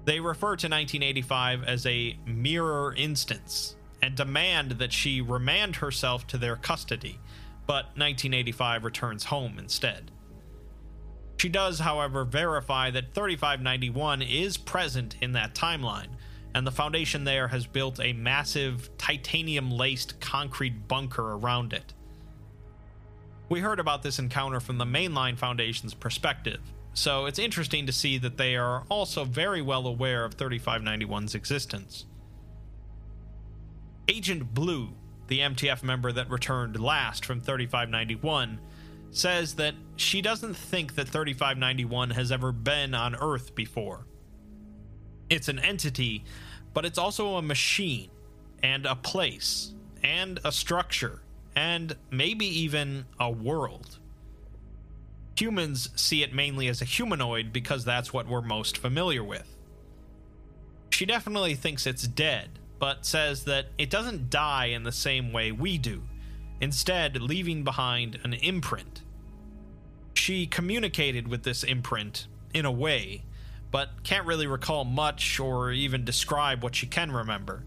They 0.05 0.19
refer 0.19 0.55
to 0.55 0.67
1985 0.67 1.63
as 1.63 1.85
a 1.85 2.17
mirror 2.25 2.95
instance 2.97 3.75
and 4.01 4.15
demand 4.15 4.71
that 4.79 4.91
she 4.91 5.21
remand 5.21 5.75
herself 5.75 6.25
to 6.25 6.39
their 6.39 6.55
custody 6.55 7.19
but 7.67 7.85
1985 7.97 8.83
returns 8.83 9.25
home 9.25 9.59
instead. 9.59 10.09
She 11.41 11.49
does, 11.49 11.79
however, 11.79 12.23
verify 12.23 12.91
that 12.91 13.15
3591 13.15 14.21
is 14.21 14.57
present 14.57 15.15
in 15.21 15.31
that 15.31 15.55
timeline, 15.55 16.09
and 16.53 16.67
the 16.67 16.71
Foundation 16.71 17.23
there 17.23 17.47
has 17.47 17.65
built 17.65 17.99
a 17.99 18.13
massive 18.13 18.95
titanium 18.99 19.71
laced 19.71 20.19
concrete 20.19 20.87
bunker 20.87 21.31
around 21.31 21.73
it. 21.73 21.95
We 23.49 23.59
heard 23.59 23.79
about 23.79 24.03
this 24.03 24.19
encounter 24.19 24.59
from 24.59 24.77
the 24.77 24.85
mainline 24.85 25.35
Foundation's 25.35 25.95
perspective, 25.95 26.61
so 26.93 27.25
it's 27.25 27.39
interesting 27.39 27.87
to 27.87 27.91
see 27.91 28.19
that 28.19 28.37
they 28.37 28.55
are 28.55 28.83
also 28.87 29.25
very 29.25 29.63
well 29.63 29.87
aware 29.87 30.23
of 30.23 30.37
3591's 30.37 31.33
existence. 31.33 32.05
Agent 34.07 34.53
Blue 34.53 34.93
the 35.31 35.39
MTF 35.39 35.81
member 35.81 36.11
that 36.11 36.29
returned 36.29 36.77
last 36.77 37.23
from 37.23 37.39
3591, 37.39 38.59
says 39.11 39.55
that 39.55 39.75
she 39.97 40.21
doesn't 40.21 40.55
think 40.55 40.95
that 40.95 41.07
3591 41.07 42.11
has 42.11 42.31
ever 42.31 42.51
been 42.51 42.95
on 42.95 43.15
Earth 43.15 43.53
before. 43.53 44.05
It's 45.29 45.47
an 45.47 45.59
entity, 45.59 46.23
but 46.73 46.85
it's 46.85 46.97
also 46.97 47.35
a 47.35 47.41
machine, 47.41 48.09
and 48.63 48.85
a 48.85 48.95
place, 48.95 49.73
and 50.03 50.39
a 50.43 50.51
structure, 50.51 51.21
and 51.55 51.95
maybe 52.09 52.45
even 52.45 53.05
a 53.19 53.29
world. 53.29 53.99
Humans 55.37 55.89
see 55.95 56.23
it 56.23 56.33
mainly 56.33 56.67
as 56.67 56.81
a 56.81 56.85
humanoid 56.85 57.51
because 57.51 57.83
that's 57.83 58.13
what 58.13 58.27
we're 58.27 58.41
most 58.41 58.77
familiar 58.77 59.23
with. 59.23 59.57
She 60.91 61.05
definitely 61.05 61.55
thinks 61.55 61.87
it's 61.87 62.07
dead, 62.07 62.59
but 62.77 63.05
says 63.05 63.45
that 63.45 63.67
it 63.77 63.89
doesn't 63.89 64.29
die 64.29 64.65
in 64.65 64.83
the 64.83 64.91
same 64.91 65.33
way 65.33 65.51
we 65.51 65.77
do, 65.77 66.03
instead, 66.61 67.21
leaving 67.21 67.63
behind 67.63 68.19
an 68.23 68.33
imprint. 68.33 69.01
She 70.13 70.45
communicated 70.47 71.27
with 71.27 71.43
this 71.43 71.63
imprint, 71.63 72.27
in 72.53 72.65
a 72.65 72.71
way, 72.71 73.23
but 73.71 74.03
can't 74.03 74.25
really 74.25 74.47
recall 74.47 74.83
much 74.83 75.39
or 75.39 75.71
even 75.71 76.05
describe 76.05 76.63
what 76.63 76.75
she 76.75 76.85
can 76.85 77.11
remember. 77.11 77.63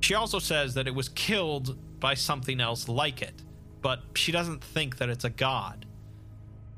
She 0.00 0.14
also 0.14 0.38
says 0.38 0.74
that 0.74 0.86
it 0.86 0.94
was 0.94 1.08
killed 1.08 1.76
by 1.98 2.14
something 2.14 2.60
else 2.60 2.88
like 2.88 3.22
it, 3.22 3.42
but 3.82 4.00
she 4.14 4.30
doesn't 4.30 4.62
think 4.62 4.98
that 4.98 5.08
it's 5.08 5.24
a 5.24 5.30
god. 5.30 5.86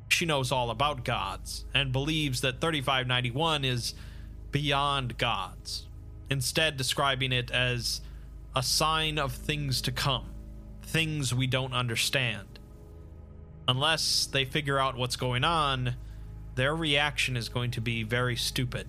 She 0.08 0.24
knows 0.24 0.50
all 0.50 0.70
about 0.70 1.04
gods 1.04 1.64
and 1.74 1.92
believes 1.92 2.40
that 2.40 2.60
3591 2.60 3.64
is 3.64 3.94
beyond 4.50 5.18
gods, 5.18 5.86
instead 6.30 6.76
describing 6.76 7.32
it 7.32 7.50
as 7.50 8.00
a 8.56 8.62
sign 8.62 9.18
of 9.18 9.32
things 9.32 9.80
to 9.82 9.92
come, 9.92 10.29
things 10.90 11.32
we 11.32 11.46
don't 11.46 11.72
understand. 11.72 12.58
Unless 13.68 14.26
they 14.26 14.44
figure 14.44 14.78
out 14.78 14.96
what's 14.96 15.16
going 15.16 15.44
on, 15.44 15.94
their 16.56 16.74
reaction 16.74 17.36
is 17.36 17.48
going 17.48 17.70
to 17.70 17.80
be 17.80 18.02
very 18.02 18.34
stupid. 18.34 18.88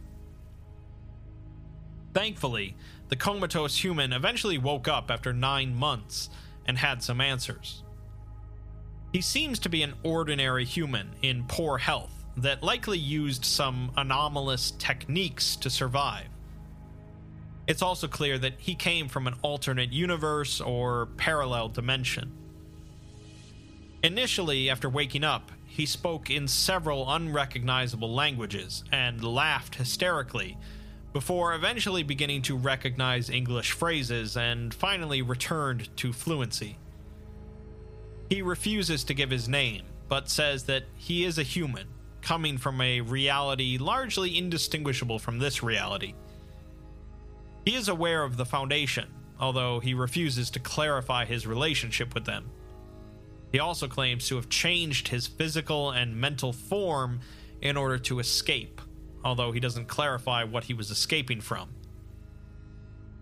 Thankfully, 2.14 2.76
the 3.10 3.16
comatose 3.16 3.84
human 3.84 4.14
eventually 4.14 4.58
woke 4.58 4.88
up 4.88 5.12
after 5.12 5.32
nine 5.32 5.76
months 5.76 6.30
and 6.66 6.78
had 6.78 7.04
some 7.04 7.22
answers. 7.22 7.84
He 9.14 9.22
seems 9.22 9.60
to 9.60 9.70
be 9.70 9.84
an 9.84 9.94
ordinary 10.04 10.66
human 10.66 11.12
in 11.22 11.46
poor 11.48 11.78
health 11.78 12.26
that 12.38 12.64
likely 12.64 12.98
used 12.98 13.46
some 13.46 13.92
anomalous 13.96 14.72
techniques 14.72 15.56
to 15.58 15.70
survive. 15.70 16.31
It's 17.72 17.82
also 17.82 18.10
clear 18.10 18.38
that 18.38 18.56
he 18.58 18.76
came 18.76 19.08
from 19.08 19.28
an 19.28 19.36
alternate 19.44 19.94
universe 19.94 20.60
or 20.60 21.06
parallel 21.16 21.70
dimension. 21.70 22.30
Initially, 24.04 24.70
after 24.70 24.90
waking 24.90 25.24
up, 25.24 25.54
he 25.68 25.86
spoke 25.86 26.30
in 26.30 26.50
several 26.50 27.10
unrecognizable 27.10 28.14
languages 28.14 28.84
and 28.92 29.24
laughed 29.24 29.76
hysterically, 29.76 30.58
before 31.14 31.54
eventually 31.54 32.04
beginning 32.04 32.42
to 32.42 32.58
recognize 32.58 33.30
English 33.30 33.72
phrases 33.72 34.36
and 34.36 34.74
finally 34.74 35.22
returned 35.22 35.96
to 35.96 36.12
fluency. 36.12 36.78
He 38.30 38.42
refuses 38.42 39.06
to 39.06 39.14
give 39.14 39.30
his 39.30 39.48
name, 39.48 39.84
but 40.10 40.28
says 40.28 40.66
that 40.66 40.84
he 40.98 41.24
is 41.24 41.38
a 41.38 41.44
human, 41.44 41.88
coming 42.22 42.58
from 42.58 42.82
a 42.82 43.00
reality 43.00 43.78
largely 43.78 44.38
indistinguishable 44.38 45.20
from 45.20 45.40
this 45.40 45.64
reality. 45.64 46.16
He 47.66 47.76
is 47.76 47.90
aware 47.90 48.24
of 48.24 48.38
the 48.38 48.46
Foundation, 48.46 49.08
although 49.40 49.80
he 49.80 49.94
refuses 49.94 50.50
to 50.52 50.60
clarify 50.60 51.26
his 51.26 51.46
relationship 51.46 52.14
with 52.14 52.26
them. 52.26 52.50
He 53.52 53.60
also 53.60 53.88
claims 53.88 54.28
to 54.28 54.36
have 54.36 54.50
changed 54.50 55.10
his 55.10 55.28
physical 55.28 55.92
and 55.92 56.16
mental 56.16 56.54
form 56.54 57.20
in 57.62 57.78
order 57.78 57.98
to 58.00 58.20
escape, 58.20 58.82
although 59.24 59.52
he 59.52 59.60
doesn't 59.60 59.88
clarify 59.88 60.44
what 60.44 60.64
he 60.64 60.74
was 60.74 60.90
escaping 60.90 61.42
from. 61.42 61.70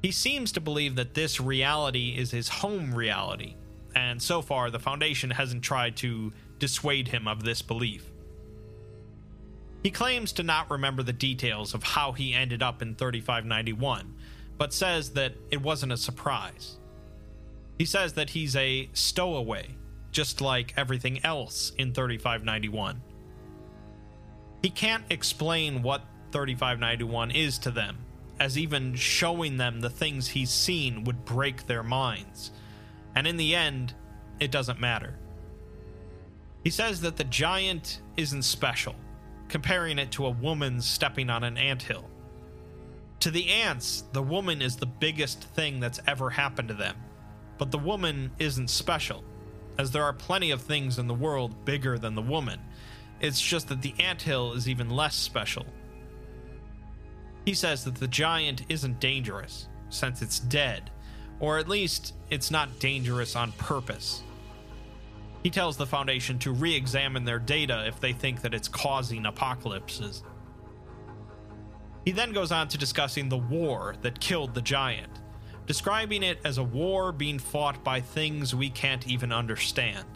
He 0.02 0.12
seems 0.12 0.54
to 0.54 0.62
believe 0.62 0.96
that 0.96 1.14
this 1.14 1.42
reality 1.42 2.16
is 2.18 2.32
his 2.32 2.48
home 2.48 2.94
reality, 2.94 3.56
and 3.96 4.22
so 4.22 4.42
far 4.42 4.72
the 4.72 4.80
Foundation 4.80 5.32
hasn't 5.32 5.64
tried 5.64 5.98
to 5.98 6.32
dissuade 6.60 7.10
him 7.10 7.28
of 7.28 7.44
this 7.44 7.62
belief. 7.62 8.10
He 9.84 9.92
claims 9.92 10.34
to 10.34 10.44
not 10.44 10.70
remember 10.70 11.04
the 11.04 11.14
details 11.14 11.74
of 11.74 11.84
how 11.84 12.12
he 12.12 12.34
ended 12.34 12.62
up 12.62 12.82
in 12.82 12.96
3591, 12.96 14.14
but 14.60 14.74
says 14.74 15.12
that 15.12 15.34
it 15.50 15.62
wasn't 15.62 15.94
a 15.94 15.98
surprise. 15.98 16.78
He 17.80 17.86
says 17.86 18.14
that 18.14 18.30
he's 18.30 18.56
a 18.58 18.90
stowaway, 18.94 19.70
just 20.12 20.42
like 20.42 20.74
everything 20.76 21.24
else 21.24 21.72
in 21.78 21.94
3591. 21.94 23.02
He 24.62 24.70
can't 24.70 25.06
explain 25.10 25.82
what 25.82 26.04
3591 26.34 27.32
is 27.32 27.58
to 27.60 27.72
them, 27.72 28.00
as 28.38 28.58
even 28.58 28.96
showing 28.96 29.56
them 29.56 29.80
the 29.80 29.90
things 29.90 30.28
he's 30.28 30.52
seen 30.52 31.06
would 31.06 31.24
break 31.24 31.66
their 31.66 31.84
minds. 31.84 32.52
And 33.16 33.26
in 33.26 33.38
the 33.38 33.56
end, 33.56 33.94
it 34.42 34.52
doesn't 34.52 34.80
matter. 34.80 35.18
He 36.66 36.70
says 36.70 37.00
that 37.02 37.16
the 37.16 37.24
giant 37.24 38.02
isn't 38.18 38.44
special, 38.44 38.96
comparing 39.48 40.00
it 40.00 40.12
to 40.12 40.26
a 40.26 40.32
woman 40.32 40.82
stepping 40.82 41.30
on 41.30 41.46
an 41.46 41.58
anthill. 41.58 42.10
To 43.22 43.32
the 43.32 43.50
ants, 43.50 44.06
the 44.14 44.24
woman 44.24 44.62
is 44.62 44.78
the 44.78 44.86
biggest 44.86 45.44
thing 45.44 45.80
that's 45.80 46.00
ever 46.08 46.30
happened 46.30 46.70
to 46.70 46.74
them. 46.74 46.96
But 47.58 47.72
the 47.72 47.78
woman 47.78 48.32
isn't 48.40 48.70
special, 48.70 49.24
as 49.78 49.92
there 49.92 50.04
are 50.04 50.14
plenty 50.14 50.52
of 50.52 50.62
things 50.62 51.00
in 51.00 51.08
the 51.08 51.14
world 51.14 51.66
bigger 51.66 51.98
than 51.98 52.16
the 52.16 52.22
woman. 52.22 52.62
It's 53.20 53.42
just 53.42 53.68
that 53.68 53.82
the 53.82 53.94
anthill 54.00 54.54
is 54.54 54.70
even 54.70 54.90
less 54.90 55.16
special. 55.16 55.66
He 57.46 57.54
says 57.54 57.84
that 57.84 57.96
the 57.96 58.08
giant 58.08 58.64
isn't 58.70 59.02
dangerous, 59.02 59.68
since 59.90 60.22
it's 60.22 60.40
dead, 60.40 60.90
or 61.42 61.58
at 61.58 61.68
least 61.68 62.14
it's 62.30 62.52
not 62.52 62.80
dangerous 62.80 63.36
on 63.36 63.52
purpose. 63.54 64.24
He 65.44 65.50
tells 65.50 65.76
the 65.76 65.86
Foundation 65.86 66.40
to 66.40 66.52
re 66.52 66.76
examine 66.76 67.26
their 67.26 67.40
data 67.40 67.86
if 67.88 68.00
they 68.00 68.14
think 68.14 68.42
that 68.42 68.54
it's 68.54 68.68
causing 68.68 69.26
apocalypses. 69.26 70.24
He 72.10 72.14
then 72.14 72.32
goes 72.32 72.52
on 72.52 72.68
to 72.70 72.78
discussing 72.80 73.30
the 73.30 73.38
war 73.38 73.94
that 74.02 74.20
killed 74.20 74.56
the 74.56 74.64
giant, 74.64 75.20
describing 75.68 76.24
it 76.24 76.40
as 76.44 76.58
a 76.58 76.64
war 76.64 77.12
being 77.12 77.38
fought 77.38 77.84
by 77.84 78.02
things 78.02 78.56
we 78.56 78.72
can't 78.72 79.08
even 79.08 79.32
understand. 79.32 80.08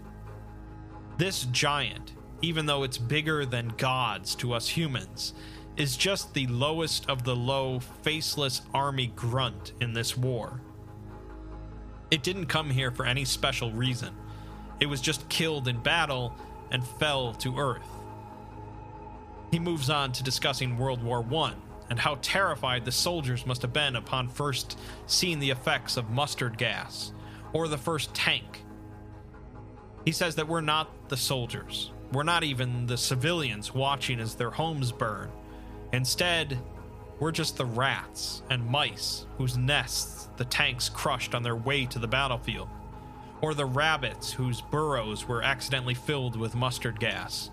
This 1.19 1.43
giant, 1.51 2.13
even 2.41 2.65
though 2.65 2.81
it's 2.81 2.97
bigger 2.97 3.45
than 3.45 3.75
gods 3.77 4.33
to 4.37 4.53
us 4.53 4.67
humans, 4.67 5.35
is 5.77 5.95
just 5.95 6.33
the 6.33 6.47
lowest 6.47 7.07
of 7.11 7.25
the 7.25 7.35
low, 7.35 7.79
faceless 8.01 8.63
army 8.73 9.13
grunt 9.15 9.73
in 9.79 9.93
this 9.93 10.17
war. 10.17 10.61
It 12.09 12.23
didn't 12.23 12.47
come 12.47 12.71
here 12.71 12.89
for 12.89 13.05
any 13.05 13.23
special 13.23 13.71
reason. 13.71 14.15
It 14.79 14.87
was 14.87 14.99
just 14.99 15.29
killed 15.29 15.67
in 15.67 15.79
battle 15.79 16.35
and 16.71 16.83
fell 16.83 17.33
to 17.35 17.55
Earth. 17.59 17.85
He 19.51 19.59
moves 19.59 19.91
on 19.91 20.11
to 20.13 20.23
discussing 20.23 20.75
World 20.75 21.03
War 21.03 21.23
I 21.31 21.53
and 21.89 21.99
how 21.99 22.17
terrified 22.21 22.85
the 22.85 22.91
soldiers 22.91 23.45
must 23.45 23.61
have 23.61 23.73
been 23.73 23.95
upon 23.95 24.29
first 24.29 24.79
seeing 25.05 25.39
the 25.39 25.49
effects 25.49 25.97
of 25.97 26.09
mustard 26.09 26.57
gas 26.57 27.11
or 27.53 27.67
the 27.67 27.77
first 27.77 28.13
tank. 28.13 28.63
He 30.05 30.11
says 30.11 30.35
that 30.35 30.47
we're 30.47 30.61
not 30.61 31.09
the 31.09 31.17
soldiers, 31.17 31.91
we're 32.11 32.23
not 32.23 32.43
even 32.43 32.85
the 32.85 32.97
civilians 32.97 33.73
watching 33.73 34.19
as 34.19 34.35
their 34.35 34.51
homes 34.51 34.91
burn. 34.91 35.31
Instead, 35.93 36.59
we're 37.19 37.31
just 37.31 37.57
the 37.57 37.65
rats 37.65 38.43
and 38.49 38.67
mice 38.67 39.25
whose 39.37 39.57
nests 39.57 40.27
the 40.37 40.45
tanks 40.45 40.89
crushed 40.89 41.35
on 41.35 41.43
their 41.43 41.55
way 41.55 41.85
to 41.85 41.99
the 41.99 42.07
battlefield, 42.07 42.67
or 43.41 43.53
the 43.53 43.65
rabbits 43.65 44.31
whose 44.31 44.61
burrows 44.61 45.27
were 45.27 45.43
accidentally 45.43 45.93
filled 45.93 46.35
with 46.35 46.55
mustard 46.55 46.99
gas, 46.99 47.51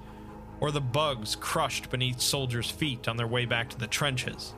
or 0.61 0.71
the 0.71 0.81
bugs 0.81 1.35
crushed 1.37 1.91
beneath 1.91 2.21
soldiers' 2.21 2.71
feet 2.71 3.09
on 3.09 3.17
their 3.17 3.27
way 3.27 3.47
back 3.47 3.69
to 3.71 3.79
the 3.79 3.87
trenches. 3.87 4.55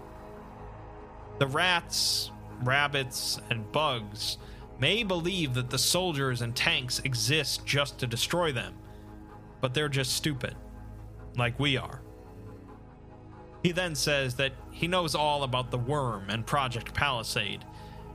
The 1.39 1.47
rats, 1.47 2.31
rabbits, 2.63 3.41
and 3.51 3.71
bugs 3.73 4.39
may 4.79 5.03
believe 5.05 5.55
that 5.55 5.71
the 5.71 5.79
soldiers 5.79 6.43
and 6.43 6.55
tanks 6.55 7.01
exist 7.05 7.65
just 7.65 7.99
to 7.99 8.07
destroy 8.07 8.53
them, 8.53 8.75
but 9.61 9.75
they're 9.75 9.89
just 9.89 10.15
stupid, 10.15 10.57
like 11.37 11.59
we 11.61 11.77
are. 11.77 12.03
He 13.63 13.71
then 13.71 13.95
says 13.95 14.35
that 14.37 14.53
he 14.73 14.89
knows 14.89 15.15
all 15.15 15.45
about 15.45 15.71
the 15.71 15.79
worm 15.79 16.31
and 16.31 16.45
Project 16.45 16.93
Palisade, 16.95 17.65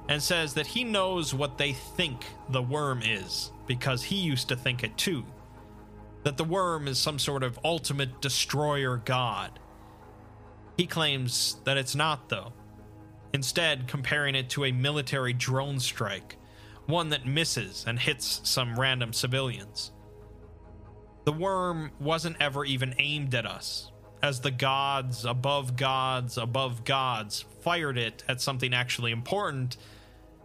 and 0.09 0.21
says 0.21 0.53
that 0.53 0.67
he 0.67 0.83
knows 0.83 1.33
what 1.33 1.57
they 1.57 1.73
think 1.73 2.25
the 2.49 2.61
worm 2.61 3.01
is, 3.01 3.51
because 3.65 4.03
he 4.03 4.17
used 4.17 4.49
to 4.49 4.55
think 4.55 4.83
it 4.83 4.97
too. 4.97 5.25
That 6.27 6.35
the 6.35 6.43
worm 6.43 6.89
is 6.89 6.99
some 6.99 7.19
sort 7.19 7.41
of 7.41 7.57
ultimate 7.63 8.21
destroyer 8.21 8.97
god. 8.97 9.61
He 10.75 10.85
claims 10.85 11.55
that 11.63 11.77
it's 11.77 11.95
not, 11.95 12.27
though, 12.27 12.51
instead, 13.31 13.87
comparing 13.87 14.35
it 14.35 14.49
to 14.49 14.65
a 14.65 14.73
military 14.73 15.31
drone 15.31 15.79
strike, 15.79 16.35
one 16.85 17.07
that 17.11 17.25
misses 17.25 17.85
and 17.87 17.97
hits 17.97 18.41
some 18.43 18.77
random 18.77 19.13
civilians. 19.13 19.93
The 21.23 21.31
worm 21.31 21.91
wasn't 21.97 22.41
ever 22.41 22.65
even 22.65 22.93
aimed 22.99 23.33
at 23.33 23.45
us, 23.45 23.93
as 24.21 24.41
the 24.41 24.51
gods 24.51 25.23
above 25.23 25.77
gods 25.77 26.37
above 26.37 26.83
gods 26.83 27.45
fired 27.61 27.97
it 27.97 28.25
at 28.27 28.41
something 28.41 28.73
actually 28.73 29.13
important 29.13 29.77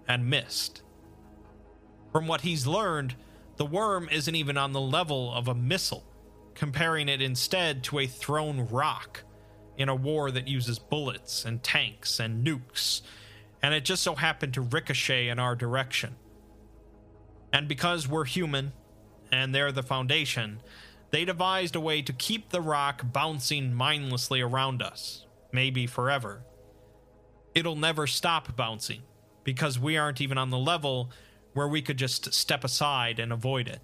and 0.07 0.31
missed. 0.31 0.83
From 2.13 2.29
what 2.29 2.43
he's 2.43 2.69
learned, 2.69 3.17
the 3.57 3.67
worm 3.67 4.09
isn't 4.11 4.35
even 4.35 4.57
on 4.57 4.73
the 4.73 4.81
level 4.81 5.33
of 5.33 5.49
a 5.49 5.55
missile, 5.55 6.05
comparing 6.55 7.09
it 7.09 7.23
instead 7.23 7.83
to 7.85 7.99
a 7.99 8.07
thrown 8.07 8.69
rock 8.69 9.25
in 9.77 9.89
a 9.89 9.95
war 9.95 10.31
that 10.31 10.49
uses 10.49 10.79
bullets 10.79 11.45
and 11.45 11.63
tanks 11.63 12.21
and 12.21 12.47
nukes, 12.47 13.03
and 13.63 13.75
it 13.75 13.85
just 13.85 14.03
so 14.03 14.15
happened 14.15 14.55
to 14.55 14.61
ricochet 14.61 15.29
in 15.29 15.39
our 15.39 15.55
direction. 15.55 16.17
And 17.53 17.69
because 17.69 18.09
we're 18.09 18.25
human, 18.25 18.73
and 19.31 19.55
they're 19.55 19.73
the 19.73 19.83
Foundation, 19.83 20.61
they 21.11 21.25
devised 21.25 21.77
a 21.77 21.81
way 21.81 22.03
to 22.03 22.13
keep 22.13 22.51
the 22.51 22.61
rock 22.61 23.03
bouncing 23.13 23.73
mindlessly 23.73 24.41
around 24.41 24.83
us, 24.83 25.27
maybe 25.53 25.87
forever. 25.87 26.43
It'll 27.55 27.77
never 27.77 28.07
stop 28.07 28.57
bouncing, 28.57 29.03
because 29.45 29.79
we 29.79 29.97
aren't 29.97 30.21
even 30.21 30.39
on 30.39 30.51
the 30.51 30.59
level 30.59 31.11
where 31.55 31.69
we 31.69 31.83
could 31.83 31.97
just 31.97 32.33
step 32.33 32.65
aside 32.65 33.19
and 33.19 33.33
avoid 33.33 33.69
it. 33.69 33.81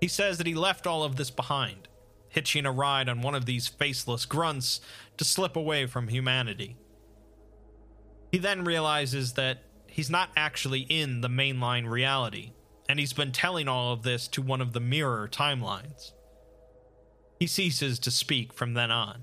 He 0.00 0.08
says 0.08 0.38
that 0.38 0.46
he 0.46 0.54
left 0.54 0.86
all 0.86 1.04
of 1.04 1.16
this 1.16 1.30
behind, 1.30 1.88
hitching 2.28 2.66
a 2.66 2.72
ride 2.72 3.08
on 3.08 3.22
one 3.22 3.34
of 3.34 3.46
these 3.46 3.68
faceless 3.68 4.26
grunts 4.26 4.80
to 5.16 5.24
slip 5.24 5.56
away 5.56 5.86
from 5.86 6.08
humanity. 6.08 6.76
He 8.30 8.38
then 8.38 8.64
realizes 8.64 9.34
that 9.34 9.62
he's 9.86 10.10
not 10.10 10.30
actually 10.36 10.80
in 10.80 11.22
the 11.22 11.28
mainline 11.28 11.88
reality 11.88 12.52
and 12.88 12.98
he's 12.98 13.12
been 13.12 13.32
telling 13.32 13.68
all 13.68 13.92
of 13.92 14.02
this 14.02 14.28
to 14.28 14.42
one 14.42 14.60
of 14.60 14.72
the 14.72 14.80
mirror 14.80 15.28
timelines. 15.30 16.12
He 17.38 17.46
ceases 17.46 17.98
to 18.00 18.10
speak 18.10 18.52
from 18.52 18.74
then 18.74 18.90
on. 18.90 19.22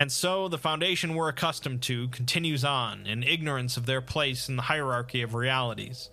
And 0.00 0.12
so 0.12 0.48
the 0.48 0.58
foundation 0.58 1.14
we're 1.14 1.28
accustomed 1.28 1.82
to 1.82 2.08
continues 2.08 2.64
on 2.64 3.06
in 3.06 3.22
ignorance 3.22 3.76
of 3.76 3.86
their 3.86 4.00
place 4.00 4.48
in 4.48 4.56
the 4.56 4.62
hierarchy 4.62 5.22
of 5.22 5.34
realities, 5.34 6.10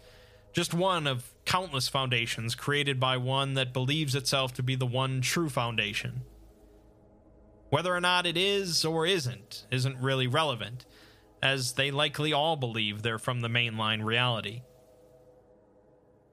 just 0.53 0.73
one 0.73 1.05
of 1.05 1.31
countless 1.45 1.87
foundations 1.87 2.55
created 2.55 2.99
by 2.99 3.17
one 3.17 3.53
that 3.53 3.73
believes 3.73 4.15
itself 4.15 4.53
to 4.55 4.63
be 4.63 4.75
the 4.75 4.87
one 4.87 5.21
true 5.21 5.49
foundation. 5.49 6.21
Whether 7.69 7.93
or 7.93 8.01
not 8.01 8.25
it 8.25 8.37
is 8.37 8.83
or 8.85 9.05
isn't, 9.05 9.65
isn't 9.69 10.01
really 10.01 10.27
relevant, 10.27 10.85
as 11.43 11.73
they 11.73 11.91
likely 11.91 12.33
all 12.33 12.55
believe 12.55 13.01
they're 13.01 13.19
from 13.19 13.41
the 13.41 13.47
mainline 13.47 14.03
reality. 14.03 14.61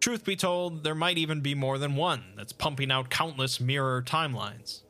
Truth 0.00 0.24
be 0.24 0.36
told, 0.36 0.84
there 0.84 0.94
might 0.94 1.18
even 1.18 1.42
be 1.42 1.54
more 1.54 1.78
than 1.78 1.96
one 1.96 2.32
that's 2.36 2.52
pumping 2.52 2.90
out 2.90 3.10
countless 3.10 3.60
mirror 3.60 4.02
timelines. 4.02 4.82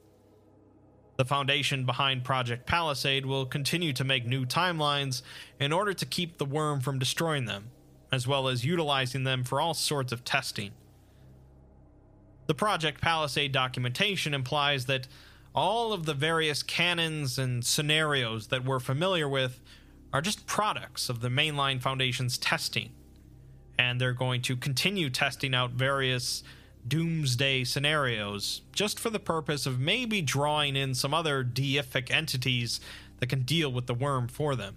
The 1.17 1.25
foundation 1.25 1.85
behind 1.85 2.25
Project 2.25 2.67
Palisade 2.67 3.27
will 3.27 3.47
continue 3.47 3.93
to 3.93 4.05
make 4.05 4.27
new 4.27 4.47
timelines 4.47 5.23
in 5.61 5.73
order 5.73 5.93
to 5.93 6.07
keep 6.07 6.39
the 6.39 6.45
worm 6.45 6.81
from 6.81 6.99
destroying 6.99 7.45
them, 7.45 7.71
as 8.11 8.27
well 8.27 8.49
as 8.49 8.65
utilizing 8.65 9.25
them 9.25 9.45
for 9.45 9.61
all 9.61 9.75
sorts 9.75 10.13
of 10.13 10.25
testing. 10.25 10.73
The 12.47 12.55
Project 12.55 13.01
Palisade 13.01 13.53
documentation 13.53 14.35
implies 14.35 14.87
that 14.87 15.07
all 15.55 15.93
of 15.93 16.07
the 16.07 16.15
various 16.15 16.63
canons 16.63 17.39
and 17.39 17.65
scenarios 17.65 18.49
that 18.49 18.65
we're 18.65 18.81
familiar 18.81 19.29
with 19.29 19.61
are 20.13 20.23
just 20.23 20.47
products 20.47 21.09
of 21.09 21.21
the 21.21 21.29
Mainline 21.29 21.81
Foundation's 21.81 22.39
testing 22.39 22.91
and 23.79 24.01
they're 24.01 24.13
going 24.13 24.43
to 24.43 24.57
continue 24.57 25.11
testing 25.11 25.55
out 25.55 25.73
various 25.73 26.43
doomsday 26.87 27.65
scenarios 27.65 28.63
just 28.73 28.99
for 28.99 29.11
the 29.11 29.21
purpose 29.21 29.67
of 29.67 29.79
maybe 29.79 30.21
drawing 30.21 30.77
in 30.77 30.95
some 30.95 31.15
other 31.15 31.45
deific 31.45 32.11
entities 32.11 32.81
that 33.21 33.29
can 33.29 33.43
deal 33.43 33.71
with 33.71 33.87
the 33.87 33.95
worm 33.95 34.29
for 34.29 34.57
them. 34.57 34.77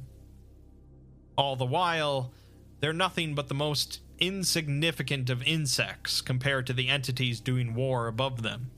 All 1.38 1.56
the 1.56 1.66
while, 1.66 2.32
they're 2.80 2.94
nothing 2.94 3.36
but 3.36 3.48
the 3.48 3.54
most 3.54 4.02
insignificant 4.20 5.30
of 5.30 5.44
insects 5.44 6.22
compared 6.22 6.68
to 6.68 6.74
the 6.74 6.88
entities 6.88 7.40
doing 7.40 7.74
war 7.74 8.08
above 8.08 8.44
them. 8.44 8.72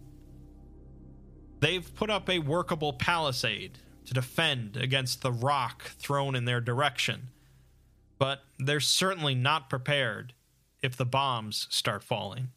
They've 1.60 1.94
put 1.96 2.10
up 2.10 2.30
a 2.30 2.40
workable 2.40 2.94
palisade 2.94 3.80
to 4.06 4.14
defend 4.14 4.78
against 4.78 5.22
the 5.22 5.32
rock 5.32 5.92
thrown 6.00 6.36
in 6.36 6.46
their 6.46 6.62
direction 6.62 7.30
but 8.20 8.44
they're 8.58 8.80
certainly 8.80 9.36
not 9.36 9.70
prepared 9.70 10.34
if 10.82 10.96
the 10.96 11.06
bombs 11.06 11.68
start 11.70 12.04
falling. 12.04 12.50